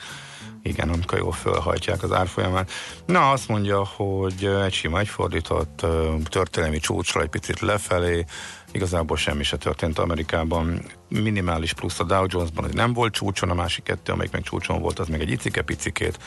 Igen, 0.64 0.90
amikor 0.90 1.18
jól 1.18 1.32
fölhajtják 1.32 2.04
az 2.04 2.12
árfolyamát. 2.12 2.72
Na, 3.06 3.32
azt 3.32 3.48
mondja, 3.48 3.86
hogy 3.86 4.46
egy 4.66 4.74
sima 4.74 5.00
egyfordított 5.00 5.86
történelmi 6.24 6.80
csúcsra 6.80 7.22
egy 7.22 7.30
picit 7.30 7.60
lefelé, 7.60 8.26
igazából 8.74 9.18
semmi 9.18 9.44
se 9.44 9.58
történt 9.58 10.00
Amerikában. 10.00 10.82
Minimális 11.10 11.74
plusz 11.74 12.00
a 12.00 12.04
Dow 12.04 12.26
Jonesban, 12.28 12.64
hogy 12.64 12.74
nem 12.74 12.94
volt 12.94 13.14
csúcson, 13.14 13.50
a 13.50 13.54
másik 13.54 13.84
kettő, 13.84 14.12
amelyik 14.12 14.32
meg 14.32 14.42
csúcson 14.42 14.82
volt, 14.82 15.00
az 15.00 15.08
meg 15.08 15.22
egy 15.22 15.32
icike-picikét 15.32 16.20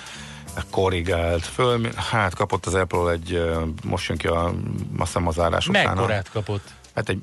korrigált 0.71 1.45
föl, 1.45 1.89
hát 1.95 2.35
kapott 2.35 2.67
az 2.67 2.75
Apple 2.75 3.11
egy, 3.11 3.43
most 3.85 4.09
jön 4.09 4.19
ki 4.19 4.27
a, 4.27 4.45
azt 4.99 5.13
hiszem 5.13 5.27
az 5.27 5.41
árás 5.41 5.67
Mekkorát 5.67 6.31
kapott? 6.31 6.63
Hát 6.95 7.09
egy 7.09 7.21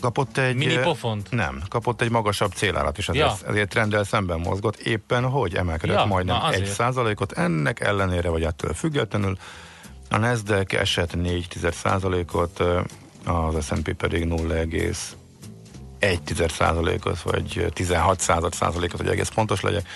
kapott 0.00 0.38
egy... 0.38 0.54
Mini 0.54 0.78
pofont? 0.78 1.30
Nem, 1.30 1.62
kapott 1.68 2.00
egy 2.00 2.10
magasabb 2.10 2.52
célárat 2.52 2.98
is, 2.98 3.08
ezért, 3.08 3.40
Ja. 3.40 3.48
ezért 3.48 3.68
trenddel 3.68 4.04
szemben 4.04 4.40
mozgott, 4.40 4.76
éppen 4.76 5.24
hogy 5.24 5.54
emelkedett 5.54 5.96
Ja, 5.96 6.04
majdnem 6.04 6.42
egy 6.50 6.64
százalékot, 6.64 7.32
ennek 7.32 7.80
ellenére 7.80 8.28
vagy 8.28 8.42
ettől 8.42 8.74
függetlenül 8.74 9.36
a 10.10 10.16
Nasdaq 10.16 10.76
esett 10.76 11.14
4 11.14 11.58
százalékot, 11.70 12.60
ö, 12.60 12.80
az 13.24 13.64
S&P 13.64 13.92
pedig 13.92 14.26
0,1 14.28 16.50
százalékot, 16.50 17.22
vagy 17.22 17.66
16 17.72 18.20
század 18.20 18.52
százalékot, 18.52 19.00
hogy 19.00 19.08
egész 19.08 19.28
pontos 19.28 19.60
legyek. 19.60 19.88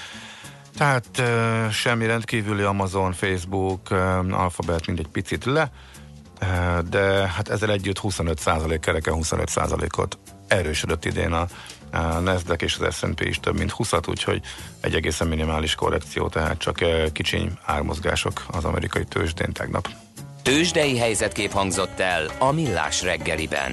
Tehát 0.76 1.22
semmi 1.72 2.06
rendkívüli 2.06 2.62
Amazon, 2.62 3.12
Facebook, 3.12 3.90
Alphabet 4.30 4.86
mindegy 4.86 5.08
picit 5.08 5.44
le, 5.44 5.70
de 6.88 7.28
hát 7.28 7.48
ezzel 7.48 7.70
együtt 7.70 7.98
25 7.98 8.38
százalék, 8.38 8.80
kereken 8.80 9.14
25 9.14 9.48
százalékot 9.48 10.18
erősödött 10.48 11.04
idén 11.04 11.32
a, 11.32 11.46
Nasdaq 12.20 12.64
és 12.64 12.78
az 12.78 12.96
S&P 12.96 13.20
is 13.20 13.40
több 13.40 13.58
mint 13.58 13.70
20 13.70 13.92
úgyhogy 14.06 14.40
egy 14.80 14.94
egészen 14.94 15.28
minimális 15.28 15.74
korrekció, 15.74 16.28
tehát 16.28 16.58
csak 16.58 16.84
kicsiny 17.12 17.58
ármozgások 17.64 18.44
az 18.50 18.64
amerikai 18.64 19.04
tőzsdén 19.04 19.52
tegnap. 19.52 19.88
Tősdei 20.42 20.98
helyzetkép 20.98 21.50
hangzott 21.50 22.00
el 22.00 22.30
a 22.38 22.52
Millás 22.52 23.02
reggeliben. 23.02 23.72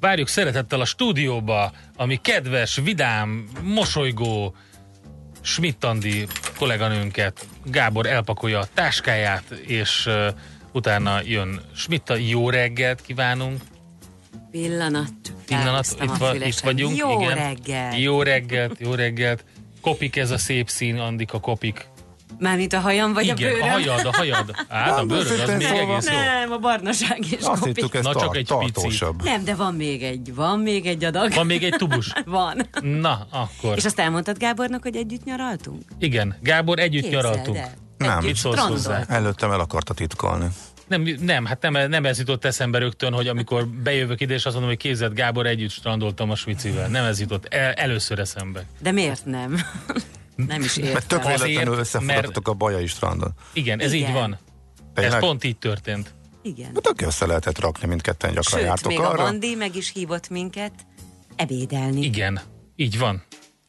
Várjuk 0.00 0.28
szeretettel 0.28 0.80
a 0.80 0.84
stúdióba, 0.84 1.72
ami 1.96 2.20
kedves, 2.22 2.80
vidám, 2.84 3.48
mosolygó, 3.62 4.54
Schmidt 5.40 5.84
Andi 5.84 6.26
kolléganőnket, 6.58 7.46
Gábor 7.64 8.06
elpakolja 8.06 8.58
a 8.58 8.66
táskáját, 8.74 9.50
és 9.50 10.06
uh, 10.06 10.26
utána 10.72 11.20
jön 11.24 11.60
Schmidt, 11.74 12.12
jó 12.28 12.50
reggelt 12.50 13.00
kívánunk. 13.00 13.60
Pillanat. 14.50 15.12
Pillanat, 15.46 15.86
itt, 16.02 16.10
a 16.10 16.16
va, 16.18 16.34
itt 16.34 16.58
vagyunk. 16.58 16.96
Jó 16.96 17.20
igen. 17.20 17.34
reggel. 17.34 17.98
Jó 17.98 18.22
reggelt, 18.22 18.78
jó 18.78 18.94
reggelt. 18.94 19.44
Kopik 19.80 20.16
ez 20.16 20.30
a 20.30 20.38
szép 20.38 20.68
szín, 20.68 20.98
Andika, 20.98 21.40
kopik. 21.40 21.86
Mármint 22.38 22.72
a 22.72 22.80
hajam 22.80 23.12
vagy 23.12 23.24
Igen, 23.24 23.36
a 23.36 23.54
bőröm? 23.54 23.68
a 23.68 23.70
hajad, 23.70 24.06
a 24.06 24.16
hajad. 24.16 24.50
Á, 24.68 24.96
a 24.98 25.04
bőröd, 25.04 25.40
az 25.40 25.48
még 25.48 25.62
egész 25.66 26.08
jó. 26.10 26.18
Nem, 26.18 26.52
a 26.52 26.58
barnaság 26.58 27.18
is 27.20 27.32
Azt 27.32 27.46
kopik. 27.60 27.74
hittük, 27.76 27.94
ez 27.94 28.04
Na, 28.04 28.14
csak 28.14 28.36
egy 28.36 28.46
pici. 28.48 28.70
tartósabb. 28.72 29.22
Nem, 29.22 29.44
de 29.44 29.54
van 29.54 29.74
még 29.74 30.02
egy, 30.02 30.34
van 30.34 30.58
még 30.60 30.86
egy 30.86 31.04
adag. 31.04 31.32
Van 31.34 31.46
még 31.46 31.62
egy 31.64 31.74
tubus? 31.76 32.12
Van. 32.24 32.68
Na, 32.82 33.26
akkor. 33.30 33.76
És 33.76 33.84
azt 33.84 33.98
elmondtad 33.98 34.38
Gábornak, 34.38 34.82
hogy 34.82 34.96
együtt 34.96 35.24
nyaraltunk? 35.24 35.82
Igen, 35.98 36.36
Gábor, 36.42 36.78
együtt 36.78 37.02
Képzeld 37.02 37.22
nyaraltunk. 37.24 37.56
el. 37.56 37.70
Nem. 37.98 38.10
Együtt 38.10 38.22
Mit 38.24 38.36
szólsz 38.36 38.60
hozzá? 38.60 39.04
Előttem 39.08 39.50
el 39.50 39.60
akarta 39.60 39.94
titkolni. 39.94 40.46
Nem, 40.86 41.02
nem, 41.20 41.44
hát 41.44 41.62
nem, 41.70 41.88
nem 41.88 42.04
ez 42.04 42.18
jutott 42.18 42.44
eszembe 42.44 42.78
rögtön, 42.78 43.12
hogy 43.12 43.28
amikor 43.28 43.66
bejövök 43.66 44.20
ide, 44.20 44.34
és 44.34 44.44
azt 44.44 44.52
mondom, 44.54 44.68
hogy 44.70 44.78
képzeld, 44.80 45.12
Gábor, 45.12 45.46
együtt 45.46 45.70
strandoltam 45.70 46.30
a 46.30 46.34
Svicivel. 46.36 46.88
Nem 46.88 47.04
ez 47.04 47.20
jutott 47.20 47.46
el, 47.46 47.72
először 47.72 48.18
eszembe. 48.18 48.64
De 48.80 48.92
miért 48.92 49.24
nem? 49.24 49.60
Nem 50.36 50.60
is 50.62 50.74
Mert 50.76 50.88
értem. 50.88 51.06
tök 51.06 51.22
véletlenül 51.22 51.58
Azért, 51.58 51.78
összefordultatok 51.78 52.48
a 52.48 52.52
bajai 52.54 52.86
strandon. 52.86 53.32
Igen, 53.52 53.80
ez 53.80 53.92
Igen. 53.92 54.08
így 54.08 54.14
van. 54.14 54.38
Tényleg? 54.94 55.14
Ez 55.14 55.20
pont 55.20 55.44
így 55.44 55.56
történt. 55.58 56.14
Igen. 56.42 56.72
Tök 56.72 57.00
össze 57.00 57.26
lehetett 57.26 57.60
rakni, 57.60 57.88
mindketten 57.88 58.32
gyakran 58.32 58.58
Sőt, 58.58 58.68
jártok 58.68 58.88
még 58.88 59.00
a 59.00 59.08
arra. 59.10 59.22
Vandi 59.22 59.54
meg 59.54 59.76
is 59.76 59.92
hívott 59.92 60.28
minket 60.28 60.72
ebédelni. 61.36 62.00
Igen, 62.02 62.40
így 62.76 62.98
van. 62.98 63.22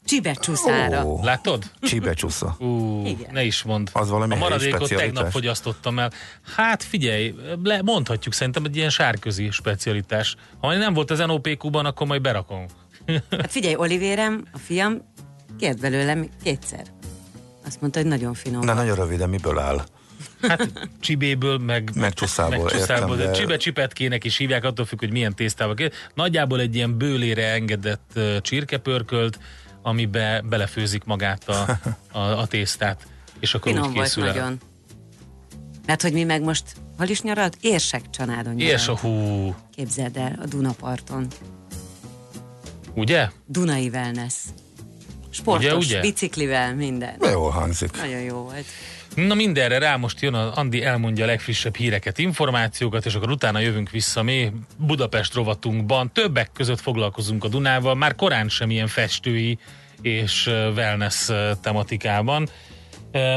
Csibecsuszára. 0.06 1.06
Ó, 1.06 1.23
Látod? 1.23 1.71
Csibecsusza. 1.82 2.56
Ú, 2.60 3.06
Igen. 3.06 3.30
ne 3.32 3.43
is 3.43 3.63
mond. 3.63 3.89
Az 3.93 4.10
valami 4.10 4.34
a 4.34 4.38
maradékot 4.38 4.89
tegnap 4.89 5.32
fogyasztottam 5.32 5.99
el. 5.99 6.12
Hát 6.56 6.84
figyelj, 6.84 7.36
le, 7.63 7.82
mondhatjuk 7.82 8.34
szerintem 8.34 8.65
egy 8.65 8.75
ilyen 8.75 8.89
sárközi 8.89 9.51
specialitás. 9.51 10.36
Ha 10.62 10.73
nem 10.75 10.93
volt 10.93 11.12
az 11.12 11.19
NOPQ-ban, 11.19 11.86
akkor 11.86 12.08
majd 12.08 12.21
berakom. 12.21 12.65
Hát 13.30 13.51
figyelj, 13.51 13.75
Olivérem, 13.75 14.45
a 14.51 14.58
fiam, 14.58 15.01
kért 15.60 15.79
belőlem 15.79 16.29
kétszer. 16.43 16.86
Azt 17.65 17.81
mondta, 17.81 17.99
hogy 17.99 18.07
nagyon 18.07 18.33
finom. 18.33 18.65
De 18.65 18.73
nagyon 18.73 18.95
röviden, 18.95 19.29
miből 19.29 19.60
áll? 19.60 19.86
Hát 20.41 20.89
csibéből, 20.99 21.57
meg, 21.57 21.91
Meg 21.95 22.13
csuszából, 22.13 22.63
meg 22.63 22.71
csuszából 22.71 23.17
értem, 23.17 23.31
de 23.31 23.39
csibe 23.39 23.57
csipetkének 23.57 24.23
is 24.23 24.38
hívják, 24.38 24.63
attól 24.63 24.86
függ, 24.86 24.99
hogy 24.99 25.12
milyen 25.12 25.36
tésztával 25.36 25.75
kér. 25.75 25.91
Nagyjából 26.13 26.60
egy 26.60 26.75
ilyen 26.75 26.97
bőlére 26.97 27.51
engedett 27.51 28.12
uh, 28.15 28.38
csirkepörkölt, 28.41 29.39
amibe 29.81 30.41
belefőzik 30.49 31.03
magát 31.03 31.49
a, 31.49 31.79
a, 32.12 32.19
a 32.19 32.47
tésztát, 32.47 33.07
és 33.39 33.53
akkor 33.53 33.71
Finom 33.71 33.88
úgy 33.88 33.93
volt 33.95 34.05
készül 34.07 34.23
el. 34.23 34.33
nagyon. 34.33 34.57
Mert 35.86 36.01
hogy 36.01 36.13
mi 36.13 36.23
meg 36.23 36.41
most, 36.41 36.63
hol 36.97 37.07
is 37.07 37.21
nyaralt? 37.21 37.57
Érsek 37.62 38.10
csanádon 38.10 38.53
nyaralt. 38.53 38.79
És 38.79 38.88
a 38.88 38.97
hú, 38.97 39.55
Képzeld 39.75 40.17
el, 40.17 40.39
a 40.41 40.45
Dunaparton. 40.45 41.27
ugye? 42.93 43.29
Dunai 43.45 43.88
wellness. 43.89 44.33
Sportos, 45.38 45.65
Ugye, 45.65 45.76
ugye? 45.76 46.00
biciklivel, 46.00 46.76
minden. 46.76 47.15
De 47.19 47.30
jól 47.30 47.50
hangzik. 47.50 47.97
Nagyon 47.97 48.19
jó 48.21 48.38
volt. 48.38 48.65
Na 49.15 49.34
mindenre 49.34 49.78
rá 49.78 49.95
most 49.95 50.21
jön, 50.21 50.34
a 50.34 50.52
Andi 50.56 50.84
elmondja 50.84 51.23
a 51.23 51.28
legfrissebb 51.28 51.76
híreket, 51.76 52.17
információkat, 52.17 53.06
és 53.06 53.15
akkor 53.15 53.32
utána 53.32 53.60
jövünk 53.60 53.89
vissza 53.89 54.23
mi 54.23 54.52
Budapest 54.78 55.34
rovatunkban. 55.34 56.12
Többek 56.13 56.52
között 56.54 56.80
foglalkozunk 56.80 57.43
a 57.43 57.47
Dunával, 57.47 57.95
már 57.95 58.15
korán 58.15 58.50
sem 58.50 58.69
ilyen 58.69 58.88
festői 58.88 59.58
és 60.02 60.45
wellness 60.76 61.30
tematikában. 61.62 62.50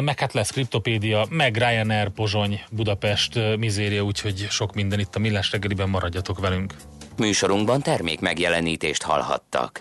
Meg 0.00 0.18
hát 0.18 0.32
lesz 0.32 0.50
Kriptopédia, 0.50 1.26
meg 1.30 1.56
Ryanair, 1.56 2.08
Pozsony, 2.08 2.60
Budapest, 2.70 3.38
Mizéria, 3.58 4.02
úgyhogy 4.02 4.46
sok 4.50 4.74
minden 4.74 4.98
itt 4.98 5.14
a 5.14 5.18
Millás 5.18 5.50
reggeliben 5.50 5.88
maradjatok 5.88 6.40
velünk. 6.40 6.74
Műsorunkban 7.16 7.82
termék 7.82 8.20
megjelenítést 8.20 9.02
hallhattak. 9.02 9.80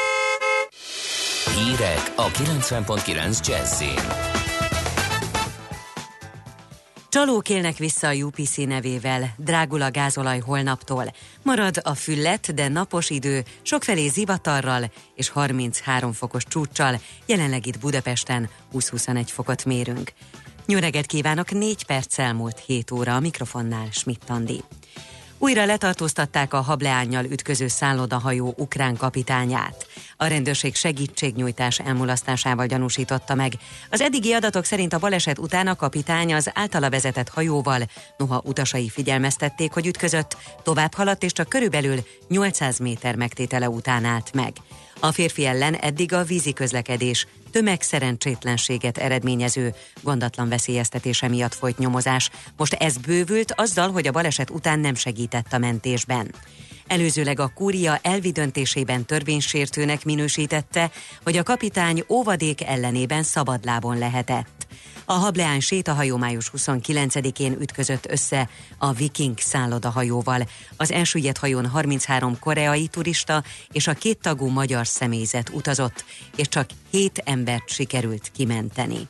Hírek 1.49 2.11
a 2.15 2.27
90.9 2.27 3.47
Jazzin. 3.47 3.99
Csalók 7.09 7.49
élnek 7.49 7.77
vissza 7.77 8.07
a 8.07 8.13
UPC 8.13 8.55
nevével, 8.55 9.33
drágul 9.37 9.81
a 9.81 9.91
gázolaj 9.91 10.39
holnaptól. 10.39 11.13
Marad 11.43 11.75
a 11.83 11.93
füllet, 11.93 12.53
de 12.53 12.67
napos 12.67 13.09
idő, 13.09 13.43
sokfelé 13.61 14.07
zivatarral 14.07 14.91
és 15.15 15.29
33 15.29 16.11
fokos 16.11 16.43
csúccsal, 16.43 16.99
jelenleg 17.25 17.65
itt 17.65 17.79
Budapesten 17.79 18.49
20-21 18.73 19.23
fokot 19.25 19.65
mérünk. 19.65 20.11
Nyöreget 20.65 21.05
kívánok, 21.05 21.51
4 21.51 21.85
perc 21.85 22.19
elmúlt 22.19 22.59
7 22.65 22.91
óra 22.91 23.15
a 23.15 23.19
mikrofonnál 23.19 23.87
Schmidt 23.91 24.29
Andi. 24.29 24.63
Újra 25.37 25.65
letartóztatták 25.65 26.53
a 26.53 26.61
hableánnyal 26.61 27.25
ütköző 27.25 27.67
szállodahajó 27.67 28.53
ukrán 28.57 28.97
kapitányát. 28.97 29.85
A 30.21 30.27
rendőrség 30.27 30.75
segítségnyújtás 30.75 31.79
elmulasztásával 31.79 32.65
gyanúsította 32.65 33.35
meg. 33.35 33.53
Az 33.89 34.01
eddigi 34.01 34.33
adatok 34.33 34.65
szerint 34.65 34.93
a 34.93 34.99
baleset 34.99 35.37
után 35.37 35.67
a 35.67 35.75
kapitány 35.75 36.33
az 36.33 36.51
általa 36.53 36.89
vezetett 36.89 37.29
hajóval, 37.29 37.81
noha 38.17 38.41
utasai 38.45 38.89
figyelmeztették, 38.89 39.71
hogy 39.71 39.87
ütközött, 39.87 40.37
tovább 40.63 40.93
haladt 40.93 41.23
és 41.23 41.31
csak 41.31 41.49
körülbelül 41.49 42.05
800 42.27 42.79
méter 42.79 43.15
megtétele 43.15 43.69
után 43.69 44.05
állt 44.05 44.33
meg. 44.33 44.53
A 44.99 45.11
férfi 45.11 45.45
ellen 45.45 45.73
eddig 45.75 46.13
a 46.13 46.23
vízi 46.23 46.53
közlekedés 46.53 47.27
tömegszerencsétlenséget 47.51 48.97
eredményező 48.97 49.73
gondatlan 50.01 50.49
veszélyeztetése 50.49 51.27
miatt 51.27 51.53
folyt 51.53 51.77
nyomozás. 51.77 52.29
Most 52.57 52.73
ez 52.73 52.97
bővült 52.97 53.53
azzal, 53.55 53.91
hogy 53.91 54.07
a 54.07 54.11
baleset 54.11 54.49
után 54.49 54.79
nem 54.79 54.95
segített 54.95 55.53
a 55.53 55.57
mentésben. 55.57 56.31
Előzőleg 56.91 57.39
a 57.39 57.51
kúria 57.55 57.99
elvi 58.01 58.31
döntésében 58.31 59.05
törvénysértőnek 59.05 60.05
minősítette, 60.05 60.91
hogy 61.23 61.37
a 61.37 61.43
kapitány 61.43 62.03
óvadék 62.09 62.63
ellenében 62.63 63.23
szabadlábon 63.23 63.97
lehetett. 63.97 64.67
A 65.05 65.13
hableány 65.13 65.59
sétahajó 65.59 66.17
május 66.17 66.51
29-én 66.57 67.57
ütközött 67.59 68.11
össze 68.11 68.49
a 68.77 68.91
Viking 68.91 69.39
szállodahajóval. 69.39 70.47
Az 70.77 70.91
elsüllyedt 70.91 71.37
hajón 71.37 71.67
33 71.67 72.39
koreai 72.39 72.87
turista 72.87 73.43
és 73.71 73.87
a 73.87 73.93
két 73.93 74.17
tagú 74.21 74.47
magyar 74.47 74.87
személyzet 74.87 75.49
utazott, 75.49 76.05
és 76.35 76.47
csak 76.47 76.69
7 76.89 77.21
embert 77.25 77.69
sikerült 77.69 78.31
kimenteni. 78.35 79.07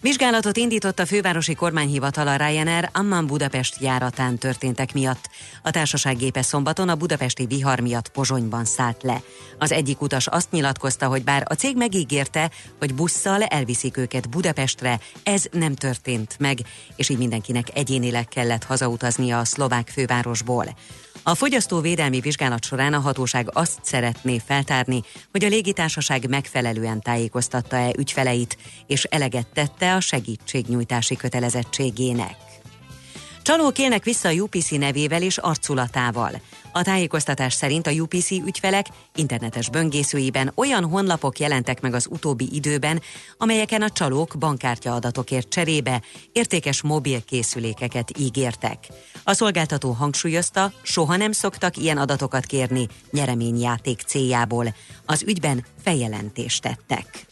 Vizsgálatot 0.00 0.56
indított 0.56 0.98
a 0.98 1.06
fővárosi 1.06 1.54
kormányhivatal 1.54 2.28
a 2.28 2.36
Ryanair 2.36 2.88
Amman 2.92 3.26
Budapest 3.26 3.80
járatán 3.80 4.38
történtek 4.38 4.92
miatt. 4.92 5.28
A 5.62 5.70
társaság 5.70 6.16
gépe 6.16 6.42
szombaton 6.42 6.88
a 6.88 6.94
budapesti 6.94 7.46
vihar 7.46 7.80
miatt 7.80 8.08
Pozsonyban 8.08 8.64
szállt 8.64 9.02
le. 9.02 9.22
Az 9.58 9.72
egyik 9.72 10.00
utas 10.00 10.26
azt 10.26 10.50
nyilatkozta, 10.50 11.06
hogy 11.06 11.24
bár 11.24 11.42
a 11.48 11.54
cég 11.54 11.76
megígérte, 11.76 12.50
hogy 12.78 12.94
busszal 12.94 13.42
elviszik 13.42 13.96
őket 13.96 14.28
Budapestre, 14.28 15.00
ez 15.22 15.44
nem 15.52 15.74
történt 15.74 16.36
meg, 16.38 16.58
és 16.96 17.08
így 17.08 17.18
mindenkinek 17.18 17.66
egyénileg 17.74 18.28
kellett 18.28 18.64
hazautaznia 18.64 19.38
a 19.38 19.44
szlovák 19.44 19.88
fővárosból. 19.88 20.76
A 21.28 21.34
fogyasztóvédelmi 21.34 22.20
vizsgálat 22.20 22.64
során 22.64 22.94
a 22.94 22.98
hatóság 22.98 23.48
azt 23.52 23.78
szeretné 23.82 24.40
feltárni, 24.46 25.02
hogy 25.30 25.44
a 25.44 25.48
légitársaság 25.48 26.28
megfelelően 26.28 27.00
tájékoztatta-e 27.00 27.92
ügyfeleit, 27.98 28.56
és 28.86 29.04
eleget 29.04 29.46
tette 29.46 29.94
a 29.94 30.00
segítségnyújtási 30.00 31.16
kötelezettségének. 31.16 32.36
Csalók 33.42 33.78
élnek 33.78 34.04
vissza 34.04 34.28
a 34.28 34.32
UPC 34.32 34.70
nevével 34.70 35.22
és 35.22 35.38
arculatával. 35.38 36.40
A 36.72 36.82
tájékoztatás 36.82 37.52
szerint 37.52 37.86
a 37.86 37.90
UPC 37.90 38.30
ügyfelek 38.30 38.86
internetes 39.14 39.70
böngészőiben 39.70 40.52
olyan 40.54 40.84
honlapok 40.84 41.38
jelentek 41.38 41.80
meg 41.80 41.94
az 41.94 42.06
utóbbi 42.10 42.48
időben, 42.52 43.02
amelyeken 43.36 43.82
a 43.82 43.90
csalók 43.90 44.34
bankkártya 44.38 44.94
adatokért 44.94 45.48
cserébe 45.48 46.02
értékes 46.32 46.82
mobil 46.82 47.24
készülékeket 47.24 48.18
ígértek. 48.18 48.86
A 49.24 49.32
szolgáltató 49.32 49.90
hangsúlyozta, 49.90 50.72
soha 50.82 51.16
nem 51.16 51.32
szoktak 51.32 51.76
ilyen 51.76 51.98
adatokat 51.98 52.46
kérni 52.46 52.86
nyereményjáték 53.10 54.00
céljából. 54.00 54.74
Az 55.06 55.22
ügyben 55.22 55.64
feljelentést 55.82 56.62
tettek. 56.62 57.26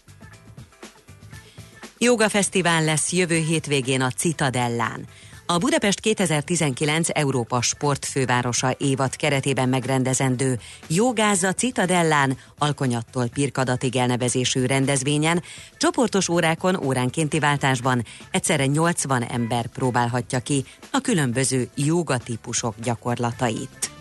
Joga 1.98 2.28
Fesztivál 2.28 2.84
lesz 2.84 3.12
jövő 3.12 3.36
hétvégén 3.36 4.00
a 4.00 4.10
Citadellán. 4.10 5.06
A 5.48 5.58
Budapest 5.58 6.00
2019 6.00 7.08
Európa 7.12 7.62
sportfővárosa 7.62 8.74
évad 8.78 9.16
keretében 9.16 9.68
megrendezendő 9.68 10.58
Jogáza 10.88 11.52
Citadellán 11.52 12.36
Alkonyattól 12.58 13.28
Pirkadatig 13.28 13.96
elnevezésű 13.96 14.64
rendezvényen 14.64 15.42
csoportos 15.76 16.28
órákon 16.28 16.84
óránkénti 16.84 17.38
váltásban 17.38 18.04
egyszerre 18.30 18.66
80 18.66 19.22
ember 19.22 19.66
próbálhatja 19.66 20.38
ki 20.38 20.64
a 20.92 21.00
különböző 21.00 21.68
jogatípusok 21.74 22.74
gyakorlatait. 22.82 23.95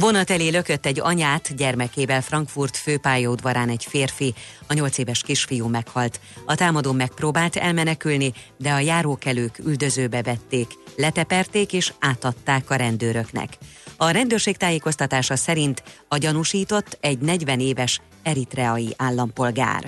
Vonat 0.00 0.30
elé 0.30 0.48
lökött 0.48 0.86
egy 0.86 1.00
anyát, 1.00 1.56
gyermekével 1.56 2.22
Frankfurt 2.22 2.76
főpályaudvarán 2.76 3.68
egy 3.68 3.84
férfi, 3.84 4.34
a 4.66 4.72
nyolc 4.72 4.98
éves 4.98 5.22
kisfiú 5.22 5.66
meghalt. 5.66 6.20
A 6.46 6.54
támadó 6.54 6.92
megpróbált 6.92 7.56
elmenekülni, 7.56 8.32
de 8.56 8.72
a 8.72 8.78
járókelők 8.78 9.58
üldözőbe 9.58 10.22
vették, 10.22 10.70
leteperték 10.96 11.72
és 11.72 11.92
átadták 11.98 12.70
a 12.70 12.74
rendőröknek. 12.74 13.58
A 13.96 14.10
rendőrség 14.10 14.56
tájékoztatása 14.56 15.36
szerint 15.36 15.82
a 16.08 16.16
gyanúsított 16.16 16.98
egy 17.00 17.18
40 17.18 17.60
éves 17.60 18.00
eritreai 18.22 18.94
állampolgár. 18.96 19.84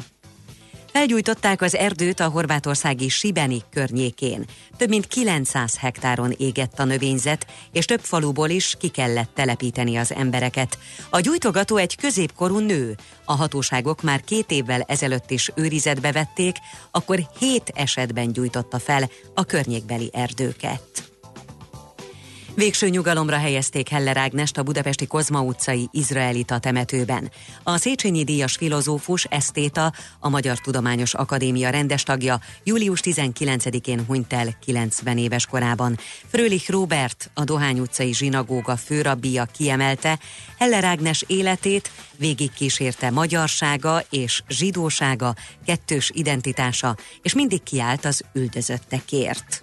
Felgyújtották 0.92 1.62
az 1.62 1.76
erdőt 1.76 2.20
a 2.20 2.28
horvátországi 2.28 3.08
Sibeni 3.08 3.62
környékén. 3.70 4.44
Több 4.76 4.88
mint 4.88 5.06
900 5.06 5.78
hektáron 5.78 6.34
égett 6.36 6.78
a 6.78 6.84
növényzet, 6.84 7.46
és 7.72 7.84
több 7.84 8.00
faluból 8.00 8.48
is 8.48 8.76
ki 8.78 8.88
kellett 8.88 9.30
telepíteni 9.34 9.96
az 9.96 10.12
embereket. 10.12 10.78
A 11.10 11.20
gyújtogató 11.20 11.76
egy 11.76 11.96
középkorú 11.96 12.58
nő. 12.58 12.96
A 13.24 13.34
hatóságok 13.34 14.02
már 14.02 14.20
két 14.20 14.50
évvel 14.50 14.80
ezelőtt 14.80 15.30
is 15.30 15.50
őrizetbe 15.54 16.12
vették, 16.12 16.56
akkor 16.90 17.18
hét 17.38 17.72
esetben 17.74 18.32
gyújtotta 18.32 18.78
fel 18.78 19.10
a 19.34 19.44
környékbeli 19.44 20.10
erdőket. 20.12 21.10
Végső 22.54 22.88
nyugalomra 22.88 23.36
helyezték 23.36 23.88
Heller 23.88 24.16
Ágnest 24.16 24.58
a 24.58 24.62
budapesti 24.62 25.06
Kozma 25.06 25.42
utcai 25.42 25.88
izraelita 25.92 26.58
temetőben. 26.58 27.30
A 27.62 27.76
Széchenyi 27.76 28.24
díjas 28.24 28.56
filozófus, 28.56 29.24
esztéta, 29.24 29.92
a 30.20 30.28
Magyar 30.28 30.58
Tudományos 30.58 31.14
Akadémia 31.14 31.70
rendes 31.70 32.02
tagja 32.02 32.40
július 32.64 33.00
19-én 33.04 34.04
hunyt 34.06 34.32
el 34.32 34.56
90 34.64 35.18
éves 35.18 35.46
korában. 35.46 35.98
Frölich 36.28 36.70
Robert, 36.70 37.30
a 37.34 37.44
Dohány 37.44 37.78
utcai 37.78 38.14
zsinagóga 38.14 38.76
főrabbia 38.76 39.44
kiemelte, 39.44 40.18
Heller 40.58 40.84
Ágnes 40.84 41.24
életét 41.26 41.90
végig 42.16 42.52
kísérte 42.52 43.10
magyarsága 43.10 44.02
és 44.10 44.42
zsidósága, 44.48 45.34
kettős 45.66 46.10
identitása, 46.14 46.96
és 47.22 47.34
mindig 47.34 47.62
kiállt 47.62 48.04
az 48.04 48.22
üldözöttekért. 48.32 49.62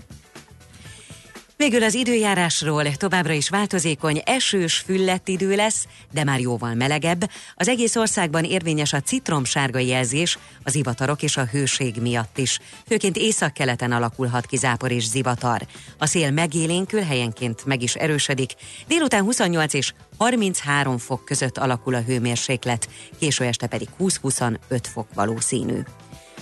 Végül 1.57 1.83
az 1.83 1.93
időjárásról 1.93 2.95
továbbra 2.95 3.33
is 3.33 3.49
változékony, 3.49 4.21
esős, 4.25 4.77
füllett 4.77 5.27
idő 5.27 5.55
lesz, 5.55 5.87
de 6.11 6.23
már 6.23 6.39
jóval 6.39 6.73
melegebb. 6.73 7.29
Az 7.55 7.67
egész 7.67 7.95
országban 7.95 8.43
érvényes 8.43 8.93
a 8.93 9.01
citromsárga 9.01 9.79
jelzés 9.79 10.37
az 10.63 10.71
zivatarok 10.71 11.21
és 11.21 11.37
a 11.37 11.45
hőség 11.45 11.95
miatt 12.01 12.37
is. 12.37 12.59
Főként 12.87 13.17
északkeleten 13.17 13.91
alakulhat 13.91 14.45
ki 14.45 14.57
zápor 14.57 14.91
és 14.91 15.07
zivatar. 15.07 15.61
A 15.97 16.05
szél 16.05 16.31
megélénkül, 16.31 17.01
helyenként 17.01 17.65
meg 17.65 17.81
is 17.81 17.95
erősödik. 17.95 18.51
Délután 18.87 19.23
28 19.23 19.73
és 19.73 19.93
33 20.17 20.97
fok 20.97 21.25
között 21.25 21.57
alakul 21.57 21.95
a 21.95 22.01
hőmérséklet, 22.01 22.89
késő 23.19 23.43
este 23.43 23.67
pedig 23.67 23.87
20-25 23.99 24.57
fok 24.81 25.07
valószínű. 25.13 25.79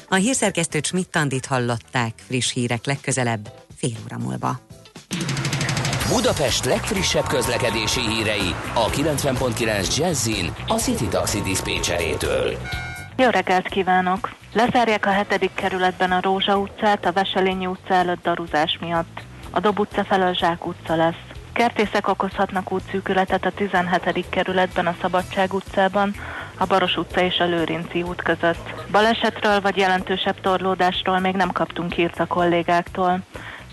A 0.07 0.15
hírszerkesztőt 0.15 0.85
Schmidt-Tandit 0.85 1.45
hallották 1.45 2.23
friss 2.27 2.53
hírek 2.53 2.85
legközelebb 2.85 3.53
fél 3.77 3.97
óra 4.05 4.17
múlva. 4.17 4.64
Budapest 6.09 6.65
legfrissebb 6.65 7.27
közlekedési 7.27 7.99
hírei 7.99 8.55
a 8.73 8.89
90.9 8.89 9.97
Jazzin 9.97 10.53
a 10.67 10.73
City 10.73 11.07
Taxi 11.07 11.41
Dispécsejétől. 11.41 12.57
Jó 13.17 13.29
reggelt 13.29 13.67
kívánok! 13.67 14.29
Lezárják 14.53 15.05
a 15.05 15.09
hetedik 15.09 15.53
kerületben 15.53 16.11
a 16.11 16.21
Rózsa 16.21 16.57
utcát 16.57 17.05
a 17.05 17.11
Veselényi 17.11 17.65
utca 17.65 17.93
előtt 17.93 18.23
daruzás 18.23 18.77
miatt. 18.81 19.21
A 19.51 19.59
Dob 19.59 19.79
utca 19.79 20.03
felől 20.03 20.33
Zsák 20.33 20.65
utca 20.65 20.95
lesz. 20.95 21.23
Kertészek 21.53 22.07
okozhatnak 22.07 22.71
útszűkületet 22.71 23.45
a 23.45 23.51
17. 23.51 24.25
kerületben 24.29 24.87
a 24.87 24.95
Szabadság 25.01 25.53
utcában, 25.53 26.15
a 26.57 26.65
Baros 26.65 26.97
utca 26.97 27.21
és 27.21 27.39
a 27.39 27.45
Lőrinci 27.45 28.01
út 28.01 28.21
között. 28.21 28.73
Balesetről 28.91 29.61
vagy 29.61 29.77
jelentősebb 29.77 30.41
torlódásról 30.41 31.19
még 31.19 31.35
nem 31.35 31.51
kaptunk 31.51 31.91
hírt 31.91 32.19
a 32.19 32.25
kollégáktól. 32.25 33.19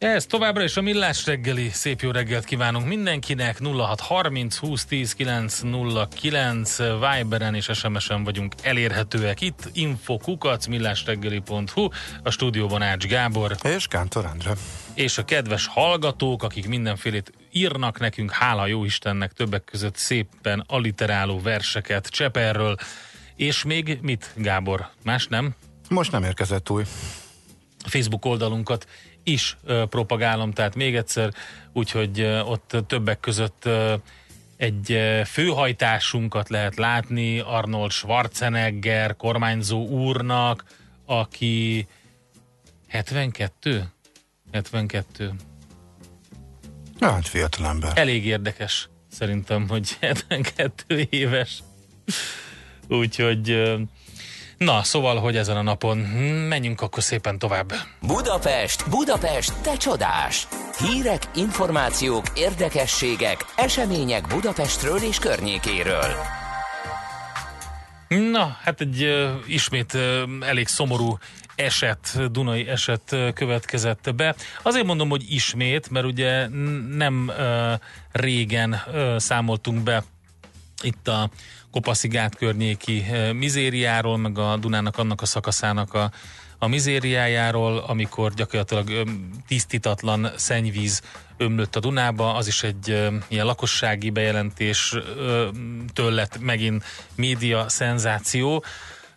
Ez 0.00 0.26
továbbra 0.26 0.62
is 0.62 0.76
a 0.76 0.80
Millás 0.80 1.26
reggeli. 1.26 1.68
Szép 1.68 2.00
jó 2.00 2.10
reggelt 2.10 2.44
kívánunk 2.44 2.86
mindenkinek. 2.86 3.58
0630 3.58 4.56
20 4.56 4.84
10 4.84 5.12
909 5.14 6.76
Viberen 6.78 7.54
és 7.54 7.70
SMS-en 7.72 8.24
vagyunk 8.24 8.54
elérhetőek. 8.62 9.40
Itt 9.40 9.70
infokukac 9.72 10.66
millásreggeli.hu 10.66 11.88
a 12.22 12.30
stúdióban 12.30 12.82
Ács 12.82 13.06
Gábor. 13.06 13.56
És 13.62 13.86
Kántor 13.86 14.24
Endre. 14.24 14.52
És 14.94 15.18
a 15.18 15.24
kedves 15.24 15.66
hallgatók, 15.66 16.42
akik 16.42 16.68
mindenfélét 16.68 17.32
írnak 17.52 17.98
nekünk, 17.98 18.30
hála 18.30 18.66
jó 18.66 18.84
Istennek, 18.84 19.32
többek 19.32 19.64
között 19.64 19.96
szépen 19.96 20.64
aliteráló 20.66 21.40
verseket 21.40 22.06
Cseperről. 22.06 22.76
És 23.36 23.64
még 23.64 23.98
mit, 24.02 24.32
Gábor? 24.36 24.90
Más 25.04 25.26
nem? 25.26 25.54
Most 25.88 26.12
nem 26.12 26.24
érkezett 26.24 26.70
új. 26.70 26.84
Facebook 27.84 28.24
oldalunkat 28.24 28.86
is 29.30 29.56
propagálom, 29.88 30.52
tehát 30.52 30.74
még 30.74 30.96
egyszer, 30.96 31.32
úgyhogy 31.72 32.22
ott 32.44 32.76
többek 32.86 33.20
között 33.20 33.68
egy 34.56 34.98
főhajtásunkat 35.26 36.48
lehet 36.48 36.76
látni, 36.76 37.38
Arnold 37.38 37.90
Schwarzenegger 37.90 39.16
kormányzó 39.16 39.86
úrnak, 39.86 40.64
aki 41.06 41.86
72? 42.88 43.92
72. 44.52 45.32
Hát 47.00 47.28
fiatal 47.28 47.66
ember. 47.66 47.92
Elég 47.94 48.26
érdekes 48.26 48.88
szerintem, 49.10 49.68
hogy 49.68 49.96
72 50.00 51.06
éves. 51.10 51.62
Úgyhogy 52.88 53.74
na, 54.64 54.82
szóval, 54.82 55.16
hogy 55.16 55.36
ezen 55.36 55.56
a 55.56 55.62
napon 55.62 55.98
menjünk 56.48 56.80
akkor 56.80 57.02
szépen 57.02 57.38
tovább. 57.38 57.72
Budapest, 58.00 58.90
Budapest, 58.90 59.52
te 59.62 59.76
csodás! 59.76 60.48
Hírek, 60.78 61.22
információk, 61.34 62.24
érdekességek, 62.34 63.44
események 63.56 64.26
Budapestről 64.26 65.02
és 65.02 65.18
környékéről. 65.18 66.14
Na, 68.08 68.56
hát 68.62 68.80
egy 68.80 69.04
uh, 69.04 69.30
ismét 69.46 69.94
uh, 69.94 70.22
elég 70.40 70.66
szomorú 70.66 71.18
eset, 71.54 72.32
Dunai 72.32 72.68
eset 72.68 73.12
uh, 73.12 73.32
következett 73.32 74.14
be. 74.14 74.34
Azért 74.62 74.86
mondom, 74.86 75.08
hogy 75.08 75.24
ismét, 75.28 75.90
mert 75.90 76.06
ugye 76.06 76.48
nem 76.96 77.32
régen 78.12 78.82
számoltunk 79.16 79.82
be 79.82 80.04
itt 80.82 81.08
a 81.08 81.30
Kopaszigát 81.70 82.36
környéki 82.36 83.04
uh, 83.10 83.32
mizériáról, 83.32 84.16
meg 84.16 84.38
a 84.38 84.56
Dunának 84.56 84.98
annak 84.98 85.22
a 85.22 85.26
szakaszának 85.26 85.94
a, 85.94 86.10
a 86.58 86.66
mizériájáról, 86.66 87.78
amikor 87.78 88.34
gyakorlatilag 88.34 88.88
um, 88.88 89.30
tisztítatlan 89.46 90.30
szennyvíz 90.36 91.02
ömlött 91.40 91.76
a 91.76 91.80
Dunába, 91.80 92.34
az 92.34 92.46
is 92.46 92.62
egy 92.62 92.90
ö, 92.90 93.16
ilyen 93.28 93.46
lakossági 93.46 94.10
bejelentés 94.10 94.94
ö, 95.16 95.48
től 95.92 96.10
lett 96.12 96.38
megint 96.40 96.84
média 97.14 97.68
szenzáció, 97.68 98.64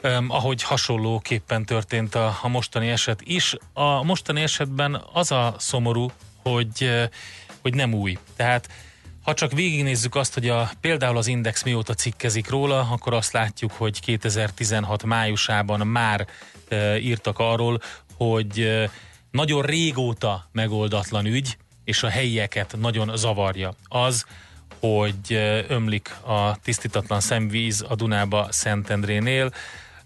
ö, 0.01 0.17
ahogy 0.27 0.63
hasonlóképpen 0.63 1.65
történt 1.65 2.15
a, 2.15 2.37
a 2.41 2.47
mostani 2.47 2.89
eset 2.89 3.21
is. 3.23 3.55
A 3.73 4.03
mostani 4.03 4.41
esetben 4.41 5.01
az 5.13 5.31
a 5.31 5.55
szomorú, 5.57 6.11
hogy, 6.43 7.09
hogy 7.61 7.73
nem 7.73 7.93
új. 7.93 8.17
Tehát 8.35 8.69
ha 9.23 9.33
csak 9.33 9.51
végignézzük 9.51 10.15
azt, 10.15 10.33
hogy 10.33 10.49
a, 10.49 10.69
például 10.81 11.17
az 11.17 11.27
Index 11.27 11.63
mióta 11.63 11.93
cikkezik 11.93 12.49
róla, 12.49 12.87
akkor 12.91 13.13
azt 13.13 13.33
látjuk, 13.33 13.71
hogy 13.71 13.99
2016 13.99 15.03
májusában 15.03 15.87
már 15.87 16.27
e, 16.67 16.97
írtak 16.99 17.39
arról, 17.39 17.79
hogy 18.17 18.59
e, 18.59 18.89
nagyon 19.31 19.61
régóta 19.61 20.49
megoldatlan 20.51 21.25
ügy, 21.25 21.57
és 21.83 22.03
a 22.03 22.09
helyieket 22.09 22.75
nagyon 22.79 23.17
zavarja. 23.17 23.73
Az, 23.87 24.25
hogy 24.79 25.33
e, 25.33 25.63
ömlik 25.67 26.15
a 26.25 26.57
tisztítatlan 26.63 27.19
szemvíz 27.19 27.85
a 27.87 27.95
Dunába 27.95 28.47
Szentendrénél, 28.49 29.53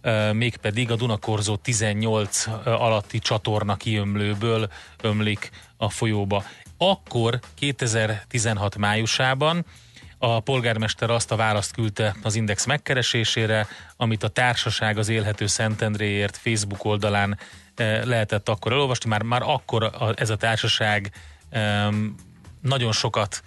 e, 0.02 0.34
mégpedig 0.34 0.92
a 0.92 0.96
Dunakorzó 0.96 1.56
18 1.56 2.46
alatti 2.64 3.20
csatorna 3.20 3.76
kiömlőből 3.76 4.70
ömlik 5.02 5.50
a 5.78 5.90
folyóba. 5.90 6.44
Akkor 6.78 7.40
2016 7.56 8.78
májusában 8.78 9.66
a 10.18 10.40
polgármester 10.40 11.10
azt 11.10 11.32
a 11.32 11.36
választ 11.36 11.74
küldte 11.74 12.16
az 12.24 12.36
Index 12.36 12.66
megkeresésére, 12.66 13.68
amit 13.98 14.24
a 14.24 14.28
társaság 14.28 14.98
az 14.98 15.10
Élhető 15.10 15.48
Szentendréért 15.48 16.38
Facebook 16.38 16.86
oldalán 16.86 17.40
eh, 17.76 18.04
lehetett 18.04 18.50
akkor 18.50 18.72
elolvasni. 18.72 19.10
Már, 19.10 19.22
már 19.22 19.42
akkor 19.42 19.92
ez 20.16 20.30
a 20.30 20.36
társaság 20.36 21.12
nagyon 22.62 22.92
sokat 22.92 23.44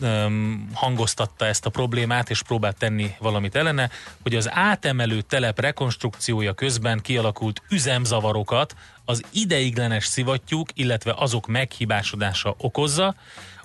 um, 0.00 0.70
hangoztatta 0.74 1.46
ezt 1.46 1.66
a 1.66 1.70
problémát, 1.70 2.30
és 2.30 2.42
próbált 2.42 2.76
tenni 2.76 3.14
valamit 3.18 3.54
ellene, 3.54 3.90
hogy 4.22 4.34
az 4.34 4.50
átemelő 4.52 5.20
telep 5.20 5.60
rekonstrukciója 5.60 6.52
közben 6.52 7.00
kialakult 7.00 7.62
üzemzavarokat 7.70 8.74
az 9.04 9.22
ideiglenes 9.32 10.04
szivattyúk, 10.04 10.68
illetve 10.74 11.14
azok 11.16 11.46
meghibásodása 11.46 12.54
okozza, 12.58 13.14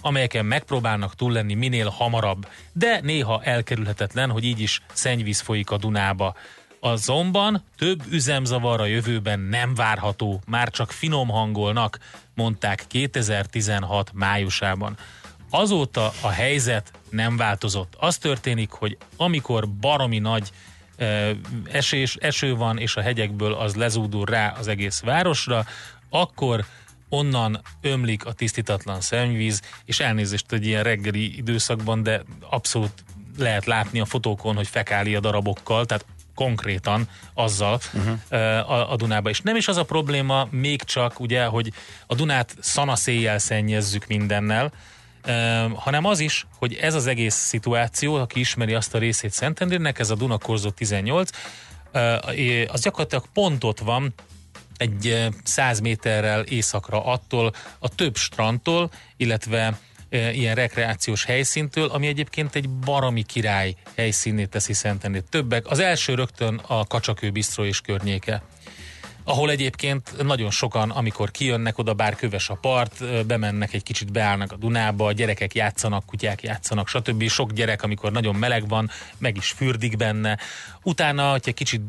amelyeken 0.02 0.46
megpróbálnak 0.46 1.16
túl 1.16 1.32
lenni 1.32 1.54
minél 1.54 1.90
hamarabb, 1.90 2.48
de 2.74 3.00
néha 3.02 3.44
elkerülhetetlen, 3.44 4.30
hogy 4.30 4.44
így 4.44 4.60
is 4.60 4.82
szennyvíz 4.94 5.40
folyik 5.40 5.72
a 5.72 5.78
Dunába. 5.78 6.36
Azonban 6.80 7.64
több 7.78 8.04
üzemzavar 8.10 8.82
a 8.82 8.86
jövőben 8.86 9.40
nem 9.40 9.76
várható, 9.76 10.42
már 10.48 10.70
csak 10.70 10.92
finom 10.92 11.28
hangolnak, 11.28 12.00
mondták 12.34 12.84
2016 12.88 14.12
májusában. 14.14 14.98
Azóta 15.58 16.14
a 16.22 16.30
helyzet 16.30 16.92
nem 17.10 17.38
változott. 17.38 17.94
Az 18.00 18.18
történik, 18.18 18.72
hogy 18.72 18.98
amikor 19.18 19.70
baromi 19.70 20.20
nagy 20.20 20.52
esés, 21.72 22.16
eső 22.16 22.56
van, 22.56 22.78
és 22.78 22.96
a 22.96 23.02
hegyekből 23.02 23.54
az 23.54 23.76
lezúdul 23.76 24.26
rá 24.26 24.54
az 24.60 24.68
egész 24.68 25.00
városra, 25.00 25.66
akkor 26.10 26.66
onnan 27.10 27.62
ömlik 27.82 28.26
a 28.26 28.34
tisztítatlan 28.34 29.02
szennyvíz, 29.02 29.62
és 29.86 30.00
elnézést 30.00 30.52
egy 30.52 30.66
ilyen 30.66 30.84
reggeli 30.84 31.38
időszakban, 31.38 32.04
de 32.04 32.24
abszolút 32.50 33.04
lehet 33.38 33.66
látni 33.66 34.00
a 34.00 34.06
fotókon, 34.06 34.56
hogy 34.56 34.68
fekáli 34.68 35.16
a 35.16 35.20
darabokkal, 35.20 35.86
tehát 35.86 36.06
konkrétan 36.34 37.10
azzal 37.34 37.80
uh-huh. 37.94 38.20
a, 38.72 38.92
a 38.92 38.96
Dunába. 38.96 39.30
És 39.30 39.42
nem 39.42 39.56
is 39.56 39.68
az 39.68 39.78
a 39.78 39.86
probléma, 39.86 40.48
még 40.52 40.84
csak 40.84 41.20
ugye, 41.20 41.46
hogy 41.46 41.72
a 42.08 42.16
Dunát 42.16 42.56
szanaszéjjel 42.60 43.38
szennyezzük 43.38 44.08
mindennel, 44.08 44.72
hanem 45.76 46.06
az 46.06 46.20
is, 46.20 46.48
hogy 46.58 46.74
ez 46.74 46.94
az 46.94 47.08
egész 47.08 47.36
szituáció, 47.36 48.16
aki 48.16 48.40
ismeri 48.40 48.74
azt 48.74 48.94
a 48.94 48.98
részét 48.98 49.32
Szentendrének, 49.32 50.00
ez 50.00 50.10
a 50.10 50.16
Dunakorzó 50.16 50.70
18, 50.70 51.30
uh, 51.94 52.02
az 52.72 52.82
gyakorlatilag 52.82 53.26
pont 53.34 53.64
ott 53.64 53.80
van, 53.80 54.14
egy 54.78 55.28
100 55.44 55.80
méterrel 55.80 56.42
északra 56.42 57.06
attól, 57.06 57.54
a 57.80 57.90
több 57.90 58.16
strandtól, 58.16 58.92
illetve 59.18 59.80
ilyen 60.10 60.56
rekreációs 60.56 61.26
helyszíntől, 61.26 61.90
ami 61.90 62.08
egyébként 62.08 62.56
egy 62.56 62.70
barami 62.70 63.24
király 63.24 63.76
helyszínét 63.96 64.50
teszi 64.50 64.74
Szentendrét. 64.74 65.30
Többek, 65.30 65.66
az 65.68 65.80
első 65.80 66.14
rögtön 66.14 66.62
a 66.68 66.86
Kacsakő 66.86 67.32
Bisztró 67.32 67.64
és 67.64 67.82
környéke. 67.82 68.44
Ahol 69.26 69.50
egyébként 69.50 70.24
nagyon 70.24 70.52
sokan, 70.52 70.90
amikor 70.90 71.32
kijönnek 71.32 71.78
oda, 71.78 71.94
bár 71.94 72.16
köves 72.16 72.50
a 72.50 72.56
part, 72.56 73.26
bemennek 73.26 73.74
egy 73.74 73.84
kicsit, 73.84 74.12
beállnak 74.12 74.52
a 74.52 74.56
Dunába, 74.56 75.06
a 75.06 75.12
gyerekek 75.12 75.56
játszanak, 75.56 76.06
kutyák 76.06 76.44
játszanak, 76.44 76.88
stb. 76.88 77.28
Sok 77.28 77.52
gyerek, 77.52 77.84
amikor 77.84 78.12
nagyon 78.12 78.36
meleg 78.36 78.68
van, 78.68 78.90
meg 79.18 79.38
is 79.38 79.52
fürdik 79.52 79.98
benne. 79.98 80.38
Utána, 80.84 81.32
hogyha 81.32 81.52
kicsit 81.52 81.82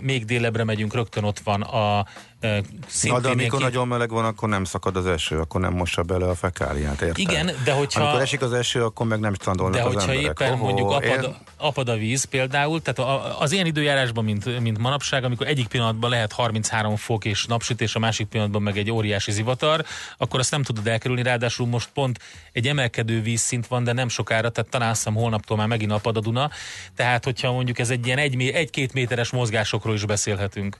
még 0.00 0.24
délebbre 0.24 0.64
megyünk, 0.64 0.94
rögtön 0.94 1.24
ott 1.24 1.38
van 1.38 1.62
a 1.62 2.06
ö, 2.40 2.56
Na, 2.56 2.62
szintén 2.86 3.22
de 3.22 3.28
amikor 3.28 3.58
ki- 3.58 3.64
nagyon 3.64 3.88
meleg 3.88 4.10
van, 4.10 4.24
akkor 4.24 4.48
nem 4.48 4.64
szakad 4.64 4.96
az 4.96 5.06
eső, 5.06 5.38
akkor 5.38 5.60
nem 5.60 5.72
mossa 5.72 6.02
bele 6.02 6.28
a 6.28 6.34
fekáliát, 6.34 7.00
érted? 7.00 7.18
Igen, 7.18 7.50
de 7.64 7.72
hogyha... 7.72 8.02
Amikor 8.02 8.20
esik 8.20 8.40
az 8.40 8.52
eső, 8.52 8.84
akkor 8.84 9.06
meg 9.06 9.20
nem 9.20 9.34
strandolnak 9.34 9.76
De 9.76 9.84
az 9.86 9.92
hogyha 9.94 10.12
emberek. 10.12 10.38
éppen 10.40 10.52
Ohó, 10.52 10.64
mondjuk 10.64 10.90
apad, 10.90 11.22
én- 11.24 11.36
apad 11.56 11.88
a 11.88 11.96
víz 11.96 12.24
például, 12.24 12.82
tehát 12.82 13.20
az 13.38 13.52
ilyen 13.52 13.66
időjárásban, 13.66 14.24
mint, 14.24 14.60
mint 14.60 14.78
manapság, 14.78 15.24
amikor 15.24 15.46
egyik 15.46 15.66
pillanatban 15.66 16.10
lehet 16.10 16.32
33 16.32 16.96
fok 16.96 17.24
és 17.24 17.44
napsütés, 17.46 17.94
a 17.94 17.98
másik 17.98 18.26
pillanatban 18.26 18.62
meg 18.62 18.78
egy 18.78 18.90
óriási 18.90 19.30
zivatar, 19.32 19.84
akkor 20.18 20.40
azt 20.40 20.50
nem 20.50 20.62
tudod 20.62 20.86
elkerülni, 20.86 21.22
ráadásul 21.22 21.66
most 21.66 21.88
pont 21.94 22.18
egy 22.52 22.66
emelkedő 22.68 23.22
vízszint 23.22 23.66
van, 23.66 23.84
de 23.84 23.92
nem 23.92 24.08
sokára, 24.08 24.50
tehát 24.50 24.70
talán 24.70 24.88
hiszem 24.92 25.14
holnaptól 25.14 25.56
már 25.56 25.66
megint 25.66 25.92
apad 25.92 26.16
a 26.16 26.20
Duna, 26.20 26.50
tehát 26.96 27.24
hogyha 27.24 27.52
mondjuk 27.52 27.78
ez 27.78 27.90
egy 27.90 28.06
ilyen 28.06 28.18
egy, 28.18 28.42
egy-két 28.42 28.92
méteres 28.92 29.30
mozgásokról 29.30 29.94
is 29.94 30.04
beszélhetünk. 30.04 30.78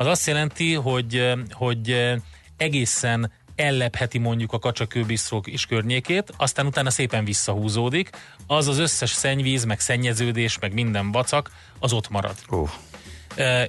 Az 0.00 0.06
azt 0.06 0.26
jelenti, 0.26 0.74
hogy, 0.74 1.32
hogy 1.50 2.14
egészen 2.56 3.32
ellepheti 3.56 4.18
mondjuk 4.18 4.52
a 4.52 4.58
kacsakőbisztrók 4.58 5.46
is 5.46 5.66
környékét, 5.66 6.32
aztán 6.36 6.66
utána 6.66 6.90
szépen 6.90 7.24
visszahúzódik, 7.24 8.10
az 8.46 8.68
az 8.68 8.78
összes 8.78 9.10
szennyvíz, 9.10 9.64
meg 9.64 9.80
szennyeződés, 9.80 10.58
meg 10.58 10.72
minden 10.72 11.12
vacak, 11.12 11.50
az 11.78 11.92
ott 11.92 12.08
marad. 12.08 12.34
E, 12.50 12.87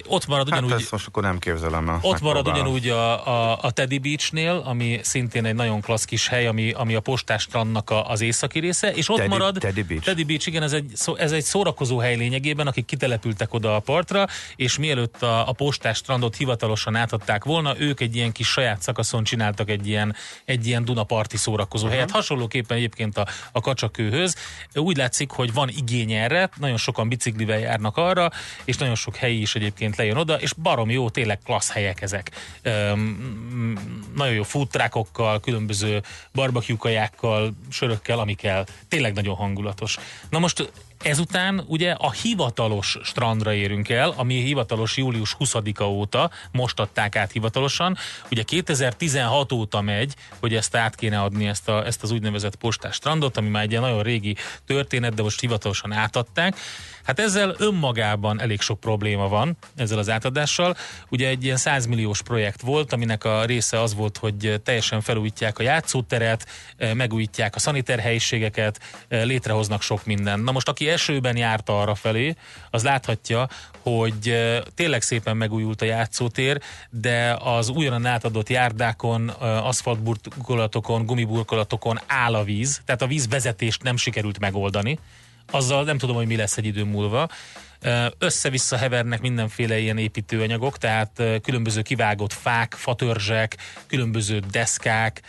ott 0.06 0.26
marad 0.26 0.48
hát 0.48 0.60
ugyanúgy... 0.60 0.80
ezt 0.80 0.90
most 0.90 1.06
akkor 1.06 1.22
nem 1.22 1.38
képzelem 1.38 1.88
el. 1.88 1.98
Ott 2.02 2.20
marad 2.20 2.48
ugyanúgy 2.48 2.88
a, 2.88 3.26
a, 3.26 3.58
a 3.62 3.70
Teddy 3.70 3.98
Beachnél, 3.98 4.62
ami 4.64 5.00
szintén 5.02 5.44
egy 5.44 5.54
nagyon 5.54 5.80
klassz 5.80 6.04
kis 6.04 6.28
hely, 6.28 6.46
ami, 6.46 6.72
ami 6.72 6.94
a 6.94 7.00
postás 7.00 7.42
strandnak 7.42 7.90
a, 7.90 8.10
az 8.10 8.20
északi 8.20 8.58
része, 8.58 8.92
és 8.92 9.08
ott 9.08 9.16
Teddy- 9.16 9.30
marad... 9.30 9.56
Teddy 9.58 9.82
Beach. 9.82 10.04
Teddy 10.04 10.24
Beach, 10.24 10.48
igen, 10.48 10.62
ez 10.62 10.72
egy, 10.72 10.92
ez 11.16 11.32
egy 11.32 11.44
szórakozó 11.44 11.98
hely 11.98 12.16
lényegében, 12.16 12.66
akik 12.66 12.84
kitelepültek 12.84 13.54
oda 13.54 13.74
a 13.74 13.80
partra, 13.80 14.26
és 14.56 14.78
mielőtt 14.78 15.22
a, 15.22 15.48
a 15.48 15.52
postás 15.52 15.96
strandot 15.96 16.36
hivatalosan 16.36 16.96
átadták 16.96 17.44
volna, 17.44 17.74
ők 17.78 18.00
egy 18.00 18.16
ilyen 18.16 18.32
kis 18.32 18.48
saját 18.48 18.82
szakaszon 18.82 19.24
csináltak 19.24 19.70
egy 19.70 19.86
ilyen, 19.86 20.14
egy 20.44 20.66
ilyen 20.66 20.84
Dunaparti 20.84 21.36
szórakozó 21.36 21.84
uh-huh. 21.84 21.98
helyet. 21.98 22.14
Hasonlóképpen 22.14 22.76
egyébként 22.76 23.18
a, 23.18 23.26
a 23.52 23.60
kacsakőhöz. 23.60 24.36
Úgy 24.74 24.96
látszik, 24.96 25.30
hogy 25.30 25.52
van 25.52 25.68
igény 25.68 26.12
erre, 26.12 26.50
nagyon 26.56 26.76
sokan 26.76 27.08
biciklivel 27.08 27.58
járnak 27.58 27.96
arra, 27.96 28.30
és 28.64 28.76
nagyon 28.76 28.94
sok 28.94 29.16
helyi 29.16 29.40
is 29.40 29.54
egyébként 29.60 29.96
lejön 29.96 30.16
oda, 30.16 30.40
és 30.40 30.52
barom 30.52 30.90
jó, 30.90 31.10
tényleg 31.10 31.38
klassz 31.44 31.70
helyek 31.70 32.02
ezek. 32.02 32.30
Üm, 32.62 33.78
nagyon 34.16 34.34
jó 34.34 34.42
futrákokkal, 34.42 35.40
különböző 35.40 36.02
barbecue 36.32 36.76
kajákkal, 36.76 37.52
sörökkel, 37.70 38.18
amikkel 38.18 38.66
tényleg 38.88 39.14
nagyon 39.14 39.34
hangulatos. 39.34 39.98
Na 40.30 40.38
most 40.38 40.72
Ezután 41.02 41.64
ugye 41.66 41.92
a 41.92 42.10
hivatalos 42.10 42.98
strandra 43.02 43.54
érünk 43.54 43.88
el, 43.88 44.14
ami 44.16 44.34
hivatalos 44.34 44.96
július 44.96 45.36
20-a 45.38 45.82
óta, 45.82 46.30
most 46.52 46.80
adták 46.80 47.16
át 47.16 47.32
hivatalosan. 47.32 47.96
Ugye 48.30 48.42
2016 48.42 49.52
óta 49.52 49.80
megy, 49.80 50.14
hogy 50.40 50.54
ezt 50.54 50.76
át 50.76 50.94
kéne 50.94 51.20
adni, 51.20 51.46
ezt, 51.46 51.68
a, 51.68 51.86
ezt 51.86 52.02
az 52.02 52.10
úgynevezett 52.10 52.56
postás 52.56 52.94
strandot, 52.94 53.36
ami 53.36 53.48
már 53.48 53.62
egy 53.62 53.70
ilyen 53.70 53.82
nagyon 53.82 54.02
régi 54.02 54.36
történet, 54.66 55.14
de 55.14 55.22
most 55.22 55.40
hivatalosan 55.40 55.92
átadták. 55.92 56.56
Hát 57.10 57.20
ezzel 57.20 57.54
önmagában 57.58 58.40
elég 58.40 58.60
sok 58.60 58.80
probléma 58.80 59.28
van, 59.28 59.56
ezzel 59.76 59.98
az 59.98 60.08
átadással. 60.08 60.76
Ugye 61.08 61.28
egy 61.28 61.44
ilyen 61.44 61.56
100 61.56 61.86
milliós 61.86 62.22
projekt 62.22 62.60
volt, 62.60 62.92
aminek 62.92 63.24
a 63.24 63.44
része 63.44 63.80
az 63.80 63.94
volt, 63.94 64.16
hogy 64.16 64.60
teljesen 64.64 65.00
felújítják 65.00 65.58
a 65.58 65.62
játszóteret, 65.62 66.46
eh, 66.76 66.94
megújítják 66.94 67.54
a 67.54 67.58
szaniterhelyiségeket, 67.58 68.80
eh, 69.08 69.24
létrehoznak 69.24 69.82
sok 69.82 70.04
minden. 70.04 70.40
Na 70.40 70.52
most 70.52 70.68
aki 70.68 70.88
esőben 70.88 71.36
járta 71.36 71.80
arra 71.80 71.94
felé, 71.94 72.34
az 72.70 72.82
láthatja, 72.82 73.48
hogy 73.82 74.28
eh, 74.28 74.60
tényleg 74.74 75.02
szépen 75.02 75.36
megújult 75.36 75.82
a 75.82 75.84
játszótér, 75.84 76.60
de 76.90 77.36
az 77.40 77.68
újonnan 77.68 78.06
átadott 78.06 78.48
járdákon, 78.48 79.28
aszfaltburkolatokon, 79.38 81.06
gumiburkolatokon 81.06 82.00
áll 82.06 82.34
a 82.34 82.44
víz, 82.44 82.80
tehát 82.84 83.02
a 83.02 83.06
vízvezetést 83.06 83.82
nem 83.82 83.96
sikerült 83.96 84.38
megoldani 84.38 84.98
azzal 85.50 85.84
nem 85.84 85.98
tudom, 85.98 86.16
hogy 86.16 86.26
mi 86.26 86.36
lesz 86.36 86.56
egy 86.56 86.66
idő 86.66 86.84
múlva. 86.84 87.28
Össze-vissza 88.18 88.76
hevernek 88.76 89.20
mindenféle 89.20 89.78
ilyen 89.78 89.98
építőanyagok, 89.98 90.78
tehát 90.78 91.22
különböző 91.42 91.82
kivágott 91.82 92.32
fák, 92.32 92.74
fatörzsek, 92.78 93.56
különböző 93.86 94.42
deszkák, 94.50 95.20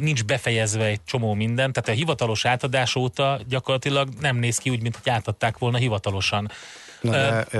nincs 0.00 0.24
befejezve 0.24 0.84
egy 0.84 1.00
csomó 1.04 1.34
minden, 1.34 1.72
tehát 1.72 1.88
a 1.88 1.92
hivatalos 1.92 2.44
átadás 2.44 2.94
óta 2.94 3.40
gyakorlatilag 3.48 4.08
nem 4.20 4.36
néz 4.36 4.58
ki 4.58 4.70
úgy, 4.70 4.82
mint 4.82 4.98
hogy 5.02 5.12
átadták 5.12 5.58
volna 5.58 5.76
hivatalosan. 5.76 6.50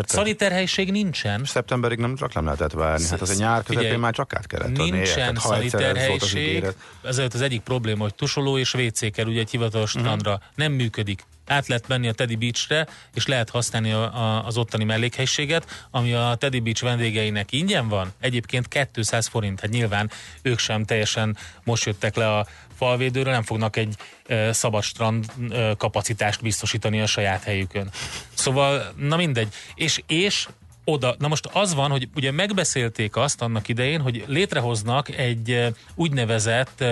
Szaniterhelység 0.05 0.91
nincsen. 0.91 1.45
Szeptemberig 1.45 1.99
nem 1.99 2.17
csak 2.17 2.35
nem 2.35 2.45
lehetett 2.45 2.73
várni. 2.73 3.07
Hát 3.07 3.21
az 3.21 3.31
egy 3.31 3.39
nyár 3.39 3.63
közepén 3.63 3.79
Figyelj, 3.79 3.97
már 4.01 4.13
csak 4.13 4.35
át 4.35 4.47
kellett 4.47 4.79
adni. 4.79 4.91
Nincsen 4.91 5.39
egyszer 5.61 5.97
ez 5.97 7.19
az 7.19 7.35
az 7.35 7.41
egyik 7.41 7.61
probléma, 7.61 8.03
hogy 8.03 8.15
tusoló 8.15 8.59
és 8.59 8.75
WC 8.75 9.13
kell 9.13 9.27
ugye 9.27 9.41
egy 9.41 9.51
hivatalos 9.51 9.91
strandra. 9.91 10.41
Nem 10.55 10.73
működik. 10.73 11.25
Át 11.47 11.67
lehet 11.67 11.89
menni 11.89 12.09
a 12.09 12.13
Teddy 12.13 12.37
Beachre, 12.37 12.87
és 13.15 13.27
lehet 13.27 13.51
használni 13.51 13.93
a, 13.93 14.15
a, 14.15 14.47
az 14.47 14.57
ottani 14.57 14.85
mellékhelyiséget, 14.85 15.87
ami 15.91 16.13
a 16.13 16.37
Teddy 16.39 16.61
Beach 16.61 16.83
vendégeinek 16.83 17.53
ingyen 17.53 17.89
van. 17.89 18.13
Egyébként 18.21 18.69
200 18.93 19.27
forint. 19.27 19.61
Hát 19.61 19.71
nyilván 19.71 20.11
ők 20.43 20.59
sem 20.59 20.85
teljesen 20.85 21.37
most 21.65 21.85
jöttek 21.85 22.17
le 22.17 22.37
a 22.37 22.47
falvédőről, 22.77 23.33
nem 23.33 23.43
fognak 23.43 23.77
egy 23.77 23.95
e, 24.27 24.53
szabad 24.53 24.83
strand 24.83 25.33
e, 25.51 25.75
kapacitást 25.77 26.43
biztosítani 26.43 27.01
a 27.01 27.07
saját 27.07 27.43
helyükön. 27.43 27.91
Szóval, 28.35 28.93
na 28.97 29.17
mindegy. 29.17 29.55
És, 29.75 30.03
és 30.07 30.49
oda. 30.85 31.15
Na 31.19 31.29
most 31.29 31.49
az 31.53 31.75
van, 31.75 31.91
hogy 31.91 32.09
ugye 32.15 32.31
megbeszélték 32.31 33.17
azt 33.17 33.43
annak 33.43 33.69
idején, 33.69 34.01
hogy 34.01 34.25
létrehoznak 34.27 35.09
egy 35.09 35.75
úgynevezett 35.95 36.85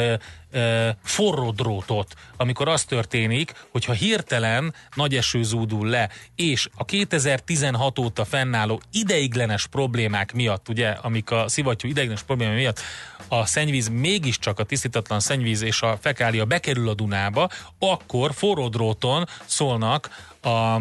forró 1.03 1.51
drótot, 1.51 2.15
amikor 2.37 2.69
az 2.69 2.85
történik, 2.85 3.55
hogyha 3.71 3.93
hirtelen 3.93 4.75
nagy 4.95 5.17
eső 5.17 5.43
zúdul 5.43 5.89
le, 5.89 6.09
és 6.35 6.69
a 6.77 6.85
2016 6.85 7.99
óta 7.99 8.25
fennálló 8.25 8.81
ideiglenes 8.93 9.67
problémák 9.67 10.33
miatt, 10.33 10.69
ugye, 10.69 10.89
amik 10.89 11.31
a 11.31 11.49
szivattyú 11.49 11.89
ideiglenes 11.89 12.23
problémák 12.23 12.57
miatt 12.57 12.81
a 13.29 13.47
szennyvíz 13.47 13.89
mégiscsak 13.89 14.59
a 14.59 14.65
tisztítatlan 14.65 15.21
szennyvíz 15.21 15.63
és 15.63 15.83
a 15.83 15.99
fekália 16.01 16.45
bekerül 16.45 16.89
a 16.89 16.95
Dunába, 16.95 17.49
akkor 17.79 18.33
forró 18.35 18.69
dróton 18.69 19.29
szólnak 19.45 20.31
a 20.43 20.81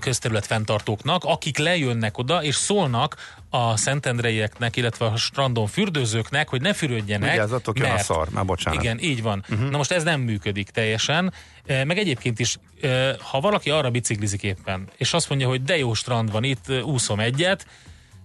közterület 0.00 0.46
fenntartóknak, 0.46 1.24
akik 1.24 1.58
lejönnek 1.58 2.18
oda, 2.18 2.42
és 2.42 2.54
szólnak 2.54 3.38
a 3.50 3.76
szentendreieknek, 3.76 4.76
illetve 4.76 5.06
a 5.06 5.16
strandon 5.16 5.66
fürdőzőknek, 5.66 6.48
hogy 6.48 6.60
ne 6.60 6.72
fürödjenek. 6.72 7.30
Vigyázzatok, 7.30 7.78
jön 7.78 7.90
a 7.90 7.98
szar. 7.98 8.28
Már 8.30 8.44
bocsánat. 8.44 8.82
Igen, 8.82 8.98
így 9.00 9.22
van. 9.22 9.44
Uh-huh. 9.48 9.70
Na 9.70 9.76
most 9.76 9.92
ez 9.92 10.02
nem 10.02 10.20
működik 10.20 10.70
teljesen, 10.70 11.32
meg 11.66 11.98
egyébként 11.98 12.38
is, 12.38 12.56
ha 13.18 13.40
valaki 13.40 13.70
arra 13.70 13.90
biciklizik 13.90 14.42
éppen, 14.42 14.88
és 14.96 15.12
azt 15.12 15.28
mondja, 15.28 15.48
hogy 15.48 15.62
de 15.62 15.76
jó 15.76 15.94
strand 15.94 16.30
van 16.32 16.44
itt, 16.44 16.72
úszom 16.84 17.20
egyet, 17.20 17.66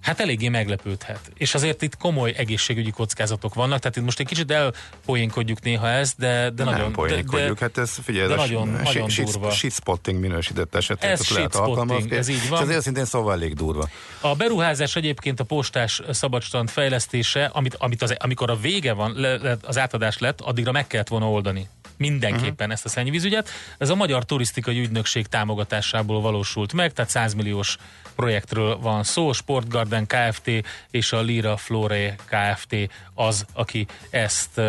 Hát 0.05 0.19
eléggé 0.19 0.49
meglepődhet. 0.49 1.19
És 1.37 1.53
azért 1.53 1.81
itt 1.81 1.97
komoly 1.97 2.33
egészségügyi 2.37 2.91
kockázatok 2.91 3.53
vannak, 3.53 3.79
tehát 3.79 3.97
itt 3.97 4.03
most 4.03 4.19
egy 4.19 4.25
kicsit 4.27 4.51
elpoénkodjuk 4.51 5.61
néha 5.61 5.87
ezt, 5.89 6.17
de, 6.17 6.49
de 6.49 6.63
Nem 6.63 6.73
nagyon... 6.73 6.91
poénkodjuk, 6.91 7.59
hát 7.59 7.77
ez 7.77 7.97
figyelj, 8.03 8.27
de 8.27 8.33
ez 8.33 8.39
a 8.39 8.41
nagyon- 8.43 8.67
shit- 8.67 8.83
nagyon 8.83 9.09
shit- 9.09 9.25
durva. 9.31 9.51
Shitspotting 9.51 10.19
minősített 10.19 10.75
esetet 10.75 11.09
Ez 11.11 11.29
lehet 11.29 11.55
alkalmazni. 11.55 12.15
ez 12.15 12.27
így 12.27 12.49
van. 12.49 12.59
És 12.59 12.65
azért 12.67 12.81
szintén 12.81 13.05
szóval 13.05 13.33
elég 13.33 13.53
durva. 13.53 13.89
A 14.21 14.35
beruházás 14.35 14.95
egyébként 14.95 15.39
a 15.39 15.43
postás 15.43 16.01
szabadstrand 16.09 16.69
fejlesztése, 16.69 17.45
amit, 17.53 17.75
amit 17.75 18.01
az, 18.01 18.15
amikor 18.17 18.49
a 18.49 18.55
vége 18.55 18.93
van, 18.93 19.13
le, 19.15 19.37
le, 19.37 19.57
az 19.61 19.77
átadás 19.77 20.17
lett, 20.17 20.41
addigra 20.41 20.71
meg 20.71 20.87
kellett 20.87 21.07
volna 21.07 21.29
oldani. 21.29 21.67
Mindenképpen 21.97 22.53
uh-huh. 22.53 22.71
ezt 22.71 22.85
a 22.85 22.89
szennyvízügyet. 22.89 23.49
Ez 23.77 23.89
a 23.89 23.95
Magyar 23.95 24.25
Turisztikai 24.25 24.79
Ügynökség 24.79 25.27
támogatásából 25.27 26.21
valósult 26.21 26.73
meg, 26.73 26.93
tehát 26.93 27.11
100 27.11 27.33
milliós 27.33 27.77
projektről 28.15 28.77
van 28.77 29.03
szó. 29.03 29.33
Sportgarden 29.33 30.07
Kft. 30.07 30.51
és 30.91 31.11
a 31.11 31.21
Lira 31.21 31.57
Flore 31.57 32.15
Kft. 32.25 32.75
az, 33.13 33.45
aki 33.53 33.87
ezt 34.09 34.61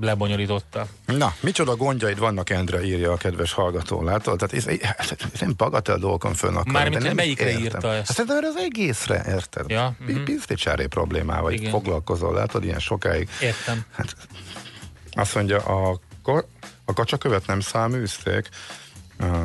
lebonyolította. 0.00 0.86
Na, 1.06 1.34
micsoda 1.40 1.76
gondjaid 1.76 2.18
vannak, 2.18 2.50
Endre, 2.50 2.84
írja 2.84 3.12
a 3.12 3.16
kedves 3.16 3.52
hallgató, 3.52 4.02
látod? 4.02 4.38
Tehát 4.38 4.52
ez, 4.52 4.66
ez, 4.98 5.10
ez 5.32 5.40
nem 5.40 5.54
bagatel 5.56 5.98
dolgokon 5.98 6.34
fönn 6.34 6.54
akar. 6.54 6.72
Mármint, 6.72 7.02
nem 7.02 7.14
melyikre 7.14 7.46
értem. 7.46 7.62
írta 7.62 7.94
ezt? 7.94 8.06
Hát 8.06 8.16
szerintem 8.16 8.50
az 8.54 8.56
egészre, 8.56 9.24
érted? 9.26 9.70
Ja, 9.70 9.94
P- 10.06 10.12
mhm. 10.12 10.24
Pénztécsári 10.24 10.86
problémával 10.86 11.54
foglalkozol, 11.70 12.34
látod, 12.34 12.64
ilyen 12.64 12.78
sokáig. 12.78 13.28
Értem. 13.40 13.84
Hát, 13.90 14.16
azt 15.12 15.34
mondja, 15.34 15.58
a, 15.58 16.00
ko- 16.22 16.46
a 16.84 16.92
kacsakövet 16.92 17.46
nem 17.46 17.60
száműzték. 17.60 18.48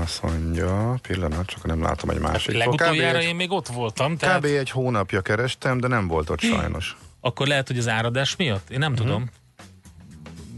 Azt 0.02 0.22
mondja, 0.24 1.00
pillanat, 1.02 1.46
csak 1.46 1.66
nem 1.66 1.82
látom 1.82 2.10
egy 2.10 2.20
másik. 2.20 2.56
Legutoljára 2.58 3.18
kb. 3.20 3.24
én 3.24 3.36
még 3.36 3.52
ott 3.52 3.68
voltam, 3.68 4.14
Kb. 4.14 4.20
tehát 4.20 4.44
egy 4.46 4.70
hónapja 4.70 5.22
kerestem, 5.22 5.80
de 5.80 5.88
nem 5.88 6.08
volt 6.08 6.30
ott 6.30 6.40
sajnos. 6.40 6.98
akkor 7.22 7.48
lehet, 7.48 7.68
hogy 7.68 7.78
az 7.78 7.88
áradás 7.88 8.36
miatt? 8.36 8.70
Én 8.70 8.80
nem 8.80 8.92
Mhm. 8.92 9.02
tudom. 9.02 9.30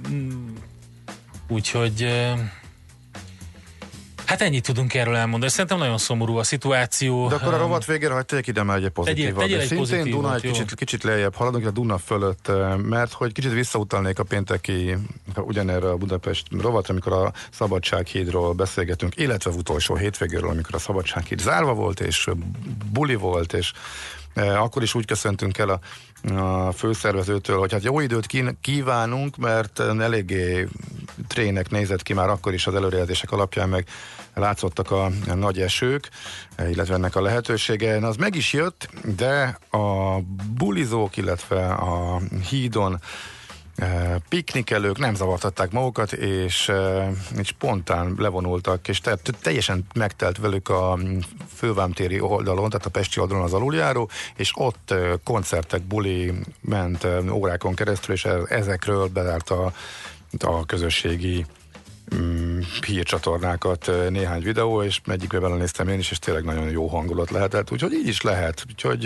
Mm, 0.10 0.48
Úgyhogy 1.48 2.08
hát 4.30 4.42
ennyit 4.42 4.64
tudunk 4.64 4.94
erről 4.94 5.16
elmondani. 5.16 5.52
Szerintem 5.52 5.78
nagyon 5.78 5.98
szomorú 5.98 6.36
a 6.36 6.44
szituáció. 6.44 7.28
De 7.28 7.36
akkor 7.36 7.54
a 7.54 7.58
rovat 7.58 7.86
végére 7.86 8.14
hagyj 8.14 8.26
tegyek 8.26 8.48
ide 8.48 8.64
már 8.64 8.78
egy 8.78 8.90
pozitívat. 8.90 9.40
tegyél 9.40 9.58
de 9.58 9.62
egy 9.62 9.68
szintén 9.68 9.88
pozitívot, 9.88 10.22
Duna 10.22 10.36
egy 10.36 10.44
jó. 10.44 10.52
kicsit, 10.52 10.76
kicsit 10.76 11.04
lejjebb 11.04 11.36
haladunk, 11.36 11.66
a 11.66 11.72
Duna 11.72 11.98
fölött, 11.98 12.52
mert 12.78 13.14
hogy 13.14 13.32
kicsit 13.32 13.52
visszautalnék 13.52 14.20
a 14.20 14.24
pénteki 14.24 14.98
ugyanerre 15.36 15.90
a 15.90 15.96
Budapest 15.96 16.48
rovatra, 16.62 16.94
amikor 16.94 17.14
a 17.14 17.32
Szabadsághídról 17.52 18.54
beszélgetünk, 18.54 19.16
illetve 19.16 19.50
az 19.50 19.56
utolsó 19.56 19.96
hétvégéről, 19.96 20.50
amikor 20.50 20.76
a 20.76 20.80
Szabadsághíd 20.80 21.40
zárva 21.40 21.74
volt, 21.74 22.00
és 22.00 22.30
buli 22.92 23.16
volt, 23.16 23.54
és 23.54 23.72
akkor 24.36 24.82
is 24.82 24.94
úgy 24.94 25.06
köszöntünk 25.06 25.58
el 25.58 25.70
a, 25.70 25.80
a 26.42 26.72
főszervezőtől, 26.72 27.58
hogy 27.58 27.72
hát 27.72 27.84
jó 27.84 28.00
időt 28.00 28.26
kín- 28.26 28.58
kívánunk, 28.62 29.38
mert 29.38 29.80
eléggé 29.80 30.68
trének 31.28 31.70
nézett 31.70 32.02
ki 32.04 32.14
már 32.14 32.30
akkor 32.30 32.54
is 32.54 32.68
az 32.68 32.76
előrejelzések 32.76 33.32
alapján, 33.32 33.70
meg 33.70 33.86
látszottak 34.40 34.92
a 34.92 35.10
nagy 35.36 35.62
esők, 35.62 36.10
illetve 36.70 36.94
ennek 36.94 37.16
a 37.16 37.22
lehetősége. 37.22 38.08
Az 38.08 38.16
meg 38.16 38.36
is 38.36 38.54
jött, 38.54 38.90
de 39.16 39.60
a 39.72 40.18
bulizók, 40.58 41.18
illetve 41.18 41.68
a 41.68 42.22
hídon 42.50 43.00
eh, 43.76 44.16
piknikelők 44.30 44.98
nem 44.98 45.16
zavartatták 45.16 45.72
magukat, 45.72 46.14
és 46.14 46.70
eh, 46.70 47.10
így 47.38 47.46
spontán 47.46 48.16
levonultak, 48.18 48.88
és 48.88 49.00
te, 49.00 49.18
teljesen 49.42 49.86
megtelt 49.94 50.38
velük 50.38 50.70
a 50.70 50.98
fővámtéri 51.56 52.20
oldalon, 52.20 52.70
tehát 52.70 52.86
a 52.86 52.90
Pesti 52.90 53.20
oldalon 53.20 53.44
az 53.44 53.54
aluljáró, 53.54 54.10
és 54.36 54.52
ott 54.56 54.92
eh, 54.92 55.12
koncertek, 55.24 55.82
buli 55.82 56.34
ment 56.62 57.08
órákon 57.32 57.76
keresztül, 57.76 58.16
és 58.16 58.26
e- 58.26 58.42
ezekről 58.48 59.08
bezárt 59.08 59.50
a, 59.50 59.74
a 60.40 60.66
közösségi 60.66 61.46
mm, 62.16 62.60
hírcsatornákat 62.86 63.92
néhány 64.10 64.42
videó, 64.42 64.84
és 64.84 65.02
egyikbe 65.06 65.40
belenéztem 65.40 65.88
én 65.88 66.00
is, 66.00 66.12
és 66.12 66.20
tényleg 66.20 66.44
nagyon 66.44 66.70
jó 66.70 66.88
hangulat 66.88 67.30
lehetett, 67.30 67.72
úgyhogy 67.72 67.94
így 67.94 68.08
is 68.08 68.22
lehet. 68.22 68.64
Úgyhogy 68.70 69.06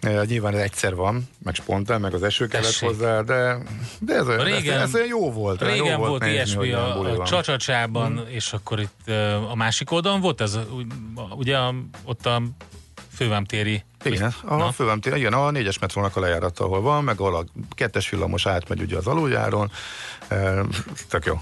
eh, 0.00 0.22
nyilván 0.26 0.54
ez 0.54 0.60
egyszer 0.60 0.94
van, 0.94 1.28
meg 1.44 1.54
spontán, 1.54 2.00
meg 2.00 2.14
az 2.14 2.22
eső 2.22 2.46
kellett 2.46 2.66
Tessék. 2.66 2.88
hozzá, 2.88 3.20
de, 3.22 3.58
de 4.00 4.14
ez, 4.14 4.26
olyan- 4.28 4.44
Régen- 4.44 4.76
ez, 4.76 4.82
ez 4.88 4.94
olyan 4.94 5.06
jó 5.06 5.32
volt. 5.32 5.62
Régen 5.62 6.00
jó 6.00 6.06
volt, 6.06 6.20
nézni, 6.22 6.34
ilyesmi 6.34 6.72
a, 6.72 7.20
a 7.20 7.24
csacsacsában, 7.24 8.12
Mhm. 8.12 8.26
és 8.28 8.52
akkor 8.52 8.80
itt 8.80 9.08
a 9.50 9.54
másik 9.54 9.90
oldalon 9.90 10.20
volt 10.20 10.40
ez, 10.40 10.58
ugye 11.36 11.56
a- 11.56 11.74
ott 12.04 12.26
a 12.26 12.42
fővámtéri 13.16 13.84
Igen, 14.04 14.34
a 14.44 14.54
Na. 14.56 14.72
fővem 14.72 15.00
tér, 15.00 15.14
igen, 15.14 15.32
a 15.32 15.50
négyes 15.50 15.78
metrónak 15.78 16.16
a 16.16 16.20
lejárata, 16.20 16.64
ahol 16.64 16.80
van, 16.80 17.04
meg 17.04 17.20
ahol 17.20 17.36
a 17.36 17.44
kettes 17.74 18.10
villamos 18.10 18.46
átmegy 18.46 18.80
ugye 18.80 18.96
az 18.96 19.06
aluljáron. 19.06 19.70
E, 20.28 20.60
tök 21.08 21.24
jó. 21.24 21.40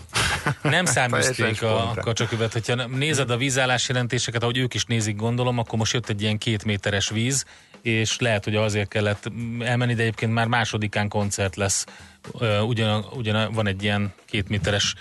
Nem 0.63 0.85
száműzték 0.95 1.37
Teljesen 1.37 1.69
a 1.69 1.79
spontán. 1.81 2.05
kacsakövet, 2.05 2.53
hogyha 2.53 2.87
nézed 2.87 3.31
a 3.31 3.37
vízállás 3.37 3.89
jelentéseket, 3.89 4.43
ahogy 4.43 4.57
ők 4.59 4.75
is 4.75 4.85
nézik, 4.85 5.17
gondolom, 5.17 5.59
akkor 5.59 5.79
most 5.79 5.93
jött 5.93 6.09
egy 6.09 6.23
ilyen 6.23 6.39
két 6.39 6.65
méteres 6.65 7.09
víz, 7.09 7.45
és 7.83 8.19
lehet, 8.19 8.45
hogy 8.45 8.57
azért 8.57 8.89
kellett 8.89 9.31
elmenni, 9.61 9.95
de 9.95 10.03
egyébként 10.03 10.33
már 10.33 10.47
másodikán 10.47 11.09
koncert 11.09 11.57
lesz. 11.57 11.87
Ugyan, 12.67 13.05
ugyan 13.13 13.53
van 13.53 13.67
egy 13.67 13.83
ilyen 13.83 14.13
két 14.27 14.49
méteres 14.49 14.95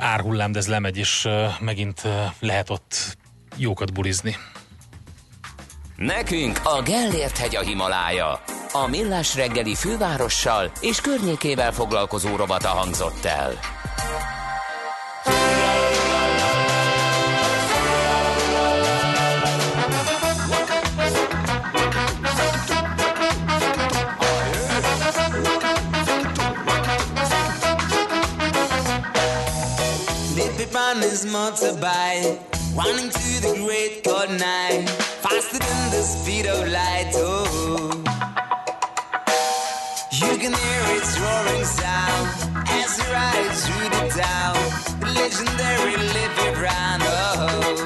árhullám, 0.00 0.52
de 0.52 0.58
ez 0.58 0.68
lemegy, 0.68 0.96
és 0.96 1.28
megint 1.60 2.02
lehet 2.38 2.70
ott 2.70 3.16
jókat 3.56 3.92
bulizni. 3.92 4.36
Nekünk 5.96 6.60
a 6.64 6.82
Gellért 6.82 7.36
hegy 7.36 7.56
a 7.56 7.60
Himalája. 7.60 8.40
A 8.72 8.86
Millás 8.86 9.34
reggeli 9.34 9.74
fővárossal 9.74 10.70
és 10.80 11.00
környékével 11.00 11.72
foglalkozó 11.72 12.36
rovata 12.36 12.68
hangzott 12.68 13.24
el. 13.24 13.52
Baby 30.34 30.66
on 30.74 31.10
his 31.10 31.22
motorbike, 31.30 32.38
running 32.74 33.10
to 33.10 33.40
the 33.40 33.52
great 33.64 34.02
cold 34.02 34.30
night, 34.30 35.05
than 35.68 35.90
the 35.90 36.02
speed 36.02 36.46
of 36.46 36.60
light. 36.68 37.10
Oh, 37.14 37.90
you 40.20 40.32
can 40.42 40.52
hear 40.64 40.82
its 40.96 41.12
roaring 41.22 41.64
sound 41.64 42.26
as 42.80 42.98
it 42.98 43.08
rides 43.12 43.60
through 43.66 43.88
the 43.96 44.04
town. 44.22 44.56
The 45.00 45.08
legendary 45.20 45.96
Lippy 46.16 46.48
Brown. 46.58 46.98
Oh, 47.02 47.76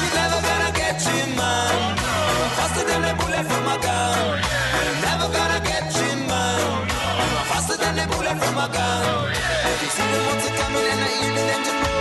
you're 0.00 0.14
never 0.20 0.40
gonna 0.48 0.72
get 0.82 0.96
you, 1.10 1.22
man. 1.38 1.96
Faster 2.56 2.84
than 2.90 3.02
a 3.10 3.14
bullet 3.20 3.46
from 3.50 3.64
a 3.74 3.76
gun. 3.86 4.42
You're 4.84 5.00
never 5.08 5.28
gonna 5.38 5.60
get 5.70 5.86
you, 6.00 6.12
man. 6.30 6.88
Faster 7.50 7.76
than 7.82 7.94
a 7.98 8.06
bullet 8.12 8.36
from 8.42 8.56
a 8.66 8.68
gun. 8.76 9.04
You 9.82 9.88
see 9.96 10.06
the 10.12 10.18
motor 10.26 10.52
coming 10.58 10.86
and 10.92 11.00
I 11.06 11.10
hear 11.18 11.32
the 11.36 11.44
engine 11.54 11.80
roll. 11.82 11.93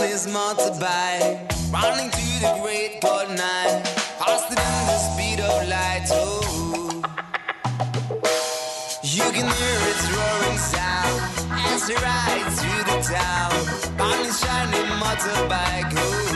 His 0.00 0.26
motorbike, 0.26 1.72
running 1.72 2.10
to 2.10 2.40
the 2.40 2.58
great 2.62 3.00
cold 3.00 3.28
night, 3.28 3.82
faster 4.18 4.54
than 4.54 4.86
the 4.86 4.98
speed 4.98 5.40
of 5.40 5.68
light. 5.68 6.06
Oh, 6.10 7.02
you 9.02 9.30
can 9.30 9.46
hear 9.46 9.78
its 9.90 10.04
roaring 10.10 10.58
sound 10.58 11.20
as 11.52 11.86
he 11.86 11.94
rides 11.94 12.60
through 12.60 12.84
the 12.90 12.98
town 13.14 13.52
on 14.00 14.24
his 14.24 14.40
shiny 14.40 14.82
motorbike. 15.00 15.92
Oh, 15.96 16.29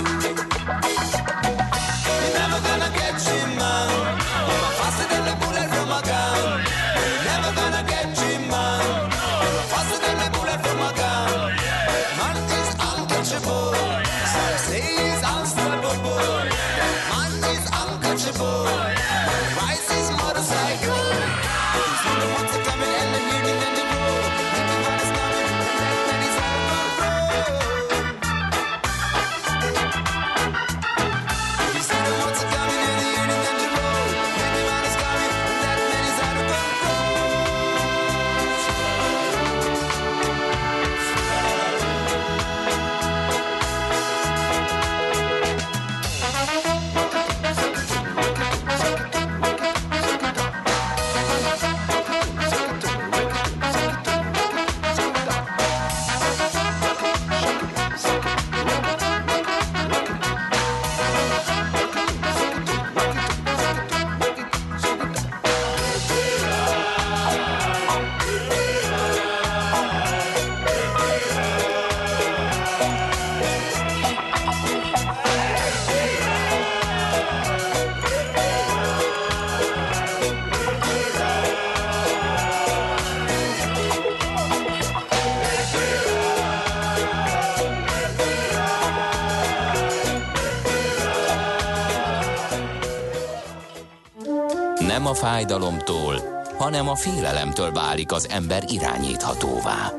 fájdalomtól, 95.24 96.42
hanem 96.58 96.88
a 96.88 96.94
félelemtől 96.96 97.72
válik 97.72 98.12
az 98.12 98.28
ember 98.30 98.62
irányíthatóvá. 98.68 99.92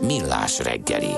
Millás 0.00 0.58
reggeli. 0.58 1.12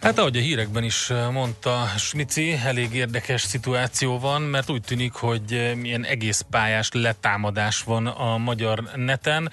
Hát 0.00 0.18
ahogy 0.18 0.36
a 0.36 0.40
hírekben 0.40 0.84
is 0.84 1.12
mondta 1.32 1.86
Smici, 1.96 2.52
elég 2.64 2.94
érdekes 2.94 3.42
szituáció 3.42 4.18
van, 4.18 4.42
mert 4.42 4.70
úgy 4.70 4.82
tűnik, 4.82 5.12
hogy 5.12 5.72
milyen 5.76 6.04
egész 6.04 6.44
pályás 6.50 6.88
letámadás 6.92 7.82
van 7.82 8.06
a 8.06 8.38
magyar 8.38 8.90
neten. 8.96 9.50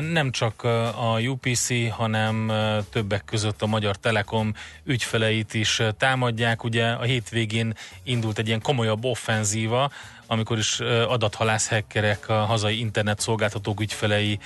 Nem 0.00 0.30
csak 0.30 0.62
a 0.96 1.20
UPC, 1.20 1.68
hanem 1.90 2.52
többek 2.90 3.24
között 3.24 3.62
a 3.62 3.66
Magyar 3.66 3.96
Telekom 3.96 4.54
ügyfeleit 4.84 5.54
is 5.54 5.82
támadják. 5.98 6.64
Ugye 6.64 6.86
a 6.86 7.02
hétvégén 7.02 7.74
indult 8.02 8.38
egy 8.38 8.46
ilyen 8.46 8.62
komolyabb 8.62 9.04
offenzíva, 9.04 9.90
amikor 10.26 10.58
is 10.58 10.80
adathalász 11.08 11.68
hackerek 11.68 12.28
a 12.28 12.44
hazai 12.44 12.78
internet 12.78 13.20
szolgáltatók 13.20 13.80
ügyfelei 13.80 14.38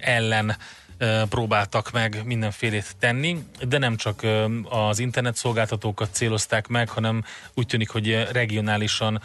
ellen 0.00 0.56
próbáltak 1.28 1.90
meg 1.92 2.22
mindenfélét 2.24 2.96
tenni, 2.98 3.44
de 3.68 3.78
nem 3.78 3.96
csak 3.96 4.26
az 4.68 4.98
internet 4.98 5.36
szolgáltatókat 5.36 6.14
célozták 6.14 6.68
meg, 6.68 6.88
hanem 6.88 7.24
úgy 7.54 7.66
tűnik, 7.66 7.90
hogy 7.90 8.28
regionálisan 8.32 9.22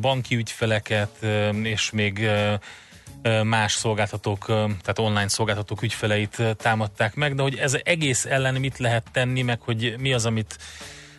banki 0.00 0.36
ügyfeleket 0.36 1.22
és 1.62 1.90
még 1.90 2.28
más 3.42 3.72
szolgáltatók, 3.72 4.44
tehát 4.46 4.98
online 4.98 5.28
szolgáltatók 5.28 5.82
ügyfeleit 5.82 6.42
támadták 6.56 7.14
meg, 7.14 7.34
de 7.34 7.42
hogy 7.42 7.56
ez 7.56 7.76
egész 7.84 8.24
ellen 8.24 8.54
mit 8.54 8.78
lehet 8.78 9.06
tenni, 9.12 9.42
meg 9.42 9.60
hogy 9.60 9.94
mi 9.98 10.12
az, 10.12 10.26
amit 10.26 10.58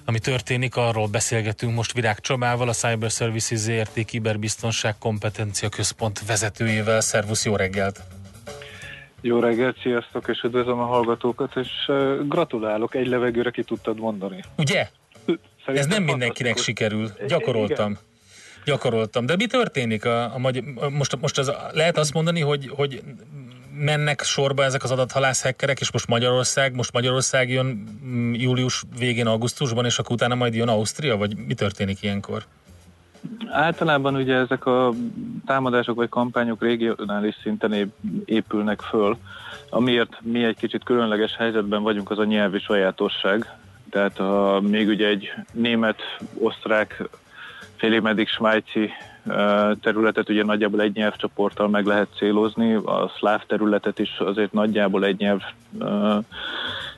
ami 0.10 0.20
történik, 0.20 0.76
arról 0.76 1.08
beszélgetünk 1.08 1.76
most 1.76 1.94
Virág 1.94 2.20
Csabával, 2.20 2.70
a 2.70 2.74
Cyber 2.74 3.10
Services 3.10 3.60
ZRT 3.60 4.06
Kiberbiztonság 4.06 4.98
Kompetencia 4.98 5.70
Központ 5.70 6.26
vezetőjével. 6.26 7.02
Szervusz, 7.02 7.46
jó 7.46 7.56
reggelt! 7.56 8.00
Jó 9.22 9.40
reggelt, 9.40 9.80
sziasztok, 9.82 10.28
és 10.28 10.42
üdvözlöm 10.44 10.80
a 10.80 10.86
hallgatókat, 10.86 11.56
és 11.56 11.92
gratulálok, 12.28 12.96
egy 12.96 13.08
levegőre 13.08 13.50
ki 13.50 13.64
tudtad 13.64 14.00
mondani. 14.00 14.44
Ugye? 14.58 14.90
Szerintem 15.26 15.76
Ez 15.76 15.86
nem 15.86 16.04
mindenkinek 16.04 16.58
sikerül. 16.58 17.12
Gyakoroltam. 17.28 17.90
Igen. 17.92 18.04
Gyakoroltam. 18.66 19.26
De 19.26 19.36
mi 19.36 19.46
történik 19.46 20.06
a, 20.06 20.34
a 20.34 20.38
magyar... 20.38 20.64
Most, 20.90 21.18
most 21.22 21.38
az, 21.38 21.52
lehet 21.72 21.98
azt 21.98 22.14
mondani, 22.14 22.42
hogy, 22.42 22.72
hogy 22.76 23.02
mennek 23.78 24.22
sorba 24.22 24.64
ezek 24.64 24.84
az 24.84 24.92
adathalász 24.92 25.44
hackerek, 25.44 25.80
és 25.80 25.92
most 25.92 26.08
Magyarország, 26.08 26.76
most 26.76 26.94
Magyarország 26.94 27.50
jön 27.50 27.98
mm, 28.06 28.34
július 28.34 28.84
végén, 29.00 29.28
augusztusban, 29.28 29.86
és 29.86 30.00
akkor 30.00 30.12
utána 30.12 30.36
majd 30.36 30.54
jön 30.54 30.68
Ausztria, 30.68 31.18
vagy 31.18 31.38
mi 31.48 31.54
történik 31.54 32.02
ilyenkor? 32.02 32.44
Általában 33.50 34.16
ugye 34.16 34.36
ezek 34.36 34.66
a 34.66 34.94
támadások 35.46 35.96
vagy 35.96 36.10
kampányok 36.10 36.62
regionális 36.62 37.36
szinten 37.42 37.94
épülnek 38.26 38.82
föl. 38.82 39.18
Amiért 39.70 40.18
mi 40.22 40.44
egy 40.44 40.58
kicsit 40.58 40.84
különleges 40.84 41.36
helyzetben 41.36 41.84
vagyunk, 41.84 42.12
az 42.12 42.20
a 42.20 42.24
nyelvi 42.24 42.60
sajátosság. 42.60 43.58
Tehát 43.90 44.18
ha 44.18 44.62
még 44.62 44.88
ugye 44.88 45.08
egy 45.08 45.34
német, 45.52 46.00
osztrák, 46.40 47.04
félig 47.76 48.02
meddig 48.02 48.28
svájci 48.28 48.90
területet 49.82 50.30
ugye 50.30 50.44
nagyjából 50.44 50.82
egy 50.82 50.94
nyelvcsoporttal 50.94 51.68
meg 51.68 51.86
lehet 51.86 52.08
célozni, 52.16 52.74
a 52.74 53.12
szláv 53.18 53.46
területet 53.46 54.00
is 54.00 54.20
azért 54.20 54.52
nagyjából 54.54 55.06
egy 55.06 55.18
nyelv, 55.18 55.42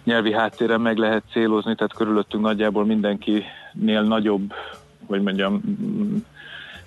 nyelvi 0.04 0.34
háttérren 0.34 0.82
meg 0.82 0.98
lehet 0.98 1.24
célozni, 1.32 1.76
tehát 1.76 1.94
körülöttünk 1.94 2.44
nagyjából 2.44 2.86
mindenkinél 2.86 4.02
nagyobb 4.02 4.54
hogy 5.10 5.22
mondjam, 5.22 5.62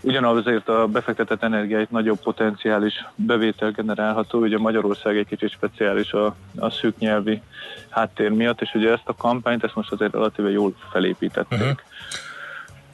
ugyanazért 0.01 0.69
a 0.69 0.87
befektetett 0.87 1.43
energiáit 1.43 1.91
nagyobb 1.91 2.21
potenciális 2.21 3.05
bevétel 3.15 3.71
generálható, 3.71 4.39
ugye 4.39 4.59
Magyarország 4.59 5.17
egy 5.17 5.27
kicsit 5.27 5.51
speciális 5.51 6.13
a, 6.13 6.35
a 6.59 6.71
szűk 6.71 6.99
nyelvi 6.99 7.43
háttér 7.89 8.31
miatt, 8.31 8.61
és 8.61 8.75
ugye 8.75 8.93
ezt 8.93 9.09
a 9.09 9.15
kampányt, 9.15 9.65
ezt 9.65 9.75
most 9.75 9.93
azért 9.93 10.13
relatíve 10.13 10.51
jól 10.51 10.75
felépítették. 10.91 11.61
Uh-huh. 11.61 11.77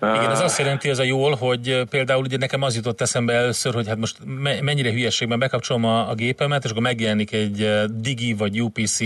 Igen, 0.01 0.31
ez 0.31 0.41
azt 0.41 0.59
jelenti 0.59 0.89
ez 0.89 0.99
a 0.99 1.03
jól, 1.03 1.35
hogy 1.35 1.83
például 1.91 2.23
ugye 2.23 2.37
nekem 2.37 2.63
az 2.63 2.77
jutott 2.77 3.01
eszembe 3.01 3.33
először, 3.33 3.75
hogy 3.75 3.89
hát 3.89 3.97
most 3.97 4.17
mennyire 4.61 4.93
hülyeségben 4.93 5.39
bekapcsolom 5.39 5.85
a, 5.85 6.11
a 6.11 6.15
gépemet, 6.15 6.65
és 6.65 6.71
akkor 6.71 6.83
megjelenik 6.83 7.33
egy 7.33 7.69
Digi 8.01 8.33
vagy 8.33 8.63
UPC 8.63 9.01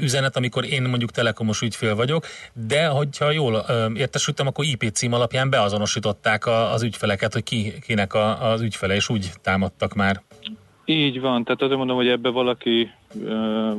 üzenet, 0.00 0.36
amikor 0.36 0.64
én 0.64 0.82
mondjuk 0.82 1.10
telekomos 1.10 1.60
ügyfél 1.60 1.94
vagyok, 1.94 2.24
de 2.66 2.86
hogyha 2.86 3.30
jól 3.30 3.64
értesültem, 3.94 4.46
akkor 4.46 4.64
IP 4.64 4.90
cím 4.92 5.12
alapján 5.12 5.50
beazonosították 5.50 6.46
az 6.46 6.82
ügyfeleket, 6.82 7.32
hogy 7.32 7.42
ki, 7.42 7.72
kinek 7.80 8.14
a, 8.14 8.50
az 8.50 8.60
ügyfele, 8.60 8.94
és 8.94 9.08
úgy 9.08 9.30
támadtak 9.42 9.94
már. 9.94 10.22
Így 10.84 11.20
van, 11.20 11.44
tehát 11.44 11.62
azért 11.62 11.78
mondom, 11.78 11.96
hogy 11.96 12.08
ebbe 12.08 12.28
valaki, 12.28 12.90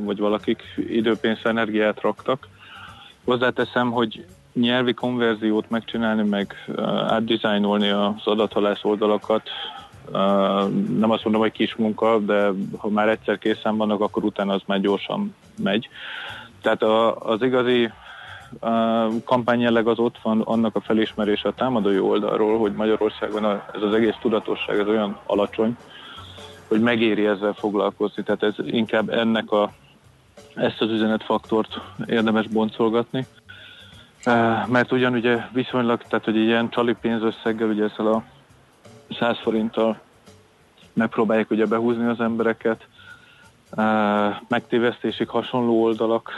vagy 0.04 0.18
valakik 0.18 0.62
időpénzt, 0.76 1.46
energiát 1.46 2.00
raktak. 2.00 2.48
Hozzáteszem, 3.24 3.90
hogy 3.90 4.24
nyelvi 4.60 4.94
konverziót 4.94 5.70
megcsinálni, 5.70 6.28
meg 6.28 6.54
uh, 6.66 7.12
átdizájnolni 7.12 7.88
az 7.88 8.12
adathalász 8.24 8.84
oldalakat, 8.84 9.48
uh, 10.06 10.12
nem 10.98 11.10
azt 11.10 11.24
mondom, 11.24 11.42
hogy 11.42 11.52
kis 11.52 11.74
munka, 11.74 12.18
de 12.18 12.50
ha 12.78 12.88
már 12.88 13.08
egyszer 13.08 13.38
készen 13.38 13.76
vannak, 13.76 14.00
akkor 14.00 14.24
utána 14.24 14.52
az 14.52 14.62
már 14.66 14.80
gyorsan 14.80 15.34
megy. 15.62 15.88
Tehát 16.62 16.82
a, 16.82 17.16
az 17.16 17.42
igazi 17.42 17.90
uh, 18.60 19.22
kampányjelleg 19.24 19.86
az 19.86 19.98
ott 19.98 20.16
van 20.22 20.40
annak 20.40 20.76
a 20.76 20.80
felismerése 20.80 21.48
a 21.48 21.54
támadói 21.54 21.98
oldalról, 21.98 22.58
hogy 22.58 22.72
Magyarországon 22.72 23.44
ez 23.74 23.82
az 23.82 23.94
egész 23.94 24.16
tudatosság 24.20 24.78
ez 24.78 24.86
olyan 24.86 25.18
alacsony, 25.26 25.76
hogy 26.68 26.80
megéri 26.80 27.26
ezzel 27.26 27.52
foglalkozni. 27.52 28.22
Tehát 28.22 28.42
ez 28.42 28.54
inkább 28.66 29.08
ennek 29.08 29.50
a, 29.50 29.72
ezt 30.54 30.80
az 30.80 30.90
üzenetfaktort 30.90 31.80
érdemes 32.06 32.46
boncolgatni. 32.46 33.26
Mert 34.66 34.92
ugyan 34.92 35.12
ugye 35.12 35.38
viszonylag, 35.52 36.02
tehát 36.02 36.24
hogy 36.24 36.36
ilyen 36.36 36.68
csali 36.68 36.94
pénzösszeggel, 37.00 37.68
ugye 37.68 37.84
ezzel 37.84 38.06
a 38.06 38.22
100 39.18 39.38
forinttal 39.42 40.00
megpróbálják 40.92 41.50
ugye 41.50 41.66
behúzni 41.66 42.06
az 42.06 42.20
embereket, 42.20 42.86
megtévesztésig 44.48 45.28
hasonló 45.28 45.82
oldalak, 45.82 46.30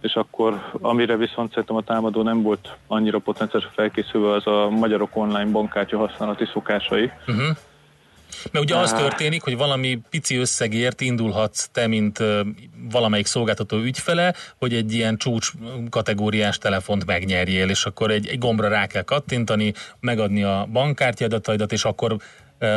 és 0.00 0.14
akkor 0.14 0.70
amire 0.80 1.16
viszont 1.16 1.50
szerintem 1.50 1.76
a 1.76 1.82
támadó 1.82 2.22
nem 2.22 2.42
volt 2.42 2.76
annyira 2.86 3.18
potenciálisan 3.18 3.72
felkészülve, 3.74 4.32
az 4.32 4.46
a 4.46 4.68
magyarok 4.70 5.16
online 5.16 5.50
bankkártya 5.50 5.98
használati 5.98 6.44
szokásai. 6.52 7.10
Uh-huh. 7.26 7.56
Mert 8.50 8.64
ugye 8.64 8.76
az 8.76 8.92
történik, 8.92 9.42
hogy 9.42 9.56
valami 9.56 10.00
pici 10.10 10.36
összegért 10.36 11.00
indulhatsz 11.00 11.68
te, 11.72 11.86
mint 11.86 12.22
valamelyik 12.90 13.26
szolgáltató 13.26 13.76
ügyfele, 13.76 14.34
hogy 14.58 14.74
egy 14.74 14.92
ilyen 14.92 15.16
csúcs 15.16 15.50
kategóriás 15.90 16.58
telefont 16.58 17.06
megnyerjél, 17.06 17.68
és 17.68 17.84
akkor 17.84 18.10
egy, 18.10 18.26
egy 18.26 18.38
gombra 18.38 18.68
rá 18.68 18.86
kell 18.86 19.02
kattintani, 19.02 19.72
megadni 20.00 20.42
a 20.42 20.68
bankkártya 20.72 21.24
adataidat, 21.24 21.72
és 21.72 21.84
akkor 21.84 22.16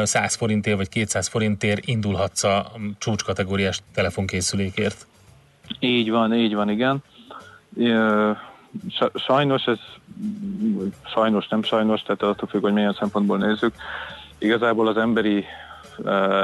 100 0.03 0.35
forintért 0.35 0.77
vagy 0.77 0.89
200 0.89 1.27
forintért 1.27 1.85
indulhatsz 1.85 2.43
a 2.43 2.71
csúcs 2.97 3.23
kategóriás 3.23 3.81
telefonkészülékért. 3.93 5.07
Így 5.79 6.09
van, 6.09 6.33
így 6.33 6.55
van, 6.55 6.69
igen. 6.69 7.03
Sajnos 9.15 9.65
ez, 9.65 9.79
sajnos 11.13 11.47
nem 11.47 11.63
sajnos, 11.63 12.01
tehát 12.01 12.21
attól 12.21 12.49
függ, 12.49 12.61
hogy 12.61 12.73
milyen 12.73 12.95
szempontból 12.99 13.37
nézzük, 13.37 13.73
igazából 14.41 14.87
az 14.87 14.97
emberi, 14.97 15.45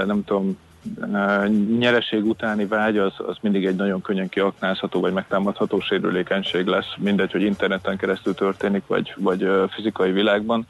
nem 0.06 0.24
tudom, 0.26 0.58
nyereség 1.78 2.26
utáni 2.26 2.66
vágy 2.66 2.98
az, 2.98 3.14
az 3.18 3.36
mindig 3.42 3.66
egy 3.66 3.76
nagyon 3.76 4.02
könnyen 4.02 4.30
kiaknázható 4.30 5.00
vagy 5.00 5.14
megtámadható 5.14 5.80
sérülékenység 5.80 6.66
lesz, 6.66 6.94
mindegy, 6.98 7.32
hogy 7.32 7.42
interneten 7.42 7.98
keresztül 7.98 8.34
történik, 8.34 8.84
vagy, 8.88 9.14
vagy 9.18 9.50
fizikai 9.70 10.12
világban. 10.12 10.68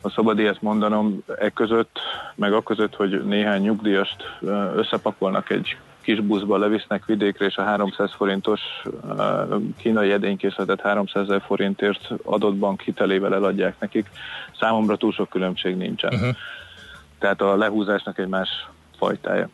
A 0.00 0.10
szabad 0.10 0.38
ilyet 0.38 0.62
mondanom, 0.62 1.18
e 1.38 1.50
között, 1.50 1.98
meg 2.34 2.52
a 2.52 2.62
között, 2.62 2.94
hogy 2.94 3.24
néhány 3.24 3.62
nyugdíjast 3.62 4.16
összepakolnak 4.76 5.50
egy 5.50 5.76
kis 6.06 6.20
buszba, 6.20 6.58
levisznek 6.58 7.04
vidékre, 7.04 7.46
és 7.46 7.56
a 7.56 7.62
300 7.62 8.12
forintos 8.14 8.60
kínai 9.78 10.10
edénykészletet 10.12 10.80
300 10.80 11.22
ezer 11.22 11.42
forintért 11.46 12.10
adott 12.22 12.54
bank 12.54 12.80
hitelével 12.80 13.34
eladják 13.34 13.74
nekik. 13.78 14.10
Számomra 14.58 14.96
túl 14.96 15.12
sok 15.12 15.28
különbség 15.28 15.76
nincsen. 15.76 16.14
Uh-huh. 16.14 16.36
Tehát 17.18 17.40
a 17.40 17.56
lehúzásnak 17.56 18.18
egy 18.18 18.28
más 18.28 18.48
fajtája. 18.98 19.48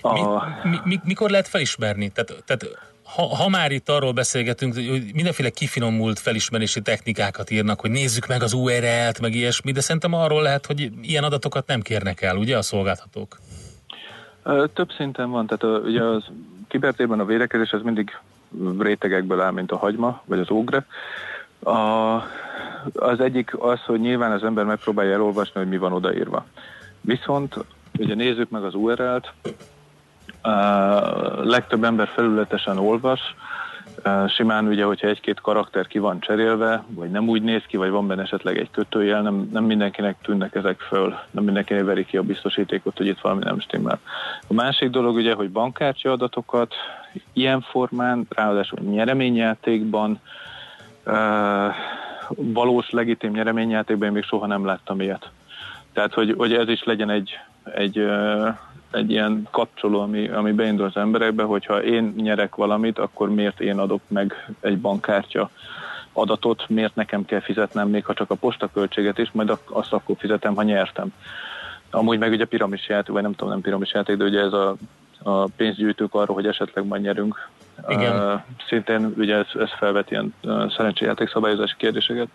A... 0.00 0.44
Mi, 0.62 0.70
mi, 0.70 0.78
mi, 0.84 1.00
mikor 1.04 1.30
lehet 1.30 1.48
felismerni? 1.48 2.08
Tehát, 2.08 2.42
tehát 2.44 2.78
ha, 3.14 3.36
ha 3.36 3.48
már 3.48 3.72
itt 3.72 3.88
arról 3.88 4.12
beszélgetünk, 4.12 4.74
hogy 4.74 5.10
mindenféle 5.12 5.50
kifinomult 5.50 6.18
felismerési 6.18 6.80
technikákat 6.80 7.50
írnak, 7.50 7.80
hogy 7.80 7.90
nézzük 7.90 8.26
meg 8.26 8.42
az 8.42 8.52
URL-t, 8.52 9.20
meg 9.20 9.34
ilyesmi, 9.34 9.72
de 9.72 9.80
szerintem 9.80 10.12
arról 10.12 10.42
lehet, 10.42 10.66
hogy 10.66 10.90
ilyen 11.02 11.24
adatokat 11.24 11.66
nem 11.66 11.80
kérnek 11.80 12.22
el, 12.22 12.36
ugye 12.36 12.56
a 12.56 12.62
szolgáltatók? 12.62 13.38
Több 14.72 14.92
szinten 14.96 15.30
van, 15.30 15.46
tehát 15.46 15.76
a, 15.76 15.86
ugye 15.86 16.02
az 16.02 16.24
kibertérben 16.68 17.20
a 17.20 17.24
védekezés 17.24 17.72
az 17.72 17.82
mindig 17.82 18.18
rétegekből 18.78 19.40
áll, 19.40 19.50
mint 19.50 19.72
a 19.72 19.76
hagyma, 19.76 20.22
vagy 20.24 20.38
az 20.38 20.50
ógre. 20.50 20.86
A, 21.62 21.70
az 22.94 23.20
egyik 23.20 23.60
az, 23.60 23.80
hogy 23.80 24.00
nyilván 24.00 24.32
az 24.32 24.44
ember 24.44 24.64
megpróbálja 24.64 25.12
elolvasni, 25.12 25.60
hogy 25.60 25.68
mi 25.68 25.78
van 25.78 25.92
odaírva. 25.92 26.46
Viszont, 27.00 27.54
ugye 27.98 28.14
nézzük 28.14 28.50
meg 28.50 28.64
az 28.64 28.74
URL-t, 28.74 29.32
uh, 30.44 31.44
legtöbb 31.44 31.84
ember 31.84 32.08
felületesen 32.08 32.78
olvas, 32.78 33.20
simán 34.28 34.66
ugye, 34.66 34.84
hogyha 34.84 35.08
egy-két 35.08 35.40
karakter 35.40 35.86
ki 35.86 35.98
van 35.98 36.20
cserélve, 36.20 36.84
vagy 36.88 37.10
nem 37.10 37.28
úgy 37.28 37.42
néz 37.42 37.62
ki, 37.66 37.76
vagy 37.76 37.90
van 37.90 38.06
benne 38.06 38.22
esetleg 38.22 38.58
egy 38.58 38.70
kötőjel, 38.70 39.22
nem, 39.22 39.48
nem 39.52 39.64
mindenkinek 39.64 40.16
tűnnek 40.22 40.54
ezek 40.54 40.80
föl, 40.80 41.18
nem 41.30 41.44
mindenkinek 41.44 41.84
veri 41.84 42.04
ki 42.04 42.16
a 42.16 42.22
biztosítékot, 42.22 42.96
hogy 42.96 43.06
itt 43.06 43.20
valami 43.20 43.44
nem 43.44 43.60
stimmel. 43.60 44.00
A 44.48 44.52
másik 44.54 44.90
dolog 44.90 45.14
ugye, 45.14 45.34
hogy 45.34 45.50
bankkártya 45.50 46.12
adatokat 46.12 46.74
ilyen 47.32 47.60
formán, 47.60 48.26
ráadásul 48.28 48.78
nyereményjátékban, 48.90 50.20
valós, 52.34 52.90
legitim 52.90 53.32
nyereményjátékban 53.32 54.06
én 54.06 54.14
még 54.14 54.22
soha 54.22 54.46
nem 54.46 54.64
láttam 54.64 55.00
ilyet. 55.00 55.30
Tehát, 55.92 56.14
hogy, 56.14 56.34
hogy 56.36 56.52
ez 56.52 56.68
is 56.68 56.84
legyen 56.84 57.10
egy, 57.10 57.38
egy, 57.74 57.98
egy 58.90 59.10
ilyen 59.10 59.48
kapcsoló, 59.50 60.00
ami, 60.00 60.28
ami 60.28 60.52
beindul 60.52 60.86
az 60.86 60.96
emberekbe, 60.96 61.42
hogyha 61.42 61.82
én 61.82 62.14
nyerek 62.16 62.54
valamit, 62.54 62.98
akkor 62.98 63.30
miért 63.30 63.60
én 63.60 63.78
adok 63.78 64.00
meg 64.08 64.54
egy 64.60 64.78
bankkártya 64.78 65.50
adatot, 66.12 66.68
miért 66.68 66.94
nekem 66.94 67.24
kell 67.24 67.40
fizetnem, 67.40 67.88
még 67.88 68.04
ha 68.04 68.14
csak 68.14 68.30
a 68.30 68.34
postaköltséget 68.34 69.18
is, 69.18 69.30
majd 69.32 69.58
azt 69.64 69.92
akkor 69.92 70.16
fizetem, 70.18 70.54
ha 70.54 70.62
nyertem. 70.62 71.12
Amúgy 71.90 72.18
meg 72.18 72.32
ugye 72.32 72.44
piramis 72.44 72.88
játék, 72.88 73.12
vagy 73.12 73.22
nem 73.22 73.34
tudom, 73.34 73.52
nem 73.52 73.60
piramis 73.60 73.92
játék, 73.92 74.16
de 74.16 74.24
ugye 74.24 74.40
ez 74.40 74.52
a, 74.52 74.76
a 75.22 75.44
pénzgyűjtők 75.44 76.14
arról, 76.14 76.34
hogy 76.34 76.46
esetleg 76.46 76.86
majd 76.86 77.02
nyerünk. 77.02 77.48
Igen. 77.88 78.32
Uh, 78.32 78.40
szintén 78.68 79.14
ugye 79.16 79.36
ez, 79.36 79.46
ez 79.54 79.70
felvet 79.78 80.10
ilyen 80.10 80.34
uh, 80.42 80.72
szerencséjáték 80.72 81.28
szabályozási 81.28 81.74
kérdéseket. 81.76 82.28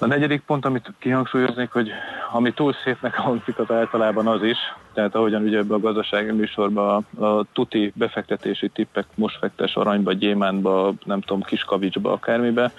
A 0.00 0.06
negyedik 0.06 0.40
pont, 0.40 0.64
amit 0.64 0.92
kihangsúlyoznék, 0.98 1.70
hogy 1.70 1.90
ami 2.32 2.52
túl 2.52 2.74
szépnek 2.84 3.14
hangzik 3.14 3.58
az 3.58 3.70
általában 3.70 4.26
az 4.26 4.42
is, 4.42 4.58
tehát 4.92 5.14
ahogyan 5.14 5.42
ugye 5.42 5.58
ebbe 5.58 5.74
a 5.74 5.80
gazdasági 5.80 6.30
műsorban 6.30 7.04
a, 7.18 7.26
a 7.26 7.44
tuti 7.52 7.92
befektetési 7.94 8.68
tippek, 8.68 9.06
most 9.14 9.38
fektes 9.38 9.74
aranyba, 9.74 10.12
gyémánba, 10.12 10.92
nem 11.04 11.20
tudom, 11.20 11.42
kiskavicsba, 11.42 12.12
akármibe, 12.12 12.72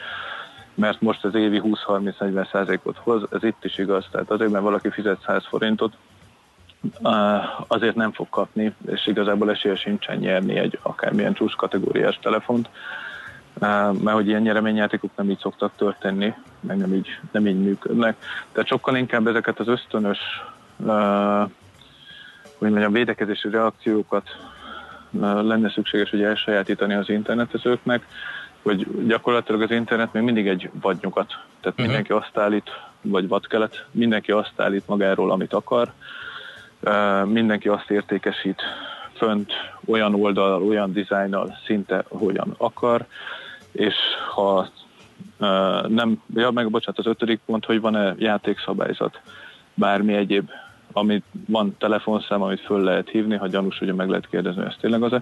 mert 0.74 1.02
most 1.02 1.26
az 1.26 1.36
évi 1.36 1.62
20-30-40 1.64 2.52
százalékot 2.52 2.98
hoz, 2.98 3.24
ez 3.32 3.44
itt 3.44 3.66
is 3.66 3.78
igaz, 3.78 4.06
tehát 4.12 4.32
azért, 4.32 4.52
mert 4.52 4.64
valaki 4.64 4.90
fizet 4.90 5.22
100 5.26 5.46
forintot, 5.46 5.94
azért 7.68 7.96
nem 7.96 8.12
fog 8.12 8.30
kapni, 8.30 8.74
és 8.92 9.08
igazából 9.08 9.50
esélye 9.50 9.76
sincsen 9.76 10.18
nyerni 10.18 10.58
egy 10.58 10.80
akármilyen 10.82 11.34
csúcs 11.34 11.56
kategóriás 11.56 12.20
telefont, 12.22 12.70
mert 13.60 14.12
hogy 14.12 14.28
ilyen 14.28 14.42
nyereményjátékok 14.42 15.12
nem 15.16 15.30
így 15.30 15.40
szoktak 15.40 15.72
történni, 15.76 16.34
meg 16.60 16.78
nem 16.78 16.94
így, 16.94 17.20
nem 17.32 17.48
így 17.48 17.60
működnek. 17.60 18.18
Tehát 18.52 18.70
sokkal 18.70 18.96
inkább 18.96 19.28
ezeket 19.28 19.60
az 19.60 19.68
ösztönös 19.68 20.20
hogy 22.58 22.70
mondjam, 22.70 22.92
védekezési 22.92 23.50
reakciókat 23.50 24.30
lenne 25.20 25.70
szükséges 25.70 26.10
hogy 26.10 26.24
elsajátítani 26.24 26.94
az 26.94 27.10
internetezőknek, 27.10 28.06
hogy 28.62 29.06
gyakorlatilag 29.08 29.62
az 29.62 29.72
internet 29.72 30.14
még 30.14 30.24
mindig 30.24 30.48
egy 30.48 30.70
vadnyugat. 30.82 31.28
Tehát 31.28 31.68
uh-huh. 31.68 31.86
mindenki 31.86 32.12
azt 32.12 32.38
állít, 32.38 32.70
vagy 33.02 33.28
vadkelet, 33.28 33.86
mindenki 33.92 34.32
azt 34.32 34.54
állít 34.56 34.88
magáról, 34.88 35.32
amit 35.32 35.54
akar, 35.54 35.92
mindenki 37.26 37.68
azt 37.68 37.92
értékesít 37.92 38.62
fönt 39.20 39.52
olyan 39.86 40.16
oldal, 40.16 40.64
olyan 40.64 40.94
dizájnnal 40.94 41.58
szinte, 41.66 42.04
hogyan 42.08 42.56
akar, 42.58 43.06
és 43.72 43.96
ha 44.34 44.68
nem, 45.88 46.22
ja, 46.36 46.52
meg 46.52 46.70
bocsánat, 46.70 47.00
az 47.00 47.06
ötödik 47.06 47.40
pont, 47.46 47.66
hogy 47.66 47.82
van-e 47.82 48.16
játékszabályzat, 48.18 49.22
bármi 49.74 50.14
egyéb, 50.14 50.50
amit 50.92 51.24
van 51.48 51.76
telefonszám, 51.78 52.42
amit 52.42 52.60
föl 52.60 52.84
lehet 52.84 53.10
hívni, 53.10 53.36
ha 53.36 53.48
gyanús, 53.48 53.82
ugye 53.82 53.94
meg 53.94 54.10
lehet 54.10 54.30
kérdezni, 54.30 54.62
hogy 54.62 54.70
ez 54.70 54.78
tényleg 54.80 55.04
az-e. 55.04 55.22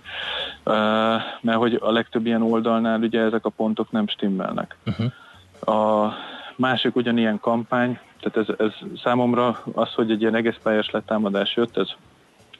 Mert 1.42 1.58
hogy 1.58 1.78
a 1.82 1.92
legtöbb 1.92 2.26
ilyen 2.26 2.42
oldalnál 2.42 3.00
ugye 3.00 3.22
ezek 3.22 3.46
a 3.46 3.50
pontok 3.50 3.92
nem 3.92 4.08
stimmelnek. 4.08 4.78
Uh-huh. 4.86 5.76
A 5.76 6.14
másik 6.56 6.96
ugyanilyen 6.96 7.40
kampány, 7.40 8.00
tehát 8.20 8.50
ez, 8.50 8.56
ez 8.58 9.00
számomra 9.04 9.62
az, 9.74 9.94
hogy 9.94 10.12
egy 10.12 10.22
ilyen 10.22 10.36
egész 10.36 10.58
pályás 10.64 10.92
letámadás 10.92 11.56
jött, 11.56 11.78
ez 11.78 11.88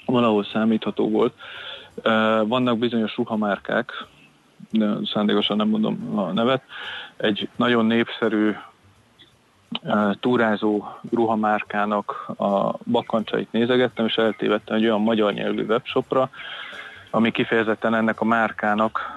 valahol 0.08 0.44
számítható 0.44 1.10
volt. 1.10 1.34
Vannak 2.48 2.78
bizonyos 2.78 3.16
ruhamárkák, 3.16 3.92
de 4.72 4.90
szándékosan 5.14 5.58
nem 5.58 5.68
mondom 5.68 6.18
a 6.20 6.32
nevet, 6.32 6.62
egy 7.18 7.50
nagyon 7.56 7.86
népszerű 7.86 8.56
túrázó 10.20 10.84
ruhamárkának 11.12 12.32
a 12.38 12.78
bakancsait 12.92 13.52
nézegettem, 13.52 14.06
és 14.06 14.16
eltévedtem 14.16 14.76
egy 14.76 14.84
olyan 14.84 15.02
magyar 15.02 15.34
nyelvű 15.34 15.64
webshopra, 15.64 16.30
ami 17.12 17.32
kifejezetten 17.32 17.96
ennek 17.96 18.22
a 18.22 18.26
márkának 18.26 19.17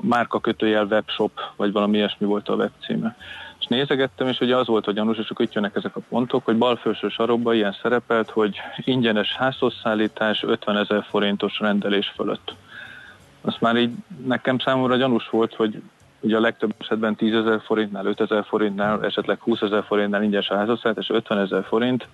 márka 0.00 0.40
kötőjel 0.40 0.86
webshop, 0.86 1.40
vagy 1.56 1.72
valami 1.72 1.96
ilyesmi 1.96 2.26
volt 2.26 2.48
a 2.48 2.54
webcíme. 2.54 3.16
És 3.60 3.66
nézegettem, 3.66 4.28
és 4.28 4.40
ugye 4.40 4.56
az 4.56 4.66
volt 4.66 4.86
a 4.86 4.92
gyanús, 4.92 5.18
és 5.18 5.28
akkor 5.28 5.44
itt 5.44 5.52
jönnek 5.52 5.76
ezek 5.76 5.96
a 5.96 6.00
pontok, 6.08 6.44
hogy 6.44 6.56
bal 6.56 6.76
felső 6.76 7.08
sarokban 7.08 7.54
ilyen 7.54 7.76
szerepelt, 7.82 8.30
hogy 8.30 8.56
ingyenes 8.76 9.36
házhozszállítás 9.36 10.42
50 10.42 10.76
ezer 10.76 11.04
forintos 11.10 11.60
rendelés 11.60 12.12
fölött. 12.16 12.54
Azt 13.40 13.60
már 13.60 13.76
így 13.76 13.90
nekem 14.26 14.58
számomra 14.58 14.96
gyanús 14.96 15.28
volt, 15.28 15.54
hogy 15.54 15.82
ugye 16.20 16.36
a 16.36 16.40
legtöbb 16.40 16.74
esetben 16.78 17.14
10 17.14 17.34
ezer 17.34 17.60
forintnál, 17.64 18.06
5 18.06 18.20
ezer 18.20 18.44
forintnál, 18.44 19.04
esetleg 19.04 19.40
20 19.40 19.60
ezer 19.60 19.84
forintnál 19.84 20.22
ingyenes 20.22 20.48
a 20.48 20.56
házhozszállítás, 20.56 21.10
50 21.10 21.38
ezer 21.38 21.64
forint, 21.64 22.08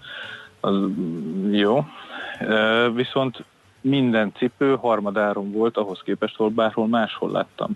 az 0.61 0.77
jó. 1.51 1.85
Viszont 2.93 3.45
minden 3.81 4.33
cipő 4.37 4.77
harmadáron 4.77 5.53
volt 5.53 5.77
ahhoz 5.77 6.01
képest, 6.05 6.37
hol 6.37 6.49
bárhol 6.49 6.89
máshol 6.89 7.31
láttam. 7.31 7.71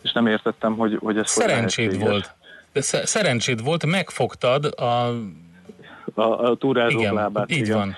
És 0.00 0.12
nem 0.12 0.26
értettem, 0.26 0.76
hogy, 0.76 0.98
hogy 1.00 1.18
ez 1.18 1.30
Szerencséd 1.30 1.98
volt. 1.98 2.34
De 2.72 2.80
sz- 2.80 3.06
szerencséd 3.06 3.64
volt, 3.64 3.86
megfogtad 3.86 4.64
a... 4.64 5.14
A, 6.14 6.22
a 6.22 6.56
túrázók 6.56 7.00
igen, 7.00 7.14
lábát. 7.14 7.50
így 7.50 7.58
igen. 7.58 7.76
van. 7.76 7.94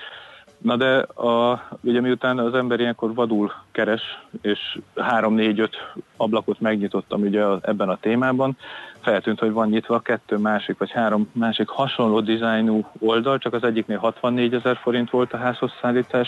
Na 0.61 0.75
de 0.75 0.97
a, 0.99 1.61
ugye 1.81 2.01
miután 2.01 2.39
az 2.39 2.53
ember 2.53 2.79
ilyenkor 2.79 3.13
vadul 3.13 3.51
keres, 3.71 4.01
és 4.41 4.79
3-4-5 4.95 5.69
ablakot 6.17 6.59
megnyitottam 6.59 7.21
ugye 7.21 7.45
ebben 7.61 7.89
a 7.89 7.97
témában, 8.01 8.57
feltűnt, 8.99 9.39
hogy 9.39 9.51
van 9.51 9.69
nyitva 9.69 9.99
kettő 9.99 10.37
másik, 10.37 10.77
vagy 10.77 10.91
három 10.91 11.29
másik 11.33 11.67
hasonló 11.67 12.19
dizájnú 12.19 12.87
oldal, 12.99 13.37
csak 13.37 13.53
az 13.53 13.63
egyiknél 13.63 13.97
64 13.97 14.53
ezer 14.53 14.77
forint 14.77 15.09
volt 15.09 15.33
a 15.33 15.37
házhoz 15.37 15.71
szállítás, 15.81 16.27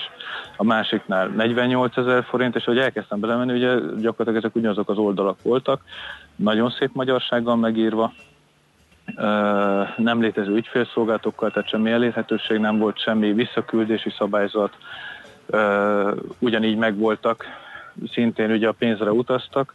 a 0.58 0.64
másiknál 0.64 1.28
48 1.28 1.98
ezer 1.98 2.24
forint, 2.24 2.56
és 2.56 2.64
hogy 2.64 2.78
elkezdtem 2.78 3.20
belemenni, 3.20 3.54
ugye 3.54 3.74
gyakorlatilag 3.76 4.36
ezek 4.36 4.56
ugyanazok 4.56 4.90
az 4.90 4.98
oldalak 4.98 5.42
voltak, 5.42 5.82
nagyon 6.36 6.70
szép 6.70 6.90
magyarsággal 6.94 7.56
megírva, 7.56 8.14
nem 9.98 10.22
létező 10.22 10.56
ügyfélszolgálatokkal, 10.56 11.52
tehát 11.52 11.70
semmi 11.70 11.92
elérhetőség 11.92 12.58
nem 12.58 12.78
volt, 12.78 13.00
semmi 13.00 13.34
visszaküldési 13.34 14.14
szabályzat, 14.18 14.78
ugyanígy 16.40 16.78
megvoltak, 16.78 17.46
szintén 18.12 18.52
ugye 18.52 18.68
a 18.68 18.72
pénzre 18.72 19.12
utaztak, 19.12 19.74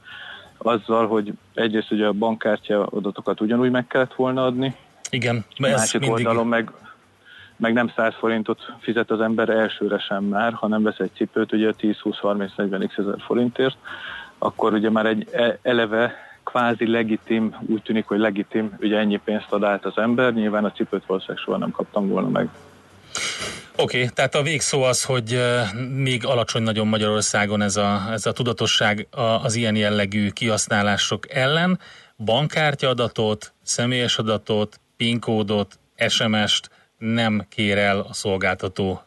azzal, 0.59 1.07
hogy 1.07 1.33
egyrészt 1.55 1.91
ugye 1.91 2.07
a 2.07 2.13
bankkártya 2.13 2.87
adatokat 2.87 3.41
ugyanúgy 3.41 3.71
meg 3.71 3.87
kellett 3.87 4.15
volna 4.15 4.45
adni, 4.45 4.75
Igen, 5.11 5.45
ez 5.57 5.71
másik 5.71 6.01
mindig... 6.01 6.17
oldalon 6.27 6.47
meg, 6.47 6.73
meg 7.57 7.73
nem 7.73 7.93
100 7.97 8.15
forintot 8.19 8.73
fizet 8.81 9.11
az 9.11 9.21
ember 9.21 9.49
elsőre 9.49 9.99
sem 9.99 10.25
már, 10.25 10.53
ha 10.53 10.67
nem 10.67 10.83
vesz 10.83 10.99
egy 10.99 11.11
cipőt, 11.15 11.53
ugye 11.53 11.73
10-20-30-40 11.81 12.85
x 12.89 12.97
ezer 12.97 13.15
forintért, 13.19 13.77
akkor 14.39 14.73
ugye 14.73 14.91
már 14.91 15.07
egy 15.07 15.29
e- 15.33 15.59
eleve 15.63 16.28
kvázi 16.51 16.91
legitim, 16.91 17.57
úgy 17.67 17.83
tűnik, 17.83 18.07
hogy 18.07 18.19
legitim, 18.19 18.77
ugye 18.81 18.97
ennyi 18.99 19.21
pénzt 19.25 19.53
ad 19.53 19.65
át 19.65 19.85
az 19.85 19.99
ember, 19.99 20.33
nyilván 20.33 20.65
a 20.65 20.71
cipőt 20.71 21.07
valószínűleg 21.07 21.43
soha 21.43 21.59
nem 21.59 21.71
kaptam 21.71 22.09
volna 22.09 22.29
meg. 22.29 22.49
Oké, 23.77 23.97
okay, 23.97 24.09
tehát 24.15 24.35
a 24.35 24.43
végszó 24.43 24.83
az, 24.83 25.05
hogy 25.05 25.41
még 25.95 26.27
alacsony 26.27 26.63
nagyon 26.63 26.87
Magyarországon 26.87 27.63
ez 27.63 27.77
a, 27.77 28.03
ez 28.11 28.27
a 28.27 28.33
tudatosság 28.33 29.07
az 29.43 29.55
ilyen 29.55 29.77
jellegű 29.77 30.31
kihasználások 30.31 31.31
ellen. 31.31 31.79
Bankkártya 32.17 32.89
adatot, 32.89 33.53
személyes 33.63 34.19
adatot, 34.19 34.81
PIN 34.97 35.21
kódot, 35.21 35.79
SMS-t 36.09 36.71
nem 36.99 37.47
kér 37.49 37.79
el 37.79 37.99
a 37.99 38.13
szolgáltató, 38.13 39.03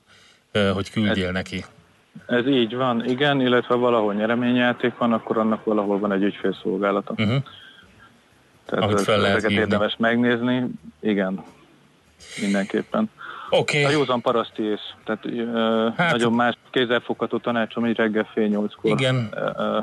hogy 0.74 0.92
küldjél 0.92 1.32
neki. 1.32 1.66
Ez 2.28 2.48
így 2.48 2.76
van, 2.76 3.06
igen, 3.06 3.42
illetve 3.42 3.76
valahol 3.76 4.14
nyereményjáték 4.14 4.98
van, 4.98 5.14
akkor 5.14 5.38
annak 5.38 5.64
valahol 5.64 6.00
van 6.00 6.12
egy 6.12 6.24
ügyfélszolgálata. 6.24 7.14
Uh-huh. 7.18 7.44
Tehát 8.66 8.84
Amit 8.84 9.02
fel 9.02 9.20
lehet 9.20 9.38
ezeket 9.38 9.58
érdemes 9.58 9.96
megnézni, 9.98 10.68
igen, 11.00 11.44
mindenképpen. 12.42 13.10
Oké. 13.50 13.84
A 13.84 13.90
józan 13.90 14.22
paraszti 14.22 14.64
ész, 14.64 14.94
tehát 15.04 15.26
ö, 15.26 15.90
Hát- 15.98 16.12
nagyon 16.12 16.34
más 16.34 16.58
kézzelfogható 16.70 17.38
tanácsom, 17.38 17.86
így 17.86 17.96
reggel 17.96 18.30
fél 18.34 18.48
nyolckor. 18.48 18.92
Igen. 18.92 19.30
Ö, 19.36 19.50
ö, 19.58 19.80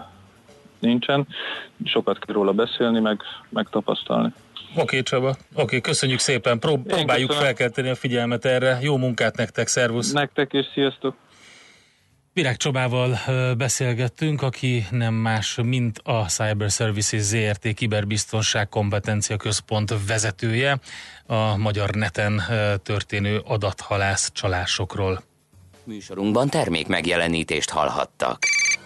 nincsen. 0.79 1.26
Sokat 1.85 2.18
kell 2.18 2.35
róla 2.35 2.53
beszélni, 2.53 3.01
meg, 3.01 3.20
meg 3.49 3.68
tapasztalni. 3.70 4.33
Oké 4.70 4.81
okay, 4.81 5.03
Csaba, 5.03 5.29
oké, 5.29 5.62
okay, 5.62 5.81
köszönjük 5.81 6.18
szépen, 6.18 6.59
Prób- 6.59 6.87
próbáljuk 6.87 7.33
felkelteni 7.33 7.89
a 7.89 7.95
figyelmet 7.95 8.45
erre. 8.45 8.79
Jó 8.81 8.97
munkát 8.97 9.37
nektek, 9.37 9.66
szervusz! 9.66 10.12
Nektek 10.12 10.53
is, 10.53 10.66
sziasztok! 10.74 11.14
Virág 12.39 12.57
Csabával 12.57 13.18
ö, 13.26 13.53
beszélgettünk, 13.57 14.43
aki 14.43 14.86
nem 14.91 15.14
más, 15.14 15.59
mint 15.62 15.99
a 15.99 16.24
Cyber 16.24 16.70
Services 16.70 17.20
ZRT 17.22 17.74
kiberbiztonság 17.74 18.68
kompetencia 18.68 19.36
központ 19.36 19.95
vezetője 20.07 20.78
a 21.26 21.57
magyar 21.57 21.91
neten 21.91 22.43
történő 22.82 23.39
adathalász 23.45 24.30
csalásokról. 24.32 25.22
Műsorunkban 25.84 26.49
termék 26.49 26.86
megjelenítést 26.86 27.70
hallhattak. 27.70 28.39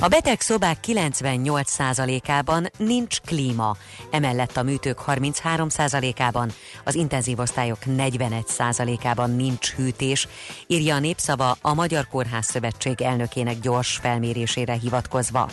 A 0.00 0.08
beteg 0.08 0.40
szobák 0.40 0.78
98%-ában 0.86 2.70
nincs 2.78 3.20
klíma, 3.20 3.76
emellett 4.10 4.56
a 4.56 4.62
műtők 4.62 4.98
33%-ában, 5.06 6.52
az 6.84 6.94
intenzív 6.94 7.38
osztályok 7.38 7.78
41%-ában 7.86 9.30
nincs 9.30 9.72
hűtés, 9.72 10.28
írja 10.66 10.94
a 10.94 10.98
népszava 10.98 11.56
a 11.60 11.74
Magyar 11.74 12.08
Kórház 12.08 12.46
Szövetség 12.46 13.02
elnökének 13.02 13.60
gyors 13.60 13.98
felmérésére 14.02 14.72
hivatkozva. 14.72 15.48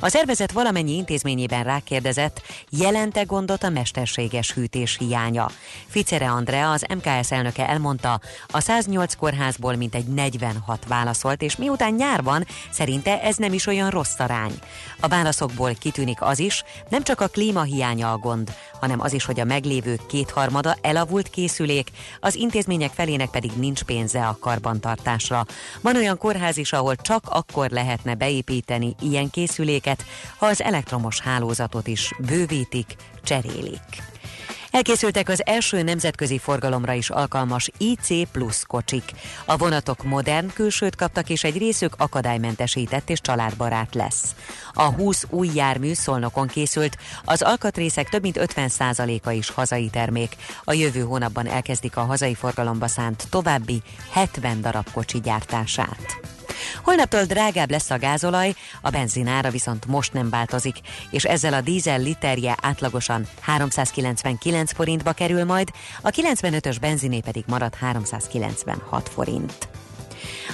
A 0.00 0.08
szervezet 0.08 0.52
valamennyi 0.52 0.96
intézményében 0.96 1.64
rákérdezett, 1.64 2.42
jelente 2.70 3.22
gondot 3.22 3.62
a 3.62 3.68
mesterséges 3.68 4.52
hűtés 4.52 4.96
hiánya. 4.98 5.50
Ficere 5.86 6.30
Andrea, 6.30 6.70
az 6.70 6.86
MKS 6.94 7.30
elnöke 7.32 7.68
elmondta, 7.68 8.20
a 8.46 8.60
108 8.60 9.14
kórházból 9.14 9.74
mintegy 9.74 10.06
46 10.06 10.84
válaszolt, 10.86 11.42
és 11.42 11.56
miután 11.56 11.94
nyár 11.94 12.22
van, 12.22 12.46
szerinte 12.70 13.22
ez 13.22 13.36
nem 13.36 13.52
is 13.52 13.66
olyan 13.66 13.84
rossz 13.90 14.18
arány. 14.18 14.52
A 15.00 15.08
válaszokból 15.08 15.74
kitűnik 15.74 16.22
az 16.22 16.38
is, 16.38 16.64
nem 16.88 17.02
csak 17.02 17.20
a 17.20 17.26
klímahiánya 17.26 18.12
a 18.12 18.18
gond, 18.18 18.54
hanem 18.80 19.00
az 19.00 19.12
is, 19.12 19.24
hogy 19.24 19.40
a 19.40 19.44
meglévők 19.44 20.06
kétharmada 20.06 20.76
elavult 20.80 21.28
készülék, 21.28 21.90
az 22.20 22.34
intézmények 22.34 22.92
felének 22.92 23.30
pedig 23.30 23.50
nincs 23.56 23.82
pénze 23.82 24.26
a 24.26 24.36
karbantartásra. 24.40 25.46
Van 25.80 25.96
olyan 25.96 26.18
kórház 26.18 26.56
is, 26.56 26.72
ahol 26.72 26.96
csak 26.96 27.24
akkor 27.28 27.70
lehetne 27.70 28.14
beépíteni 28.14 28.94
ilyen 29.00 29.30
készüléket, 29.30 30.04
ha 30.38 30.46
az 30.46 30.62
elektromos 30.62 31.20
hálózatot 31.20 31.86
is 31.86 32.12
bővítik, 32.18 32.96
cserélik. 33.22 34.14
Elkészültek 34.70 35.28
az 35.28 35.46
első 35.46 35.82
nemzetközi 35.82 36.38
forgalomra 36.38 36.92
is 36.92 37.10
alkalmas 37.10 37.70
IC 37.78 38.30
plusz 38.30 38.62
kocsik. 38.62 39.12
A 39.44 39.56
vonatok 39.56 40.04
modern 40.04 40.52
külsőt 40.52 40.96
kaptak, 40.96 41.28
és 41.28 41.44
egy 41.44 41.58
részük 41.58 41.94
akadálymentesített 41.98 43.10
és 43.10 43.20
családbarát 43.20 43.94
lesz. 43.94 44.34
A 44.72 44.82
20 44.82 45.26
új 45.30 45.50
jármű 45.54 45.92
Szolnokon 45.92 46.46
készült, 46.46 46.96
az 47.24 47.42
alkatrészek 47.42 48.08
több 48.08 48.22
mint 48.22 48.38
50%-a 48.40 49.30
is 49.30 49.50
hazai 49.50 49.88
termék. 49.90 50.36
A 50.64 50.72
jövő 50.72 51.00
hónapban 51.00 51.46
elkezdik 51.46 51.96
a 51.96 52.04
hazai 52.04 52.34
forgalomba 52.34 52.86
szánt 52.86 53.26
további 53.30 53.82
70 54.10 54.60
darab 54.60 54.90
kocsi 54.90 55.20
gyártását. 55.20 56.35
Holnaptól 56.84 57.24
drágább 57.24 57.70
lesz 57.70 57.90
a 57.90 57.98
gázolaj, 57.98 58.54
a 58.82 58.90
benzinára 58.90 59.50
viszont 59.50 59.86
most 59.86 60.12
nem 60.12 60.30
változik, 60.30 60.76
és 61.10 61.24
ezzel 61.24 61.52
a 61.52 61.60
dízel 61.60 62.00
literje 62.00 62.56
átlagosan 62.60 63.26
399 63.40 64.72
forintba 64.72 65.12
kerül 65.12 65.44
majd, 65.44 65.68
a 66.00 66.10
95-ös 66.10 66.76
benziné 66.80 67.20
pedig 67.20 67.44
marad 67.46 67.74
396 67.74 69.08
forint. 69.08 69.75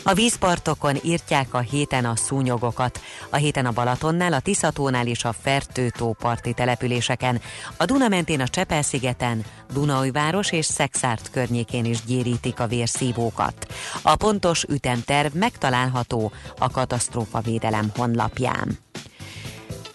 A 0.02 0.14
vízpartokon 0.14 0.96
írtják 1.02 1.54
a 1.54 1.58
héten 1.58 2.04
a 2.04 2.16
szúnyogokat. 2.16 3.00
A 3.30 3.36
héten 3.36 3.66
a 3.66 3.72
Balatonnál, 3.72 4.32
a 4.32 4.40
Tiszatónál 4.40 5.06
és 5.06 5.24
a 5.24 5.34
Fertőtó 5.42 6.16
parti 6.18 6.52
településeken, 6.52 7.40
a 7.76 7.84
Duna 7.84 8.08
mentén 8.08 8.40
a 8.40 8.48
Csepel-szigeten, 8.48 9.44
Dunaújváros 9.72 10.52
és 10.52 10.64
Szexárt 10.64 11.30
környékén 11.30 11.84
is 11.84 12.04
gyérítik 12.04 12.60
a 12.60 12.66
vérszívókat. 12.66 13.66
A 14.02 14.16
pontos 14.16 14.62
ütemterv 14.62 15.34
megtalálható 15.34 16.32
a 16.58 16.70
katasztrófa 16.70 17.40
védelem 17.40 17.90
honlapján. 17.96 18.78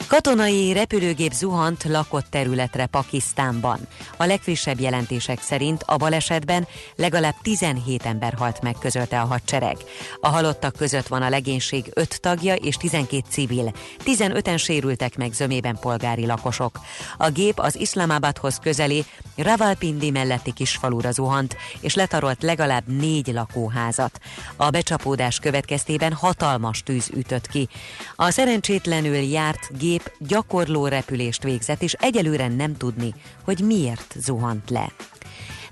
Katonai 0.07 0.73
repülőgép 0.73 1.31
zuhant 1.31 1.83
lakott 1.83 2.25
területre 2.29 2.85
Pakisztánban. 2.85 3.79
A 4.17 4.25
legfrissebb 4.25 4.79
jelentések 4.79 5.41
szerint 5.41 5.83
a 5.85 5.97
balesetben 5.97 6.67
legalább 6.95 7.35
17 7.41 8.05
ember 8.05 8.33
halt 8.33 8.61
meg, 8.61 8.75
közölte 8.79 9.21
a 9.21 9.25
hadsereg. 9.25 9.77
A 10.19 10.27
halottak 10.27 10.75
között 10.75 11.07
van 11.07 11.21
a 11.21 11.29
legénység 11.29 11.91
5 11.93 12.21
tagja 12.21 12.53
és 12.55 12.75
12 12.75 13.23
civil. 13.29 13.73
15-en 14.05 14.63
sérültek 14.63 15.17
meg 15.17 15.33
zömében 15.33 15.77
polgári 15.79 16.25
lakosok. 16.25 16.79
A 17.17 17.29
gép 17.29 17.59
az 17.59 17.79
Iszlamabadhoz 17.79 18.57
közeli 18.57 19.05
Ravalpindi 19.35 20.09
melletti 20.09 20.53
kisfalura 20.53 21.11
zuhant, 21.11 21.57
és 21.79 21.95
letarolt 21.95 22.43
legalább 22.43 22.87
négy 22.87 23.27
lakóházat. 23.27 24.19
A 24.55 24.69
becsapódás 24.69 25.39
következtében 25.39 26.13
hatalmas 26.13 26.83
tűz 26.83 27.09
ütött 27.13 27.47
ki. 27.47 27.69
A 28.15 28.31
szerencsétlenül 28.31 29.15
járt 29.15 29.77
gép 29.77 29.96
gyakorló 30.19 30.87
repülést 30.87 31.43
végzett, 31.43 31.81
és 31.81 31.93
egyelőre 31.93 32.47
nem 32.47 32.75
tudni, 32.77 33.13
hogy 33.43 33.59
miért 33.59 34.15
zuhant 34.17 34.69
le. 34.69 34.91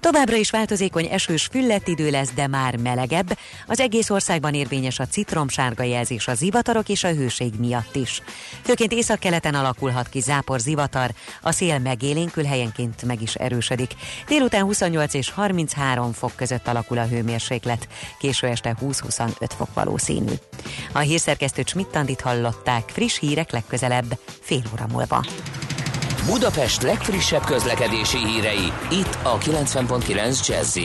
Továbbra 0.05 0.35
is 0.35 0.49
változékony 0.49 1.07
esős 1.11 1.45
füllettidő 1.45 2.09
lesz, 2.09 2.31
de 2.35 2.47
már 2.47 2.77
melegebb. 2.77 3.37
Az 3.67 3.79
egész 3.79 4.09
országban 4.09 4.53
érvényes 4.53 4.99
a 4.99 5.07
citromsárga 5.07 5.83
jelzés 5.83 6.27
a 6.27 6.33
zivatarok 6.33 6.89
és 6.89 7.03
a 7.03 7.13
hőség 7.13 7.53
miatt 7.59 7.95
is. 7.95 8.21
Főként 8.61 8.91
északkeleten 8.91 9.53
alakulhat 9.53 10.09
ki 10.09 10.19
zápor 10.19 10.59
zivatar, 10.59 11.09
a 11.41 11.51
szél 11.51 11.79
megélénkül 11.79 12.43
helyenként 12.43 13.03
meg 13.03 13.21
is 13.21 13.35
erősödik. 13.35 13.91
Délután 14.27 14.63
28 14.63 15.13
és 15.13 15.31
33 15.31 16.11
fok 16.11 16.31
között 16.35 16.67
alakul 16.67 16.97
a 16.97 17.07
hőmérséklet, 17.07 17.87
késő 18.19 18.47
este 18.47 18.75
20-25 18.81 19.49
fok 19.57 19.73
valószínű. 19.73 20.33
A 20.91 20.99
hírszerkesztő 20.99 21.63
Csmittandit 21.63 22.21
hallották, 22.21 22.89
friss 22.89 23.19
hírek 23.19 23.51
legközelebb, 23.51 24.19
fél 24.41 24.61
óra 24.73 24.85
múlva. 24.91 25.25
Budapest 26.25 26.81
legfrissebb 26.81 27.43
közlekedési 27.43 28.17
hírei, 28.17 28.73
itt 28.89 29.17
a 29.23 29.37
90.9 29.37 30.47
jazz 30.47 30.77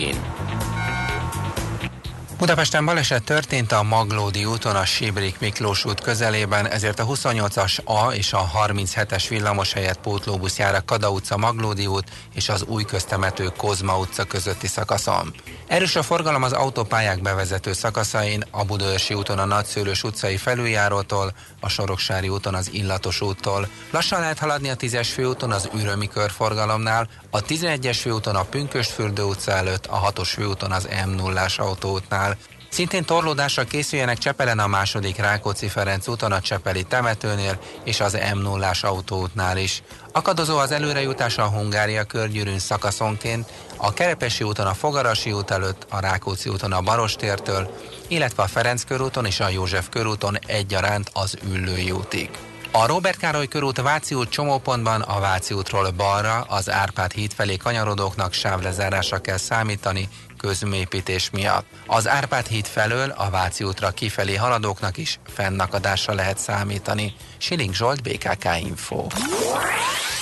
Budapesten 2.38 2.84
baleset 2.84 3.24
történt 3.24 3.72
a 3.72 3.82
Maglódi 3.82 4.44
úton 4.44 4.76
a 4.76 4.84
Sibrik 4.84 5.40
Miklós 5.40 5.84
út 5.84 6.00
közelében, 6.00 6.68
ezért 6.68 6.98
a 6.98 7.06
28-as 7.06 7.84
A 7.84 8.12
és 8.12 8.32
a 8.32 8.50
37-es 8.66 9.24
villamos 9.28 9.72
helyett 9.72 10.00
pótlóbusz 10.00 10.58
jár 10.58 10.74
a 10.74 10.84
Kada 10.84 11.10
utca 11.10 11.36
Maglódi 11.36 11.86
út 11.86 12.10
és 12.34 12.48
az 12.48 12.62
új 12.62 12.84
köztemető 12.84 13.52
Kozma 13.56 13.98
utca 13.98 14.24
közötti 14.24 14.66
szakaszon. 14.66 15.34
Erős 15.66 15.96
a 15.96 16.02
forgalom 16.02 16.42
az 16.42 16.52
autópályák 16.52 17.22
bevezető 17.22 17.72
szakaszain, 17.72 18.44
a 18.50 18.64
Budaörsi 18.64 19.14
úton 19.14 19.38
a 19.38 19.44
Nagyszőlős 19.44 20.02
utcai 20.02 20.36
felüljárótól, 20.36 21.32
a 21.60 21.68
Soroksári 21.68 22.28
úton 22.28 22.54
az 22.54 22.70
Illatos 22.72 23.20
úttól. 23.20 23.68
Lassan 23.90 24.20
lehet 24.20 24.38
haladni 24.38 24.68
a 24.68 24.76
10-es 24.76 25.08
főúton 25.12 25.50
az 25.50 25.68
Ürömi 25.74 26.08
körforgalomnál, 26.08 27.08
a 27.30 27.42
11-es 27.42 27.98
főúton 28.00 28.36
a 28.36 28.44
Pünköstfürdő 28.44 29.22
utca 29.22 29.52
előtt, 29.52 29.86
a 29.86 30.12
6-os 30.12 30.30
főúton 30.34 30.72
az 30.72 30.88
M0-ás 31.06 31.58
autóútnál. 31.58 32.36
Szintén 32.70 33.04
torlódásra 33.04 33.64
készüljenek 33.64 34.18
Csepelen 34.18 34.58
a 34.58 34.66
második 34.66 35.16
Rákóczi 35.16 35.68
Ferenc 35.68 36.08
úton 36.08 36.32
a 36.32 36.40
Csepeli 36.40 36.82
temetőnél 36.82 37.58
és 37.84 38.00
az 38.00 38.18
m 38.34 38.38
0 38.38 38.70
autóútnál 38.82 39.56
is. 39.56 39.82
Akadozó 40.12 40.58
az 40.58 40.70
előrejutás 40.70 41.38
a 41.38 41.48
Hungária 41.48 42.04
körgyűrűn 42.04 42.58
szakaszonként, 42.58 43.52
a 43.76 43.92
Kerepesi 43.92 44.44
úton 44.44 44.66
a 44.66 44.74
Fogarasi 44.74 45.32
út 45.32 45.50
előtt, 45.50 45.86
a 45.90 46.00
Rákóczi 46.00 46.48
úton 46.48 46.72
a 46.72 46.80
Barostértől, 46.80 47.76
illetve 48.08 48.42
a 48.42 48.46
Ferenc 48.46 48.84
körúton 48.84 49.26
és 49.26 49.40
a 49.40 49.48
József 49.48 49.88
körúton 49.88 50.38
egyaránt 50.46 51.10
az 51.12 51.36
Üllői 51.52 51.90
útig. 51.90 52.30
A 52.72 52.86
Robert 52.86 53.18
Károly 53.18 53.48
körút 53.48 53.80
Váci 53.80 54.14
út 54.14 54.28
csomópontban 54.28 55.00
a 55.00 55.20
Váci 55.20 55.54
útról 55.54 55.90
balra 55.90 56.40
az 56.40 56.70
Árpád 56.70 57.12
híd 57.12 57.32
felé 57.32 57.56
kanyarodóknak 57.56 58.32
sávlezárásra 58.32 59.18
kell 59.18 59.36
számítani 59.36 60.08
közmépítés 60.40 61.30
miatt. 61.30 61.64
Az 61.86 62.08
Árpád 62.08 62.46
híd 62.46 62.66
felől 62.66 63.10
a 63.10 63.30
Váci 63.30 63.64
útra 63.64 63.90
kifelé 63.90 64.34
haladóknak 64.34 64.96
is 64.96 65.18
fennakadásra 65.26 66.14
lehet 66.14 66.38
számítani. 66.38 67.14
Siling 67.38 67.74
Zsolt, 67.74 68.02
BKK 68.02 68.44
Info. 68.60 69.06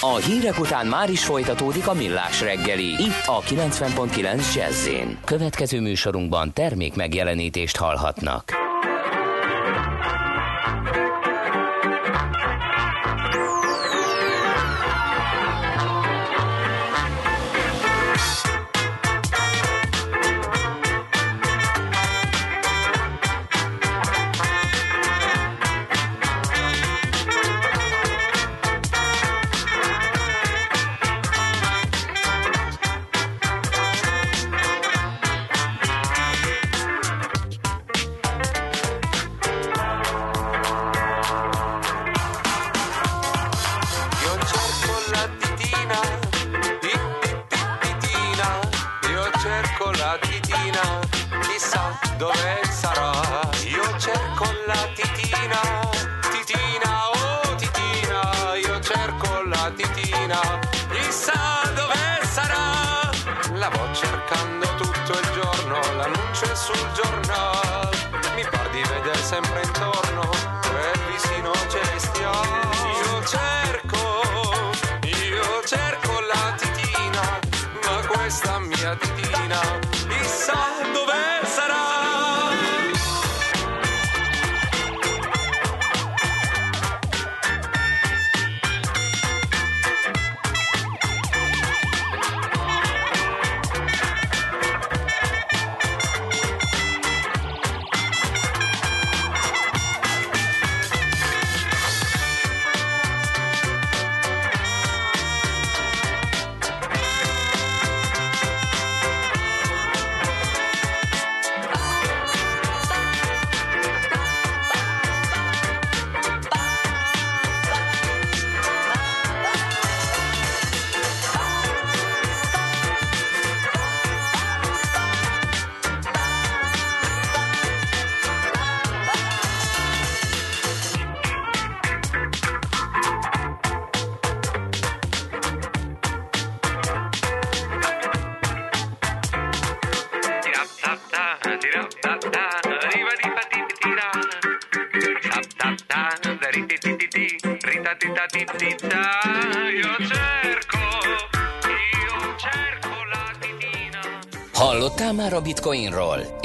A 0.01 0.17
hírek 0.17 0.59
után 0.59 0.87
már 0.87 1.11
is 1.11 1.25
folytatódik 1.25 1.87
a 1.87 1.93
millás 1.93 2.41
reggeli, 2.41 2.87
itt 2.87 3.27
a 3.27 3.41
90.9 3.41 4.55
jazz 4.55 4.89
Következő 5.25 5.81
műsorunkban 5.81 6.53
termék 6.53 6.95
megjelenítést 6.95 7.77
hallhatnak. 7.77 8.68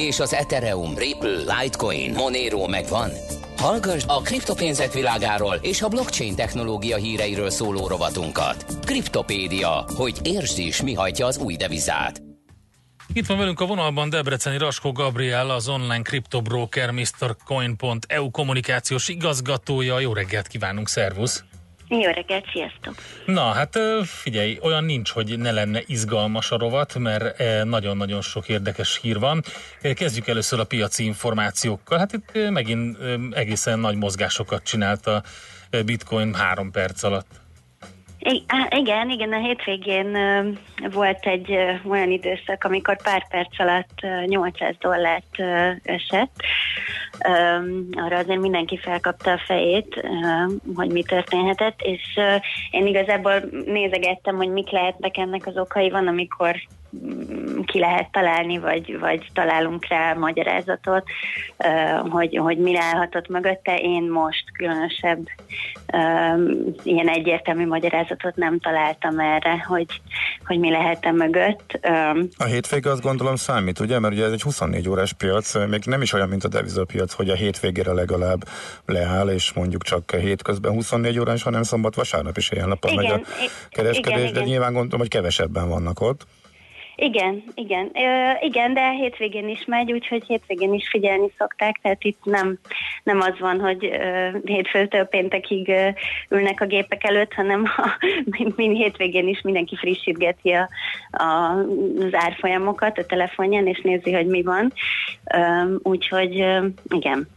És 0.07 0.19
az 0.19 0.33
Ethereum, 0.33 0.97
Ripple, 0.97 1.37
Litecoin, 1.37 2.13
Monero 2.13 2.67
megvan? 2.67 3.11
Hallgass 3.57 4.03
a 4.07 4.21
kriptopénzek 4.21 4.93
világáról 4.93 5.55
és 5.61 5.81
a 5.81 5.87
blockchain 5.87 6.35
technológia 6.35 6.97
híreiről 6.97 7.49
szóló 7.49 7.87
rovatunkat. 7.87 8.65
Kriptopédia, 8.85 9.85
hogy 9.95 10.19
értsd 10.23 10.59
is, 10.59 10.81
mi 10.81 10.93
hajtja 10.93 11.25
az 11.25 11.37
új 11.37 11.55
devizát. 11.55 12.21
Itt 13.13 13.25
van 13.25 13.37
velünk 13.37 13.59
a 13.59 13.65
vonalban 13.65 14.09
Debreceni 14.09 14.57
Raskó 14.57 14.91
Gabriel, 14.91 15.49
az 15.49 15.67
online 15.67 16.01
kriptobroker 16.01 16.91
MrCoin.eu 16.91 18.31
kommunikációs 18.31 19.07
igazgatója. 19.07 19.99
Jó 19.99 20.13
reggelt 20.13 20.47
kívánunk, 20.47 20.87
szervusz! 20.87 21.43
Jó 22.01 22.11
reggelt, 22.11 22.45
sziasztok! 22.51 22.95
Na, 23.25 23.41
hát 23.41 23.79
figyelj, 24.03 24.59
olyan 24.61 24.83
nincs, 24.83 25.11
hogy 25.11 25.37
ne 25.37 25.51
lenne 25.51 25.81
izgalmas 25.85 26.51
a 26.51 26.57
rovat, 26.57 26.97
mert 26.97 27.43
nagyon-nagyon 27.63 28.21
sok 28.21 28.49
érdekes 28.49 28.99
hír 29.01 29.19
van. 29.19 29.41
Kezdjük 29.93 30.27
először 30.27 30.59
a 30.59 30.63
piaci 30.63 31.03
információkkal. 31.03 31.97
Hát 31.97 32.13
itt 32.13 32.49
megint 32.49 32.97
egészen 33.31 33.79
nagy 33.79 33.95
mozgásokat 33.95 34.63
csinált 34.63 35.07
a 35.07 35.23
bitcoin 35.85 36.33
három 36.33 36.71
perc 36.71 37.03
alatt. 37.03 37.41
I- 38.25 38.45
igen, 38.69 39.09
igen, 39.09 39.33
a 39.33 39.37
hétvégén 39.37 40.17
volt 40.91 41.25
egy 41.25 41.51
olyan 41.87 42.11
időszak, 42.11 42.63
amikor 42.63 43.01
pár 43.01 43.27
perc 43.27 43.59
alatt 43.59 43.99
ö, 44.01 44.23
800 44.25 44.75
dollárt 44.79 45.39
esett. 45.83 46.33
Arra 47.91 48.17
azért 48.17 48.39
mindenki 48.39 48.77
felkapta 48.77 49.31
a 49.31 49.41
fejét, 49.45 50.07
hogy 50.75 50.91
mi 50.91 51.03
történhetett, 51.03 51.81
és 51.81 52.19
én 52.71 52.87
igazából 52.87 53.43
nézegettem, 53.65 54.35
hogy 54.35 54.49
mik 54.49 54.69
lehetnek 54.69 55.17
ennek 55.17 55.47
az 55.47 55.57
okai. 55.57 55.89
Van, 55.89 56.07
amikor 56.07 56.55
mm, 57.05 57.59
ki 57.61 57.79
lehet 57.79 58.11
találni, 58.11 58.57
vagy, 58.57 58.99
vagy 58.99 59.27
találunk 59.33 59.87
rá 59.87 60.13
magyarázatot, 60.13 61.03
hogy, 62.09 62.37
hogy 62.37 62.57
mi 62.57 62.77
állhatott 62.77 63.27
mögötte. 63.27 63.77
Én 63.77 64.03
most 64.03 64.51
különösebb 64.57 65.27
ilyen 66.83 67.07
egyértelmű 67.07 67.67
magyarázatot 67.67 68.35
nem 68.35 68.59
találtam 68.59 69.19
erre, 69.19 69.63
hogy, 69.67 70.01
hogy 70.45 70.59
mi 70.59 70.69
lehet 70.69 71.11
mögött. 71.11 71.79
Ö, 71.81 71.89
A 72.37 72.43
hétvége 72.43 72.89
azt 72.89 73.01
gondolom 73.01 73.35
számít, 73.35 73.79
ugye? 73.79 73.99
Mert 73.99 74.13
ugye 74.13 74.25
ez 74.25 74.31
egy 74.31 74.41
24 74.41 74.89
órás 74.89 75.13
piac, 75.13 75.67
még 75.67 75.81
nem 75.85 76.01
is 76.01 76.13
olyan, 76.13 76.29
mint 76.29 76.43
a 76.43 76.47
devizapiac, 76.47 77.02
hogy 77.11 77.29
a 77.29 77.35
hétvégére 77.35 77.91
legalább 77.91 78.47
leáll, 78.85 79.29
és 79.29 79.53
mondjuk 79.53 79.83
csak 79.83 80.15
hétközben 80.15 80.71
24 80.71 81.19
órás, 81.19 81.43
hanem 81.43 81.63
szombat, 81.63 81.95
vasárnap 81.95 82.37
is 82.37 82.51
ilyen 82.51 82.67
napon 82.67 82.93
megy 82.93 83.11
a 83.11 83.21
kereskedés, 83.69 84.19
igen, 84.19 84.33
de 84.33 84.39
igen. 84.39 84.43
nyilván 84.43 84.73
gondolom, 84.73 84.99
hogy 84.99 85.09
kevesebben 85.09 85.69
vannak 85.69 86.01
ott. 86.01 86.25
Igen, 86.95 87.43
igen. 87.53 87.91
Ö, 87.93 88.31
igen, 88.45 88.73
de 88.73 88.91
hétvégén 88.91 89.49
is 89.49 89.65
megy, 89.65 89.91
úgyhogy 89.91 90.23
hétvégén 90.27 90.73
is 90.73 90.89
figyelni 90.89 91.31
szokták, 91.37 91.79
tehát 91.81 92.03
itt 92.03 92.19
nem, 92.23 92.57
nem 93.03 93.21
az 93.21 93.39
van, 93.39 93.59
hogy 93.59 93.85
ö, 93.85 94.29
hétfőtől 94.45 95.03
péntekig 95.03 95.69
ö, 95.69 95.87
ülnek 96.29 96.61
a 96.61 96.65
gépek 96.65 97.03
előtt, 97.03 97.33
hanem 97.33 97.63
a, 97.77 98.05
mind, 98.55 98.75
hétvégén 98.75 99.27
is 99.27 99.41
mindenki 99.41 99.75
frissítgeti 99.75 100.51
a, 100.51 100.69
a, 101.11 101.57
az 101.99 102.13
árfolyamokat 102.13 102.97
a 102.97 103.05
telefonján, 103.05 103.67
és 103.67 103.81
nézi, 103.81 104.11
hogy 104.11 104.27
mi 104.27 104.41
van. 104.41 104.73
Ö, 105.33 105.75
úgyhogy 105.83 106.41
ö, 106.41 106.65
igen. 106.89 107.27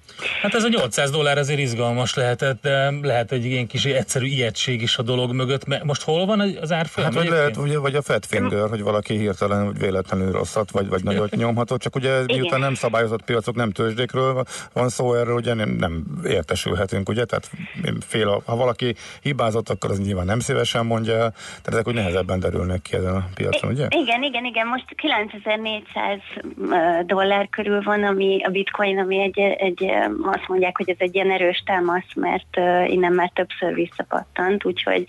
Hát 0.42 0.54
ez 0.54 0.64
a 0.64 0.68
800 0.68 1.10
dollár 1.10 1.38
azért 1.38 1.60
izgalmas 1.60 2.14
lehetett, 2.14 2.62
de 2.62 2.90
lehet 3.02 3.32
egy 3.32 3.44
ilyen 3.44 3.66
kis 3.66 3.84
egyszerű 3.84 4.26
ijegység 4.26 4.82
is 4.82 4.96
a 4.98 5.02
dolog 5.02 5.32
mögött. 5.32 5.66
Mert 5.66 5.84
most 5.84 6.02
hol 6.02 6.26
van 6.26 6.40
az 6.40 6.72
árfolyam? 6.72 7.12
Hát 7.12 7.22
vagy 7.22 7.30
lehet, 7.30 7.56
ugye, 7.56 7.78
vagy 7.78 7.94
a 7.94 8.02
fat 8.02 8.26
finger, 8.26 8.68
hogy 8.68 8.82
valaki 8.82 9.18
hirtelen 9.18 9.72
véletlenül 9.72 10.32
rosszat, 10.32 10.70
vagy, 10.70 10.88
vagy 10.88 11.04
nagyot 11.04 11.36
nyomhatott, 11.36 11.80
csak 11.80 11.96
ugye 11.96 12.22
Igen. 12.22 12.38
miután 12.38 12.60
nem 12.60 12.74
szabályozott 12.74 13.22
piacok, 13.22 13.54
nem 13.54 13.70
tőzsdékről 13.70 14.44
van 14.72 14.88
szó 14.88 15.14
erről, 15.14 15.34
ugye 15.34 15.54
nem, 15.54 15.70
nem 15.70 16.04
értesülhetünk, 16.24 17.08
ugye, 17.08 17.24
tehát 17.24 17.50
fél, 18.06 18.42
ha 18.44 18.56
valaki 18.56 18.94
hibázott, 19.22 19.68
akkor 19.68 19.90
az 19.90 19.98
nyilván 19.98 20.26
nem 20.26 20.40
szívesen 20.40 20.86
mondja 20.86 21.16
tehát 21.16 21.66
ezek 21.66 21.88
úgy 21.88 21.94
nehezebben 21.94 22.40
derülnek 22.40 22.82
ki 22.82 22.96
ezen 22.96 23.14
a 23.14 23.28
piacon, 23.34 23.70
ugye? 23.70 23.86
Igen, 23.90 24.22
igen, 24.22 24.44
igen, 24.44 24.66
most 24.66 24.84
9400 24.94 26.18
ö, 26.70 27.04
dollár 27.04 27.48
körül 27.48 27.82
van, 27.82 28.04
ami 28.04 28.42
a 28.44 28.48
bitcoin, 28.50 28.98
ami 28.98 29.20
egy, 29.20 29.38
egy, 29.38 29.82
azt 30.22 30.48
mondják, 30.48 30.76
hogy 30.76 30.90
ez 30.90 30.96
egy 30.98 31.14
ilyen 31.14 31.30
erős 31.30 31.62
támasz, 31.66 32.14
mert 32.14 32.56
innen 32.86 33.12
már 33.12 33.30
többször 33.34 33.74
visszapattant, 33.74 34.64
úgyhogy 34.64 35.06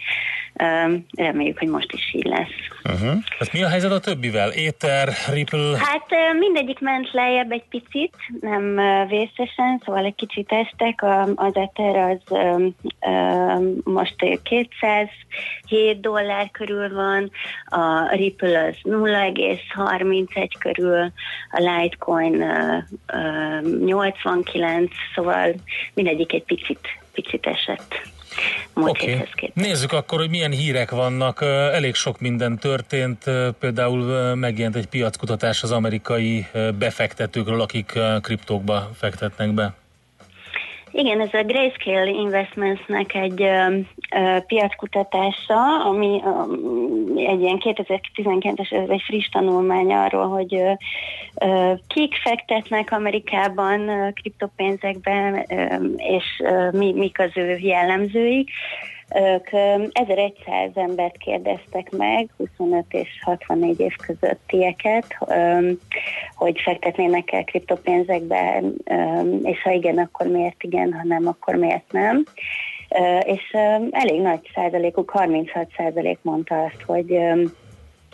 reméljük, 1.15 1.59
hogy 1.59 1.67
most 1.67 1.91
is 1.91 2.13
így 2.13 2.25
lesz. 2.25 2.49
Uh-huh. 2.83 3.23
Hát 3.39 3.53
mi 3.53 3.63
a 3.63 3.69
helyzet 3.69 3.91
a 3.91 3.99
többivel? 3.99 4.51
Ether, 4.51 5.09
Ripple, 5.31 5.77
Hát 5.77 6.07
mindegyik 6.39 6.79
ment 6.79 7.11
lejjebb 7.11 7.51
egy 7.51 7.63
picit, 7.69 8.15
nem 8.41 8.75
vészesen, 9.07 9.81
szóval 9.85 10.05
egy 10.05 10.15
kicsit 10.15 10.51
estek. 10.51 11.01
A, 11.01 11.21
az 11.35 11.55
Ether 11.55 11.95
az 11.95 12.19
ö, 12.29 12.67
ö, 12.99 13.69
most 15.67 15.75
207 15.75 15.99
dollár 15.99 16.51
körül 16.51 16.93
van, 16.93 17.31
a 17.65 18.15
Ripple 18.15 18.65
az 18.65 18.75
0,31 18.83 20.49
körül, 20.59 21.11
a 21.51 21.59
Litecoin 21.59 22.41
ö, 22.41 22.77
ö, 23.05 23.85
89, 23.85 24.91
szóval 25.15 25.53
mindegyik 25.93 26.33
egy 26.33 26.43
picit, 26.43 26.87
picit 27.13 27.45
esett. 27.45 28.15
Képest. 28.93 29.51
Nézzük 29.53 29.91
akkor, 29.91 30.19
hogy 30.19 30.29
milyen 30.29 30.51
hírek 30.51 30.91
vannak. 30.91 31.41
Elég 31.71 31.95
sok 31.95 32.19
minden 32.19 32.57
történt. 32.57 33.23
Például 33.59 34.35
megjelent 34.35 34.75
egy 34.75 34.87
piackutatás 34.87 35.63
az 35.63 35.71
amerikai 35.71 36.45
befektetőkről, 36.79 37.61
akik 37.61 37.99
kriptókba 38.21 38.89
fektetnek 38.97 39.53
be. 39.53 39.75
Igen, 40.97 41.21
ez 41.21 41.33
a 41.33 41.43
Grayscale 41.43 42.09
Investmentsnek 42.09 43.13
egy 43.13 43.41
ö, 43.41 43.77
ö, 44.15 44.37
piackutatása, 44.47 45.85
ami 45.85 46.21
ö, 46.25 46.53
egy 47.15 47.41
ilyen 47.41 47.61
2019-es, 47.63 48.73
ez 48.73 48.89
egy 48.89 49.01
friss 49.05 49.29
tanulmány 49.29 49.93
arról, 49.93 50.27
hogy 50.27 50.55
ö, 50.55 51.73
kik 51.87 52.15
fektetnek 52.15 52.91
Amerikában 52.91 53.89
ö, 53.89 54.11
kriptopénzekbe, 54.11 55.45
ö, 55.49 55.55
és 55.97 56.41
ö, 56.43 56.77
mi, 56.77 56.93
mik 56.93 57.19
az 57.19 57.31
ő 57.33 57.57
jellemzőik. 57.57 58.49
Ők 59.15 59.51
ö, 59.51 59.83
1100 59.91 60.69
embert 60.75 61.17
kérdeztek 61.17 61.91
meg, 61.91 62.29
25 62.37 62.85
és 62.89 63.09
64 63.21 63.79
év 63.79 63.95
közöttieket, 64.07 65.17
hogy 66.35 66.61
fektetnének 66.61 67.31
el 67.31 67.43
kriptopénzekbe, 67.43 68.63
és 69.43 69.61
ha 69.61 69.71
igen, 69.71 69.97
akkor 69.97 70.27
miért 70.27 70.63
igen, 70.63 70.93
ha 70.93 71.03
nem, 71.03 71.27
akkor 71.27 71.55
miért 71.55 71.91
nem. 71.91 72.23
És 73.25 73.55
elég 73.91 74.21
nagy 74.21 74.51
százalékuk, 74.55 75.09
36 75.09 75.67
százalék 75.77 76.19
mondta 76.21 76.63
azt, 76.63 76.81
hogy 76.85 77.19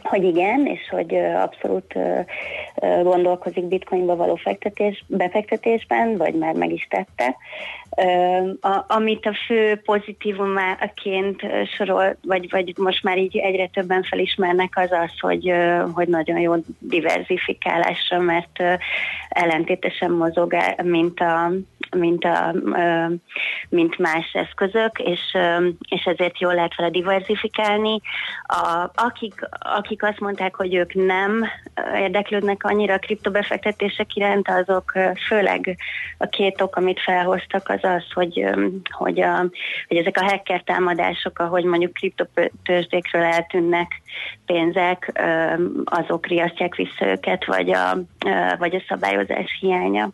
hogy 0.04 0.24
igen, 0.24 0.66
és 0.66 0.90
hogy 0.90 1.16
abszolút 1.16 1.94
gondolkozik 3.04 3.64
bitcoinba 3.64 4.16
való 4.16 4.36
fektetés, 4.36 5.04
befektetésben, 5.08 6.18
vagy 6.18 6.34
már 6.34 6.54
meg 6.54 6.72
is 6.72 6.88
tette. 6.90 7.36
A, 8.62 8.84
amit 8.88 9.26
a 9.26 9.34
fő 9.46 9.82
pozitívumáként 9.86 11.44
ö, 11.44 11.64
sorol, 11.64 12.16
vagy, 12.22 12.50
vagy 12.50 12.74
most 12.78 13.04
már 13.04 13.18
így 13.18 13.38
egyre 13.38 13.68
többen 13.68 14.04
felismernek, 14.04 14.78
az 14.78 14.92
az, 14.92 15.20
hogy, 15.20 15.54
hogy 15.94 16.08
nagyon 16.08 16.40
jó 16.40 16.54
diversifikálásra, 16.80 18.20
mert 18.20 18.64
ellentétesen 19.30 20.12
mozog, 20.12 20.56
mint 20.84 21.20
a, 21.20 21.52
mint, 21.94 22.26
a, 22.26 22.54
mint 23.70 23.98
más 23.98 24.34
eszközök, 24.34 25.00
és, 25.00 25.38
és 25.90 26.04
ezért 26.04 26.40
jól 26.40 26.54
lehet 26.54 26.76
vele 26.76 26.90
diversifikálni. 26.90 28.00
A, 28.44 28.90
akik, 28.96 29.48
akik 29.60 30.04
azt 30.04 30.20
mondták, 30.20 30.56
hogy 30.56 30.76
ők 30.76 30.94
nem 30.94 31.46
érdeklődnek 31.96 32.64
annyira 32.64 32.94
a 32.94 33.00
kriptobefektetések 33.00 34.16
iránt, 34.16 34.50
azok 34.50 34.94
főleg 35.28 35.78
a 36.18 36.26
két 36.26 36.62
ok, 36.62 36.76
amit 36.76 37.02
felhoztak, 37.02 37.70
az 37.70 37.84
az, 37.84 38.04
hogy, 38.14 38.46
hogy, 38.90 39.22
a, 39.22 39.46
hogy 39.88 39.98
ezek 39.98 40.18
a 40.18 40.24
hacker 40.24 40.62
támadások, 40.62 41.40
ahogy 41.40 41.64
mondjuk 41.64 41.94
kriptotőzsdékről 41.94 43.24
eltűnnek 43.24 44.02
pénzek, 44.46 45.22
azok 45.86 46.28
riasztják 46.28 46.76
vissza 46.76 47.06
őket, 47.08 47.46
vagy 47.46 47.72
a, 47.72 47.98
vagy 48.58 48.76
a 48.76 48.84
szabályozás 48.88 49.58
hiánya. 49.60 50.10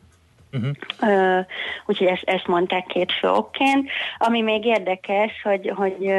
Uh-huh. 0.51 1.45
Úgyhogy 1.85 2.07
ezt, 2.07 2.23
ezt 2.23 2.47
mondták 2.47 2.85
két 2.85 3.11
fő 3.11 3.29
okként. 3.29 3.89
Ami 4.17 4.41
még 4.41 4.65
érdekes, 4.65 5.41
hogy, 5.43 5.71
hogy 5.75 6.13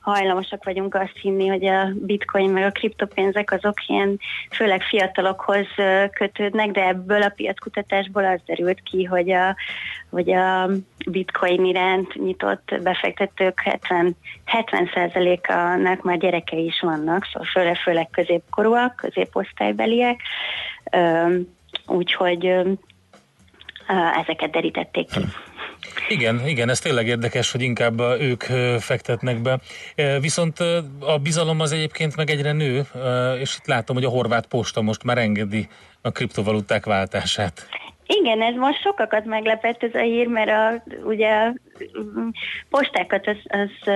hajlamosak 0.00 0.64
vagyunk 0.64 0.94
azt 0.94 1.16
hinni, 1.20 1.46
hogy 1.46 1.64
a 1.64 1.88
bitcoin 1.94 2.50
meg 2.50 2.64
a 2.64 2.70
kriptopénzek 2.70 3.52
azok 3.52 3.88
ilyen 3.88 4.18
főleg 4.50 4.82
fiatalokhoz 4.82 5.66
kötődnek, 6.12 6.70
de 6.70 6.86
ebből 6.86 7.22
a 7.22 7.32
piackutatásból 7.36 8.24
az 8.24 8.40
derült 8.46 8.82
ki, 8.82 9.04
hogy 9.04 9.30
a, 9.30 9.56
hogy 10.10 10.30
a 10.30 10.70
bitcoin 11.06 11.64
iránt 11.64 12.14
nyitott 12.14 12.74
befektetők 12.82 13.60
70, 13.60 14.16
70%-ának 14.46 16.02
már 16.02 16.18
gyerekei 16.18 16.64
is 16.64 16.80
vannak, 16.80 17.24
szóval 17.32 17.48
főleg, 17.52 17.76
főleg 17.76 18.10
középkorúak, 18.10 18.96
középosztálybeliek. 18.96 20.20
Úgyhogy 21.86 22.54
ezeket 24.22 24.50
derítették 24.50 25.10
ki. 25.10 25.20
Igen, 26.08 26.46
igen, 26.46 26.68
ez 26.68 26.78
tényleg 26.78 27.06
érdekes, 27.06 27.52
hogy 27.52 27.62
inkább 27.62 28.00
ők 28.00 28.42
fektetnek 28.80 29.42
be. 29.42 29.58
Viszont 30.20 30.58
a 31.00 31.18
bizalom 31.22 31.60
az 31.60 31.72
egyébként 31.72 32.16
meg 32.16 32.30
egyre 32.30 32.52
nő, 32.52 32.86
és 33.40 33.56
itt 33.58 33.66
látom, 33.66 33.96
hogy 33.96 34.04
a 34.04 34.08
horvát 34.08 34.46
posta 34.46 34.82
most 34.82 35.02
már 35.02 35.18
engedi 35.18 35.68
a 36.00 36.10
kriptovaluták 36.10 36.84
váltását. 36.84 37.68
Igen, 38.06 38.42
ez 38.42 38.54
most 38.54 38.80
sokakat 38.80 39.24
meglepett 39.24 39.82
ez 39.82 39.94
a 39.94 39.98
hír, 39.98 40.26
mert 40.26 40.50
a, 40.50 40.82
ugye 41.04 41.30
a 41.30 41.54
mm, 42.00 42.28
postákat 42.70 43.26
az, 43.26 43.36
az 43.44 43.90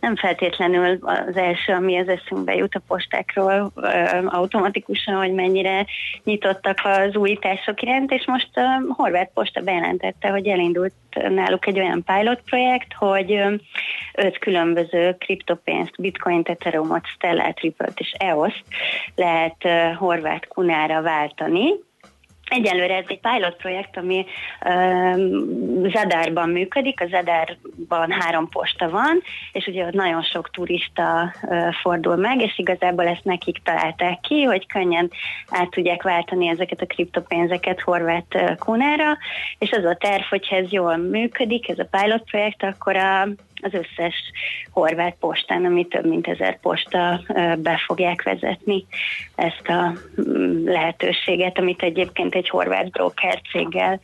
nem 0.00 0.16
feltétlenül 0.16 0.98
az 1.00 1.36
első, 1.36 1.72
ami 1.72 1.98
az 1.98 2.08
eszünkbe 2.08 2.54
jut 2.54 2.74
a 2.74 2.82
postákról 2.86 3.72
automatikusan, 4.26 5.14
hogy 5.14 5.32
mennyire 5.32 5.86
nyitottak 6.24 6.78
az 6.82 7.16
újítások 7.16 7.82
iránt, 7.82 8.12
és 8.12 8.26
most 8.26 8.56
a 8.56 8.82
Horváth 8.88 9.32
Posta 9.32 9.60
bejelentette, 9.60 10.28
hogy 10.28 10.46
elindult 10.46 10.92
náluk 11.28 11.66
egy 11.66 11.78
olyan 11.78 12.04
pilot 12.04 12.40
projekt, 12.44 12.92
hogy 12.92 13.32
öt 14.14 14.38
különböző 14.38 15.16
kriptopénzt, 15.18 16.00
bitcoint, 16.00 16.48
ethereumot, 16.48 17.06
stellát, 17.06 17.60
ripple 17.60 17.88
és 17.94 18.14
EOS-t 18.18 18.64
lehet 19.14 19.56
horvát 19.96 20.48
kunára 20.48 21.02
váltani, 21.02 21.72
Egyelőre 22.50 22.96
ez 22.96 23.04
egy 23.08 23.20
pilot 23.20 23.56
projekt, 23.56 23.96
ami 23.96 24.26
um, 24.64 25.90
Zadárban 25.90 26.48
működik. 26.48 27.00
A 27.00 27.06
Zadárban 27.06 28.10
három 28.10 28.48
posta 28.48 28.88
van, 28.88 29.22
és 29.52 29.66
ugye 29.66 29.86
ott 29.86 29.92
nagyon 29.92 30.22
sok 30.22 30.50
turista 30.50 31.32
uh, 31.42 31.72
fordul 31.74 32.16
meg, 32.16 32.40
és 32.40 32.58
igazából 32.58 33.06
ezt 33.06 33.24
nekik 33.24 33.58
találták 33.64 34.20
ki, 34.20 34.42
hogy 34.42 34.66
könnyen 34.66 35.10
át 35.48 35.70
tudják 35.70 36.02
váltani 36.02 36.48
ezeket 36.48 36.80
a 36.80 36.86
kriptopénzeket 36.86 37.80
horvát 37.80 38.34
uh, 38.34 38.56
kunára, 38.56 39.18
és 39.58 39.70
az 39.70 39.84
a 39.84 39.96
terv, 40.00 40.22
hogyha 40.22 40.56
ez 40.56 40.70
jól 40.70 40.96
működik, 40.96 41.68
ez 41.68 41.78
a 41.78 41.88
pilot 41.90 42.22
projekt, 42.30 42.62
akkor 42.62 42.96
a 42.96 43.28
az 43.62 43.72
összes 43.74 44.14
horvát 44.70 45.16
postán, 45.20 45.64
ami 45.64 45.86
több 45.86 46.06
mint 46.06 46.26
ezer 46.26 46.60
posta 46.60 47.20
be 47.58 47.82
fogják 47.86 48.22
vezetni 48.22 48.86
ezt 49.34 49.68
a 49.68 49.92
mm, 50.20 50.64
lehetőséget, 50.64 51.58
amit 51.58 51.82
egyébként 51.82 52.34
egy 52.34 52.48
horvát 52.48 52.90
broker 52.90 53.40
céggel 53.52 54.00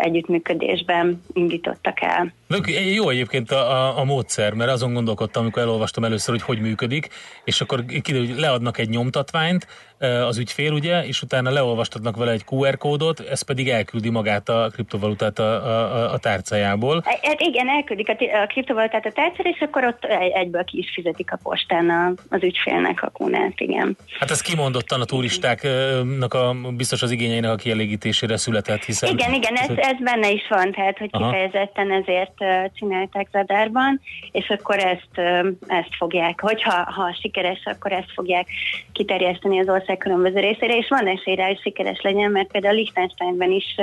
együttműködésben 0.00 1.22
indítottak 1.32 2.00
el. 2.00 2.32
De 2.60 2.80
jó 2.80 3.08
egyébként 3.08 3.50
a, 3.50 3.70
a, 3.70 3.98
a 3.98 4.04
módszer, 4.04 4.52
mert 4.52 4.70
azon 4.70 4.94
gondolkodtam, 4.94 5.42
amikor 5.42 5.62
elolvastam 5.62 6.04
először, 6.04 6.34
hogy 6.34 6.42
hogy 6.42 6.60
működik, 6.60 7.08
és 7.44 7.60
akkor 7.60 7.84
kiderül, 8.02 8.26
hogy 8.26 8.38
leadnak 8.38 8.78
egy 8.78 8.88
nyomtatványt 8.88 9.66
ö, 9.98 10.06
az 10.06 10.38
ügyfél, 10.38 10.72
ugye, 10.72 11.04
és 11.04 11.22
utána 11.22 11.50
leolvastatnak 11.50 12.16
vele 12.16 12.30
egy 12.32 12.44
QR 12.50 12.76
kódot, 12.76 13.20
ez 13.20 13.42
pedig 13.42 13.68
elküldi 13.68 14.10
magát 14.10 14.48
a 14.48 14.68
kriptovalutát 14.72 15.38
a, 15.38 15.66
a, 15.66 16.12
a 16.12 16.18
tárcájából. 16.18 17.02
Hát 17.04 17.40
igen, 17.40 17.68
elküldik 17.68 18.08
a, 18.08 18.12
a 18.42 18.46
kriptovalutát 18.46 19.06
a 19.06 19.12
tárcára, 19.12 19.48
és 19.50 19.60
akkor 19.60 19.84
ott 19.84 20.04
egy- 20.04 20.30
egyből 20.30 20.64
ki 20.64 20.78
is 20.78 20.90
fizetik 20.94 21.32
a 21.32 21.38
postán 21.42 21.90
a, 21.90 22.12
az 22.34 22.42
ügyfélnek 22.42 23.02
a 23.02 23.10
kunát, 23.10 23.60
igen. 23.60 23.96
Hát 24.18 24.30
ez 24.30 24.40
kimondottan 24.40 25.00
a 25.00 25.04
turistáknak 25.04 26.34
a 26.34 26.54
biztos 26.76 27.02
az 27.02 27.10
igényeinek 27.10 27.50
a 27.50 27.54
kielégítésére 27.56 28.36
született, 28.36 28.84
hiszen... 28.84 29.10
Igen, 29.10 29.32
igen, 29.32 29.54
ez, 29.54 29.68
ez 29.76 29.96
benne 30.04 30.30
is 30.30 30.46
van, 30.48 30.72
tehát 30.72 30.98
hogy 30.98 31.08
Aha. 31.12 31.24
kifejezetten 31.30 31.90
ezért 31.92 32.41
ö, 32.42 32.64
csinálták 32.74 33.28
radarban, 33.32 34.00
és 34.32 34.48
akkor 34.48 34.78
ezt, 34.78 35.18
ezt 35.66 35.94
fogják, 35.98 36.40
hogyha 36.40 36.92
ha 36.92 37.16
sikeres, 37.20 37.62
akkor 37.64 37.92
ezt 37.92 38.12
fogják 38.14 38.46
kiterjeszteni 38.92 39.58
az 39.60 39.68
ország 39.68 39.98
különböző 39.98 40.40
részére, 40.40 40.76
és 40.76 40.88
van 40.88 41.06
esély 41.06 41.34
rá, 41.34 41.46
hogy 41.46 41.60
sikeres 41.60 42.00
legyen, 42.00 42.30
mert 42.30 42.50
például 42.50 42.74
Liechtensteinben 42.74 43.50
is 43.50 43.76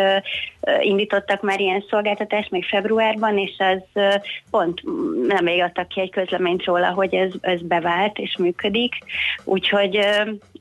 indítottak 0.79 1.41
már 1.41 1.59
ilyen 1.59 1.83
szolgáltatást, 1.89 2.51
még 2.51 2.65
februárban, 2.65 3.37
és 3.37 3.55
az 3.57 4.03
pont 4.49 4.81
nem 5.27 5.47
adtak 5.47 5.87
ki 5.87 5.99
egy 5.99 6.11
közleményt 6.11 6.63
róla, 6.63 6.91
hogy 6.91 7.13
ez, 7.13 7.31
ez 7.41 7.61
bevált 7.61 8.17
és 8.17 8.37
működik, 8.37 8.93
úgyhogy, 9.43 9.99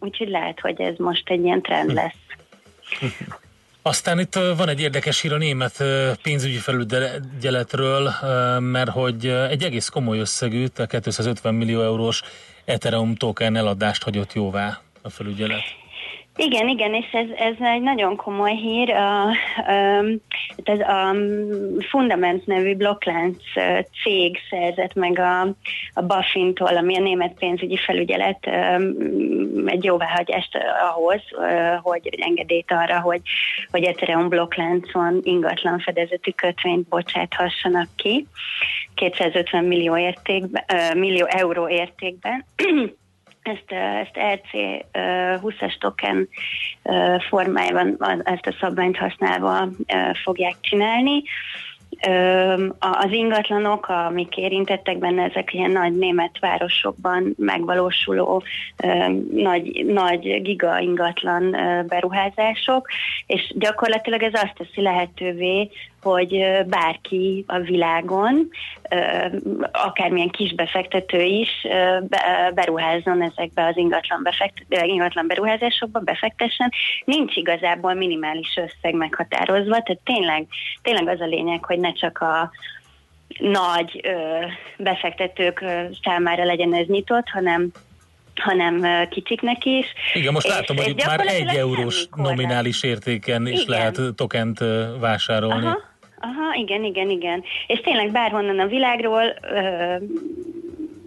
úgyhogy 0.01 0.29
lehet, 0.29 0.61
hogy 0.61 0.81
ez 0.81 0.97
most 0.97 1.31
egy 1.31 1.45
ilyen 1.45 1.63
trend 1.63 1.93
lesz. 1.93 2.17
Aztán 3.83 4.19
itt 4.19 4.35
van 4.35 4.69
egy 4.69 4.81
érdekes 4.81 5.21
hír 5.21 5.33
a 5.33 5.37
német 5.37 5.85
pénzügyi 6.23 6.57
felügyeletről, 6.57 8.13
mert 8.59 8.91
hogy 8.91 9.27
egy 9.27 9.63
egész 9.63 9.89
komoly 9.89 10.19
összegű, 10.19 10.67
tehát 10.67 10.91
250 10.91 11.55
millió 11.55 11.83
eurós 11.83 12.23
Ethereum 12.65 13.15
token 13.15 13.57
eladást 13.57 14.03
hagyott 14.03 14.33
jóvá 14.33 14.81
a 15.03 15.09
felügyelet. 15.09 15.63
Igen, 16.41 16.69
igen, 16.69 16.95
és 16.95 17.07
ez, 17.13 17.27
ez 17.37 17.55
egy 17.59 17.81
nagyon 17.81 18.17
komoly 18.17 18.55
hír. 18.55 18.91
A, 18.91 19.23
a, 19.27 19.35
ez 20.63 20.81
a 20.81 21.15
Fundament 21.89 22.47
nevű 22.47 22.77
blokklánc 22.77 23.37
cég 24.03 24.39
szerzett 24.51 24.95
meg 24.95 25.19
a, 25.19 25.41
a 25.95 26.03
Buffintól, 26.03 26.77
ami 26.77 26.97
a 26.97 27.01
német 27.01 27.35
pénzügyi 27.39 27.77
felügyelet 27.77 28.47
egy 29.67 29.85
jóváhagyást 29.85 30.59
ahhoz, 30.95 31.21
hogy 31.83 32.09
engedélyt 32.21 32.73
arra, 32.73 33.01
hogy, 33.01 33.21
hogy 33.71 33.83
Ethereum 33.85 34.29
blokkláncon 34.29 35.21
ingatlan 35.23 35.79
fedezetű 35.79 36.31
kötvényt 36.31 36.89
bocsáthassanak 36.89 37.89
ki. 37.97 38.27
250 38.95 39.65
millió, 39.65 39.97
értékben, 39.97 40.65
ö, 40.69 40.99
millió 40.99 41.27
euró 41.27 41.69
értékben. 41.69 42.45
Ezt, 43.49 43.73
ezt 43.73 44.19
RC 44.35 44.55
ö, 44.93 45.35
20-as 45.43 45.79
token 45.79 46.29
formájában 47.29 47.97
ezt 48.25 48.47
a 48.47 48.57
szabványt 48.61 48.97
használva 48.97 49.69
fogják 50.25 50.57
csinálni. 50.61 51.23
Az 52.79 53.11
ingatlanok, 53.11 53.89
amik 53.89 54.37
érintettek 54.37 54.99
benne, 54.99 55.23
ezek 55.23 55.55
ilyen 55.55 55.71
nagy 55.71 55.97
német 55.97 56.39
városokban 56.41 57.35
megvalósuló 57.37 58.43
nagy, 59.33 59.85
nagy 59.87 60.43
giga 60.43 60.79
ingatlan 60.79 61.57
beruházások, 61.87 62.89
és 63.27 63.53
gyakorlatilag 63.57 64.23
ez 64.23 64.35
azt 64.35 64.55
teszi 64.55 64.83
lehetővé, 64.83 65.71
hogy 66.03 66.45
bárki 66.67 67.45
a 67.47 67.59
világon, 67.59 68.49
akármilyen 69.73 70.29
kis 70.31 70.55
befektető 70.55 71.21
is 71.23 71.67
beruházzon 72.55 73.23
ezekbe 73.23 73.67
az 73.67 73.77
ingatlan, 73.77 74.23
befektet, 74.23 74.85
ingatlan 74.85 75.27
beruházásokba, 75.27 76.01
befektessen. 76.01 76.71
Nincs 77.05 77.37
igazából 77.37 77.95
minimális 77.95 78.57
összeg 78.57 78.95
meghatározva, 78.95 79.83
tehát 79.83 80.01
tényleg, 80.05 80.47
tényleg 80.83 81.09
az 81.09 81.21
a 81.21 81.27
lényeg, 81.27 81.65
hogy 81.65 81.79
ne 81.79 81.93
csak 81.93 82.19
a 82.19 82.51
nagy 83.39 84.01
ö, 84.03 84.45
befektetők 84.77 85.61
ö, 85.61 85.83
számára 86.03 86.45
legyen 86.45 86.75
ez 86.75 86.87
nyitott, 86.87 87.29
hanem 87.29 87.71
hanem 88.35 88.85
ö, 88.85 89.09
kicsiknek 89.09 89.65
is. 89.65 89.87
Igen, 90.13 90.33
most 90.33 90.47
És- 90.47 90.53
látom, 90.53 90.77
és 90.77 90.83
hogy 90.85 91.03
már 91.07 91.21
egy 91.27 91.57
eurós 91.57 92.09
nominális 92.15 92.83
értéken 92.83 93.47
is 93.47 93.63
Igen. 93.63 93.79
lehet 93.79 94.01
tokent 94.15 94.59
vásárolni. 95.01 95.67
Aha, 95.67 95.88
aha, 96.21 96.55
igen, 96.55 96.85
igen, 96.85 97.11
igen. 97.11 97.45
És 97.67 97.81
tényleg 97.81 98.13
bárhonnan 98.13 98.59
a 98.59 98.67
világról 98.67 99.35
ö, 99.43 99.97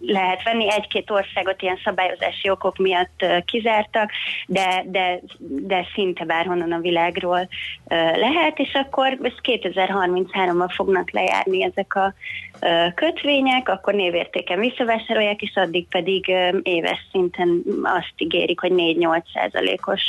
lehet 0.01 0.43
venni, 0.43 0.71
egy-két 0.71 1.11
országot 1.11 1.61
ilyen 1.61 1.79
szabályozási 1.83 2.49
okok 2.49 2.77
miatt 2.77 3.21
ö, 3.21 3.37
kizártak, 3.45 4.11
de, 4.47 4.83
de, 4.85 5.19
de 5.39 5.87
szinte 5.93 6.25
bárhonnan 6.25 6.71
a 6.71 6.79
világról 6.79 7.47
ö, 7.87 7.95
lehet, 7.95 8.59
és 8.59 8.73
akkor 8.73 9.17
ezt 9.21 9.41
2033-ban 9.43 10.71
fognak 10.75 11.11
lejárni 11.11 11.63
ezek 11.63 11.95
a 11.95 12.13
ö, 12.59 12.85
kötvények, 12.95 13.69
akkor 13.69 13.93
névértéken 13.93 14.59
visszavásárolják, 14.59 15.41
és 15.41 15.51
addig 15.55 15.87
pedig 15.87 16.29
ö, 16.29 16.57
éves 16.63 16.99
szinten 17.11 17.63
azt 17.83 18.13
ígérik, 18.17 18.59
hogy 18.59 18.71
4-8 18.75 19.21
százalékos 19.33 20.01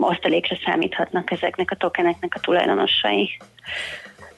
osztalékra 0.00 0.56
számíthatnak 0.64 1.30
ezeknek 1.30 1.70
a 1.70 1.74
tokeneknek 1.74 2.34
a 2.34 2.40
tulajdonosai. 2.40 3.38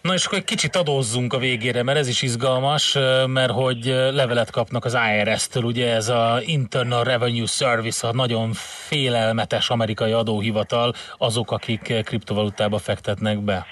Na 0.02 0.14
és 0.14 0.26
akkor 0.26 0.38
egy 0.38 0.44
kicsit 0.44 0.76
adózzunk 0.76 1.32
a 1.32 1.38
végére, 1.38 1.82
mert 1.82 1.98
ez 1.98 2.08
is 2.08 2.22
izgalmas, 2.22 2.98
mert 3.26 3.50
hogy 3.50 3.84
levelet 4.12 4.50
kapnak 4.50 4.84
az 4.84 4.96
IRS-től, 5.12 5.62
ugye 5.62 5.94
ez 5.94 6.08
a 6.08 6.38
Internal 6.44 7.04
Revenue 7.04 7.46
Service, 7.46 8.08
a 8.08 8.12
nagyon 8.12 8.52
félelmetes 8.88 9.70
amerikai 9.70 10.12
adóhivatal, 10.12 10.92
azok, 11.18 11.50
akik 11.50 11.94
kriptovalutába 12.04 12.78
fektetnek 12.78 13.38
be. 13.38 13.66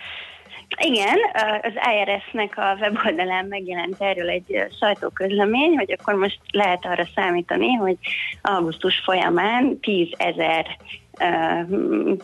Igen, 0.78 1.18
az 1.62 1.72
IRS-nek 1.72 2.58
a 2.58 2.76
weboldalán 2.80 3.46
megjelent 3.46 3.94
erről 3.98 4.28
egy 4.28 4.66
sajtóközlemény, 4.80 5.76
hogy 5.76 5.96
akkor 5.98 6.14
most 6.14 6.38
lehet 6.50 6.84
arra 6.86 7.06
számítani, 7.14 7.72
hogy 7.72 7.96
augusztus 8.42 9.00
folyamán 9.04 9.80
10 9.80 10.08
ezer 10.16 10.66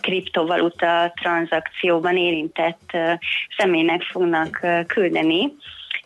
kriptovaluta 0.00 1.12
tranzakcióban 1.20 2.16
érintett 2.16 2.96
személynek 3.56 4.02
fognak 4.02 4.66
küldeni 4.86 5.52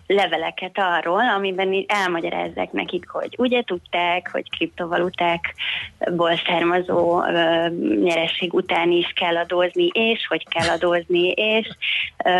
leveleket 0.07 0.73
arról, 0.74 1.28
amiben 1.28 1.85
elmagyarázzák 1.87 2.73
nekik, 2.73 3.09
hogy 3.09 3.35
ugye 3.39 3.62
tudták, 3.62 4.28
hogy 4.33 4.51
kriptovalutákból 4.51 6.37
származó 6.47 7.23
ö, 7.23 7.69
nyereség 8.03 8.55
után 8.55 8.91
is 8.91 9.12
kell 9.15 9.37
adózni, 9.37 9.87
és 9.87 10.27
hogy 10.27 10.49
kell 10.49 10.69
adózni, 10.69 11.28
és 11.28 11.69
ö, 12.24 12.31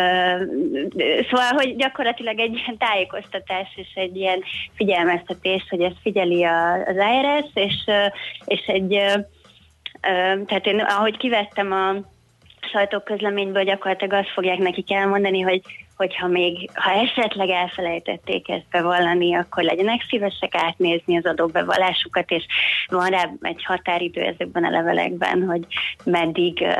szóval, 1.31 1.53
hogy 1.55 1.77
gyakorlatilag 1.77 2.39
egy 2.39 2.55
ilyen 2.55 2.77
tájékoztatás 2.79 3.69
és 3.77 3.89
egy 3.95 4.17
ilyen 4.17 4.43
figyelmeztetés, 4.75 5.67
hogy 5.71 5.81
ezt 5.81 6.01
figyeli 6.03 6.45
az 6.45 6.97
IRS, 6.97 7.51
és, 7.55 7.85
és 8.45 8.67
egy 8.67 9.03
Ö, 10.03 10.43
tehát 10.47 10.67
én 10.67 10.81
ahogy 10.81 11.17
kivettem 11.17 11.73
a 11.73 12.15
sajtóközleményből, 12.69 13.65
gyakorlatilag 13.65 14.13
azt 14.13 14.33
fogják 14.33 14.59
nekik 14.59 14.93
elmondani, 14.93 15.41
hogy 15.41 15.61
hogyha 15.97 16.27
még, 16.27 16.71
ha 16.75 16.91
esetleg 16.91 17.49
elfelejtették 17.49 18.49
ezt 18.49 18.67
bevallani, 18.71 19.35
akkor 19.35 19.63
legyenek 19.63 20.05
szívesek 20.09 20.55
átnézni 20.55 21.17
az 21.17 21.25
adóbevallásukat, 21.27 22.31
és 22.31 22.47
van 22.87 23.09
rá 23.09 23.31
egy 23.41 23.65
határidő 23.65 24.21
ezekben 24.21 24.65
a 24.65 24.71
levelekben, 24.71 25.43
hogy 25.43 25.67
meddig 26.05 26.61
uh, 26.61 26.71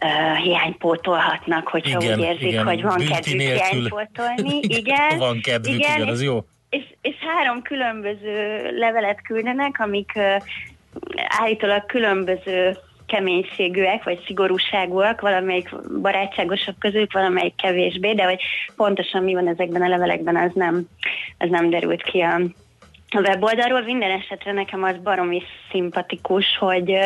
uh, 0.00 0.36
hiánypótolhatnak, 0.36 1.68
hogyha 1.68 2.00
Igen, 2.02 2.18
úgy 2.18 2.24
érzik, 2.24 2.48
igen, 2.48 2.64
hogy 2.64 2.82
van 2.82 2.98
kedvük 2.98 3.40
hiánypótolni. 3.40 4.58
Igen, 4.80 5.18
Van 5.18 5.40
kedvük, 5.40 5.74
igen, 5.74 6.08
az 6.08 6.20
és- 6.20 6.26
jó. 6.26 6.44
és, 6.70 6.84
és 7.00 7.14
három 7.34 7.62
különböző 7.62 8.68
levelet 8.76 9.22
küldenek, 9.22 9.80
amik 9.80 10.12
ö, 10.14 10.36
állítólag 11.28 11.86
különböző 11.86 12.76
keménységűek, 13.08 14.04
vagy 14.04 14.22
szigorúságúak, 14.26 15.20
valamelyik 15.20 15.68
barátságosabb 16.02 16.74
közük, 16.78 17.12
valamelyik 17.12 17.54
kevésbé, 17.56 18.12
de 18.12 18.24
hogy 18.24 18.40
pontosan 18.76 19.22
mi 19.22 19.34
van 19.34 19.48
ezekben 19.48 19.82
a 19.82 19.88
levelekben, 19.88 20.36
az 20.36 20.50
nem, 20.54 20.88
az 21.38 21.48
nem 21.50 21.70
derült 21.70 22.02
ki 22.02 22.20
a, 22.20 22.40
a 23.10 23.20
weboldalról. 23.20 23.80
Minden 23.80 24.10
esetre 24.10 24.52
nekem 24.52 24.82
az 24.82 24.96
baromi 25.02 25.42
szimpatikus, 25.70 26.56
hogy, 26.58 26.98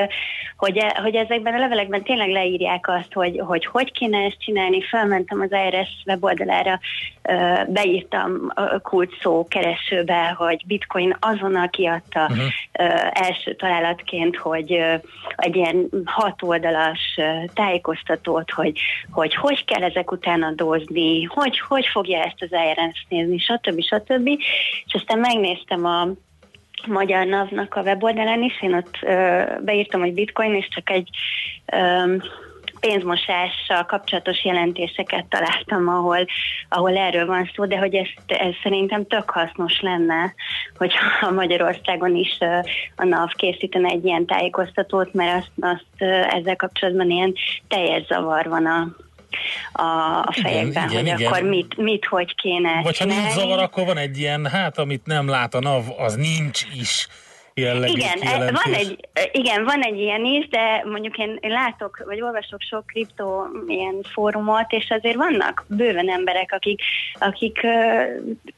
hogy, 0.56 0.76
e- 0.78 1.00
hogy 1.02 1.14
ezekben 1.14 1.54
a 1.54 1.58
levelekben 1.58 2.02
tényleg 2.02 2.28
leírják 2.28 2.88
azt, 2.88 3.12
hogy 3.12 3.40
hogy, 3.46 3.66
hogy 3.66 3.92
kéne 3.92 4.18
ezt 4.18 4.42
csinálni. 4.44 4.82
Felmentem 4.82 5.40
az 5.40 5.50
IRS 5.50 6.02
weboldalára, 6.06 6.80
beírtam 7.68 8.52
a 8.54 8.78
kult 8.78 9.18
szó 9.20 9.46
keresőbe, 9.48 10.34
hogy 10.38 10.62
bitcoin 10.66 11.16
azonnal 11.20 11.68
kiadta 11.68 12.30
ö, 12.72 12.84
első 13.12 13.54
találatként, 13.54 14.36
hogy 14.36 14.72
egy 15.36 15.56
ilyen 15.56 15.88
hat 16.04 16.42
oldalas 16.42 17.18
tájékoztatót, 17.54 18.50
hogy, 18.50 18.80
hogy 19.10 19.34
hogy 19.34 19.64
kell 19.64 19.82
ezek 19.82 20.10
után 20.10 20.42
adózni, 20.42 21.22
hogy 21.22 21.60
hogy 21.60 21.86
fogja 21.86 22.18
ezt 22.22 22.42
az 22.42 22.50
IRS 22.50 23.06
nézni, 23.08 23.38
stb. 23.38 23.80
stb. 23.80 24.26
És 24.84 24.94
aztán 24.94 25.18
megnéztem 25.18 25.84
a 25.84 26.08
Magyar 26.86 27.26
NAV-nak 27.26 27.74
a 27.74 27.80
weboldalán 27.82 28.42
is, 28.42 28.62
én 28.62 28.74
ott 28.74 28.98
ö, 29.02 29.42
beírtam, 29.60 30.00
hogy 30.00 30.14
bitcoin, 30.14 30.54
és 30.54 30.68
csak 30.68 30.90
egy 30.90 31.08
ö, 31.72 32.16
pénzmosással 32.86 33.84
kapcsolatos 33.86 34.44
jelentéseket 34.44 35.26
találtam, 35.26 35.88
ahol, 35.88 36.26
ahol 36.68 36.96
erről 36.96 37.26
van 37.26 37.50
szó, 37.54 37.66
de 37.66 37.76
hogy 37.76 37.94
ez, 37.94 38.06
ez 38.26 38.54
szerintem 38.62 39.06
tök 39.06 39.30
hasznos 39.30 39.80
lenne, 39.80 40.34
hogyha 40.76 41.30
Magyarországon 41.30 42.16
is 42.16 42.38
a 42.96 43.04
NAV 43.04 43.30
készítene 43.30 43.88
egy 43.88 44.04
ilyen 44.04 44.26
tájékoztatót, 44.26 45.12
mert 45.14 45.38
azt, 45.38 45.50
azt 45.60 46.10
ezzel 46.32 46.56
kapcsolatban 46.56 47.10
ilyen 47.10 47.34
teljes 47.68 48.06
zavar 48.06 48.48
van 48.48 48.66
a, 48.66 48.88
a, 49.72 50.18
a 50.18 50.32
fejekben, 50.42 50.90
igen, 50.90 51.04
hogy 51.04 51.18
igen. 51.18 51.32
akkor 51.32 51.42
mit, 51.42 51.76
mit, 51.76 52.04
hogy 52.04 52.34
kéne 52.34 52.82
Vagy 52.82 52.98
ha 52.98 53.04
nincs 53.04 53.30
zavar, 53.30 53.58
akkor 53.58 53.84
van 53.84 53.96
egy 53.96 54.18
ilyen, 54.18 54.46
hát 54.46 54.78
amit 54.78 55.06
nem 55.06 55.28
lát 55.28 55.54
a 55.54 55.60
NAV, 55.60 55.84
az 55.98 56.14
nincs 56.14 56.62
is 56.80 57.08
jellegű 57.54 57.92
Igen, 57.92 58.18
e, 58.20 58.20
kijelentés. 58.20 58.62
van 58.64 58.74
egy, 58.74 59.08
e, 59.12 59.28
igen, 59.32 59.64
van 59.64 59.80
egy 59.80 59.98
ilyen 59.98 60.24
is, 60.24 60.48
de 60.48 60.84
mondjuk 60.84 61.18
én, 61.18 61.38
én 61.40 61.50
látok, 61.50 62.02
vagy 62.06 62.20
olvasok 62.22 62.60
sok 62.60 62.86
kriptó 62.86 63.46
ilyen 63.66 63.94
fórumot, 64.12 64.72
és 64.72 64.90
azért 64.90 65.16
vannak 65.16 65.64
bőven 65.68 66.10
emberek, 66.10 66.52
akik, 66.52 66.80
akik 67.18 67.60
ö, 67.62 68.02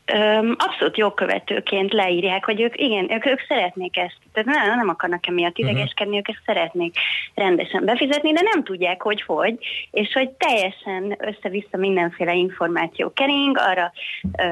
ö, 0.04 0.52
abszolút 0.56 0.96
jogkövetőként 0.96 1.92
leírják, 1.92 2.44
hogy 2.44 2.60
ők, 2.60 2.80
igen, 2.80 3.10
ők, 3.10 3.26
ők 3.26 3.40
szeretnék 3.48 3.96
ezt, 3.96 4.18
tehát 4.32 4.48
nem, 4.48 4.76
nem 4.76 4.88
akarnak 4.88 5.26
emiatt 5.26 5.58
idegeskedni, 5.58 6.16
ők 6.16 6.28
ezt 6.28 6.42
szeretnék 6.46 6.96
rendesen 7.34 7.84
befizetni, 7.84 8.32
de 8.32 8.40
nem 8.52 8.64
tudják, 8.64 9.02
hogy 9.02 9.22
hogy, 9.22 9.58
és 9.90 10.12
hogy 10.12 10.28
teljesen 10.28 11.16
össze-vissza 11.18 11.76
mindenféle 11.76 12.34
információ 12.34 13.12
kering, 13.12 13.58
arra, 13.58 13.92
ö, 14.22 14.42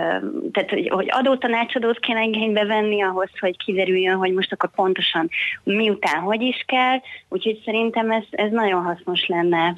tehát 0.52 0.70
hogy, 0.70 0.89
hogy 0.89 1.09
adótanácsadót 1.10 1.98
kéne 1.98 2.23
igénybe 2.23 2.64
venni 2.64 3.02
ahhoz, 3.02 3.31
hogy 3.39 3.56
kiderüljön, 3.56 4.16
hogy 4.16 4.32
most 4.33 4.53
akkor 4.53 4.71
pontosan 4.75 5.29
miután 5.63 6.21
hogy 6.21 6.41
is 6.43 6.65
kell, 6.67 6.97
úgyhogy 7.29 7.63
szerintem 7.65 8.11
ez, 8.11 8.25
ez 8.31 8.51
nagyon 8.51 8.83
hasznos 8.83 9.27
lenne 9.27 9.77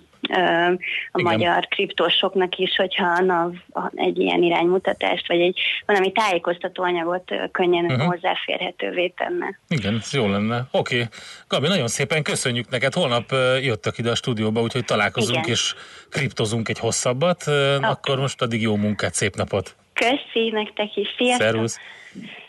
a 1.13 1.19
Igen. 1.19 1.33
magyar 1.39 1.67
kriptósoknak 1.69 2.57
is, 2.57 2.77
hogyha 2.77 3.07
a 3.07 3.23
NAV 3.23 3.53
egy 3.95 4.19
ilyen 4.19 4.43
iránymutatást, 4.43 5.29
vagy 5.29 5.41
egy 5.41 5.59
valami 5.87 6.13
tájékoztató 6.13 6.83
anyagot 6.83 7.33
könnyen 7.53 7.85
Mhm. 7.85 8.01
hozzáférhetővé 8.01 9.09
tenne. 9.09 9.59
Igen, 9.69 9.95
ez 9.95 10.13
jó 10.13 10.29
lenne. 10.29 10.65
Oké. 10.71 10.95
Okay. 10.95 11.07
Gabi, 11.49 11.67
nagyon 11.69 11.89
szépen 11.89 12.23
köszönjük 12.23 12.71
neked. 12.71 12.95
Holnap 12.95 13.33
ö, 13.33 13.57
jöttök 13.57 13.99
ide 13.99 14.11
a 14.11 14.15
stúdióba, 14.15 14.61
úgyhogy 14.61 14.85
találkozunk 14.85 15.39
Igen. 15.39 15.51
és 15.51 15.75
kriptozunk 16.11 16.69
egy 16.69 16.79
hosszabbat. 16.79 17.47
Ö, 17.47 17.77
Akkor 17.81 18.19
most 18.19 18.43
addig 18.43 18.61
jó 18.63 18.77
munkát, 18.77 19.15
szép 19.15 19.35
napot. 19.35 19.77
Köszi 19.93 20.51
nektek 20.53 20.97
is, 20.97 21.09
sziasztok! 21.17 21.47
Szervusz. 21.47 21.79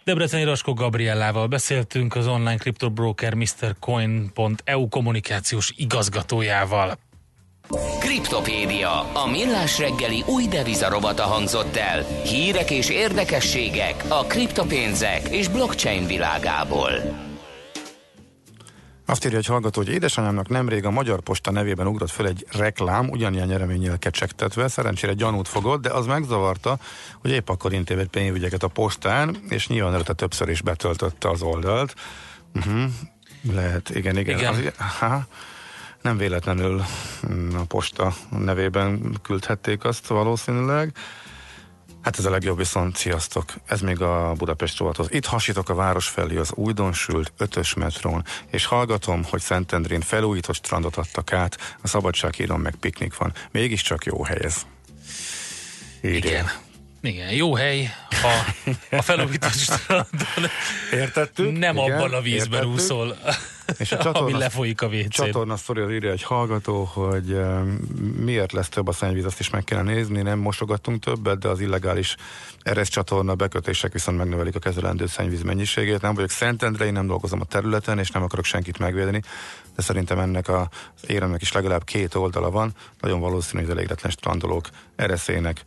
Debreceni 0.05 0.43
Raskó 0.43 0.73
Gabriellával 0.73 1.47
beszéltünk, 1.47 2.15
az 2.15 2.27
online 2.27 2.55
kriptobroker 2.55 3.33
MrCoin.eu 3.33 4.87
kommunikációs 4.87 5.73
igazgatójával. 5.75 6.97
Kriptopédia, 7.99 8.99
a 8.99 9.27
millás 9.31 9.79
reggeli 9.79 10.23
új 10.27 10.47
devizarobata 10.47 11.23
hangzott 11.23 11.75
el. 11.75 12.03
Hírek 12.23 12.71
és 12.71 12.89
érdekességek 12.89 14.03
a 14.07 14.23
kriptopénzek 14.23 15.27
és 15.27 15.47
blockchain 15.47 16.07
világából. 16.07 16.91
Azt 19.05 19.25
írja 19.25 19.37
egy 19.37 19.45
hallgató, 19.45 19.81
hogy 19.81 19.93
édesanyámnak 19.93 20.49
nemrég 20.49 20.85
a 20.85 20.91
Magyar 20.91 21.21
Posta 21.21 21.51
nevében 21.51 21.87
ugrott 21.87 22.11
föl 22.11 22.27
egy 22.27 22.45
reklám, 22.51 23.09
ugyanilyen 23.09 23.47
nyereménnyel 23.47 23.97
kecsegtetve, 23.97 24.67
szerencsére 24.67 25.13
gyanút 25.13 25.47
fogott, 25.47 25.81
de 25.81 25.89
az 25.89 26.05
megzavarta, 26.05 26.77
hogy 27.21 27.31
épp 27.31 27.49
akkor 27.49 27.73
intévett 27.73 28.07
pénzügyeket 28.07 28.63
a 28.63 28.67
postán, 28.67 29.37
és 29.49 29.67
nyilván 29.67 29.93
előtte 29.93 30.13
többször 30.13 30.49
is 30.49 30.61
betöltötte 30.61 31.29
az 31.29 31.41
oldalt. 31.41 31.95
Uh-huh. 32.55 32.83
Lehet, 33.53 33.89
igen, 33.89 34.17
igen. 34.17 34.37
Igen. 34.37 34.53
Az, 34.53 34.71
aha, 34.77 35.27
nem 36.01 36.17
véletlenül 36.17 36.83
mm, 37.27 37.55
a 37.55 37.63
posta 37.63 38.13
nevében 38.29 39.17
küldhették 39.21 39.83
azt 39.83 40.07
valószínűleg. 40.07 40.91
Hát 42.05 42.17
ez 42.17 42.25
a 42.25 42.29
legjobb 42.29 42.57
viszont, 42.57 42.95
sziasztok! 42.95 43.45
Ez 43.65 43.81
még 43.81 44.01
a 44.01 44.33
Budapest 44.37 44.77
rovathoz. 44.77 45.07
Itt 45.11 45.25
hasítok 45.25 45.69
a 45.69 45.73
város 45.73 46.07
felé 46.07 46.37
az 46.37 46.51
újdonsült 46.53 47.31
ötös 47.37 47.73
metrón, 47.73 48.25
és 48.51 48.65
hallgatom, 48.65 49.23
hogy 49.23 49.41
Szentendrén 49.41 50.01
felújított 50.01 50.55
strandot 50.55 50.95
adtak 50.95 51.33
át, 51.33 51.77
a 51.81 51.87
szabadsághídon 51.87 52.59
meg 52.59 52.75
piknik 52.75 53.17
van. 53.17 53.33
Mégiscsak 53.51 54.05
jó 54.05 54.23
hely 54.23 54.39
ez. 54.41 54.65
Írja. 56.01 56.29
Igen. 56.29 56.64
Igen, 57.05 57.33
jó 57.33 57.55
hely, 57.55 57.89
ha 58.21 58.31
a 58.97 59.01
felújított 59.01 59.53
strandon 59.53 60.49
Értettük? 60.91 61.57
nem 61.57 61.77
Igen, 61.77 61.91
abban 61.91 62.13
a 62.13 62.21
vízben 62.21 62.63
értettük. 62.63 62.73
úszol, 62.73 63.17
És 63.77 63.91
a 63.91 63.95
ami 63.95 64.03
csatorna, 64.03 64.37
lefolyik 64.37 64.81
a 64.81 64.87
WC-n. 64.87 65.07
csatorna 65.09 65.55
sztori 65.57 65.81
az 65.81 65.91
írja 65.91 66.11
egy 66.11 66.23
hallgató, 66.23 66.83
hogy 66.83 67.37
miért 68.17 68.51
lesz 68.51 68.69
több 68.69 68.87
a 68.87 68.91
szennyvíz, 68.91 69.25
azt 69.25 69.39
is 69.39 69.49
meg 69.49 69.63
kell 69.63 69.81
nézni, 69.83 70.21
nem 70.21 70.39
mosogattunk 70.39 71.03
többet, 71.03 71.39
de 71.39 71.47
az 71.47 71.59
illegális 71.59 72.15
eresz 72.61 72.89
csatorna 72.89 73.35
bekötések 73.35 73.91
viszont 73.93 74.17
megnövelik 74.17 74.55
a 74.55 74.59
kezelendő 74.59 75.07
szennyvíz 75.07 75.41
mennyiségét. 75.41 76.01
Nem 76.01 76.13
vagyok 76.15 76.29
Szentendrei, 76.29 76.91
nem 76.91 77.07
dolgozom 77.07 77.41
a 77.41 77.45
területen, 77.45 77.99
és 77.99 78.09
nem 78.09 78.23
akarok 78.23 78.45
senkit 78.45 78.79
megvédeni, 78.79 79.21
de 79.75 79.81
szerintem 79.81 80.19
ennek 80.19 80.47
a, 80.47 80.69
az 80.95 81.09
éremnek 81.09 81.41
is 81.41 81.51
legalább 81.51 81.83
két 81.83 82.15
oldala 82.15 82.51
van. 82.51 82.73
Nagyon 83.01 83.19
valószínű, 83.19 83.61
hogy 83.61 83.71
az 83.71 83.77
elégletlen 83.77 84.11
strandolók 84.11 84.69
ereszének 84.95 85.65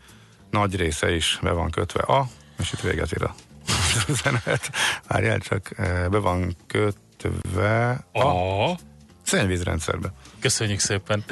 nagy 0.50 0.76
része 0.76 1.14
is 1.14 1.38
be 1.42 1.50
van 1.50 1.70
kötve 1.70 2.00
a, 2.00 2.28
és 2.58 2.72
itt 2.72 2.80
végezi 2.80 3.14
a 3.14 3.34
üzenet. 4.08 4.70
Várjál 5.06 5.38
csak, 5.38 5.78
eh, 5.78 6.08
be 6.08 6.18
van 6.18 6.56
kötve 6.66 8.04
a, 8.12 8.26
A. 8.26 8.76
szennyvízrendszerbe. 9.22 10.12
Köszönjük 10.40 10.80
szépen. 10.80 11.24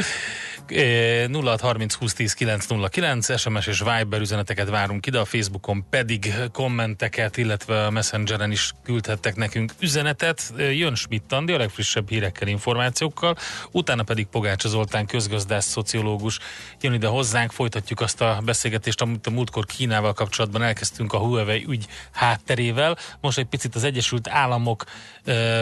Eh, 0.68 1.26
0630 1.28 1.94
20 1.94 2.12
10 2.12 2.32
909 2.32 3.38
SMS 3.38 3.66
és 3.66 3.78
Viber 3.78 4.20
üzeneteket 4.20 4.68
várunk 4.68 5.06
ide, 5.06 5.18
a 5.18 5.24
Facebookon 5.24 5.84
pedig 5.90 6.34
kommenteket, 6.52 7.36
illetve 7.36 7.84
a 7.84 7.90
Messengeren 7.90 8.50
is 8.50 8.72
küldhettek 8.82 9.36
nekünk 9.36 9.72
üzenetet. 9.78 10.52
Jön 10.56 10.94
Schmidt 10.94 11.32
Andi 11.32 11.52
a 11.52 11.56
legfrissebb 11.56 12.08
hírekkel, 12.08 12.48
információkkal, 12.48 13.36
utána 13.70 14.02
pedig 14.02 14.26
Pogácsa 14.26 14.68
Zoltán 14.68 15.06
közgazdász, 15.06 15.66
szociológus 15.66 16.38
jön 16.80 16.92
ide 16.92 17.06
hozzánk, 17.06 17.52
folytatjuk 17.52 18.00
azt 18.00 18.20
a 18.20 18.40
beszélgetést, 18.44 19.00
amit 19.00 19.26
a 19.26 19.30
múltkor 19.30 19.66
Kínával 19.66 20.12
kapcsolatban 20.12 20.62
elkezdtünk 20.62 21.12
a 21.12 21.18
Huawei 21.18 21.64
ügy 21.68 21.86
hátterével. 22.12 22.96
Most 23.20 23.38
egy 23.38 23.46
picit 23.46 23.74
az 23.74 23.84
Egyesült 23.84 24.28
Államok 24.28 24.84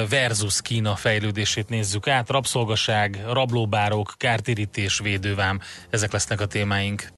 versus 0.08 0.62
Kína 0.62 0.96
fejlődését 0.96 1.68
nézzük 1.68 2.08
át. 2.08 2.30
Rabszolgaság, 2.30 3.24
rablóbárok, 3.26 4.14
kártérítés, 4.16 4.98
védővám, 4.98 5.60
ezek 5.90 6.12
lesznek 6.12 6.40
a 6.40 6.46
témáink. 6.46 7.12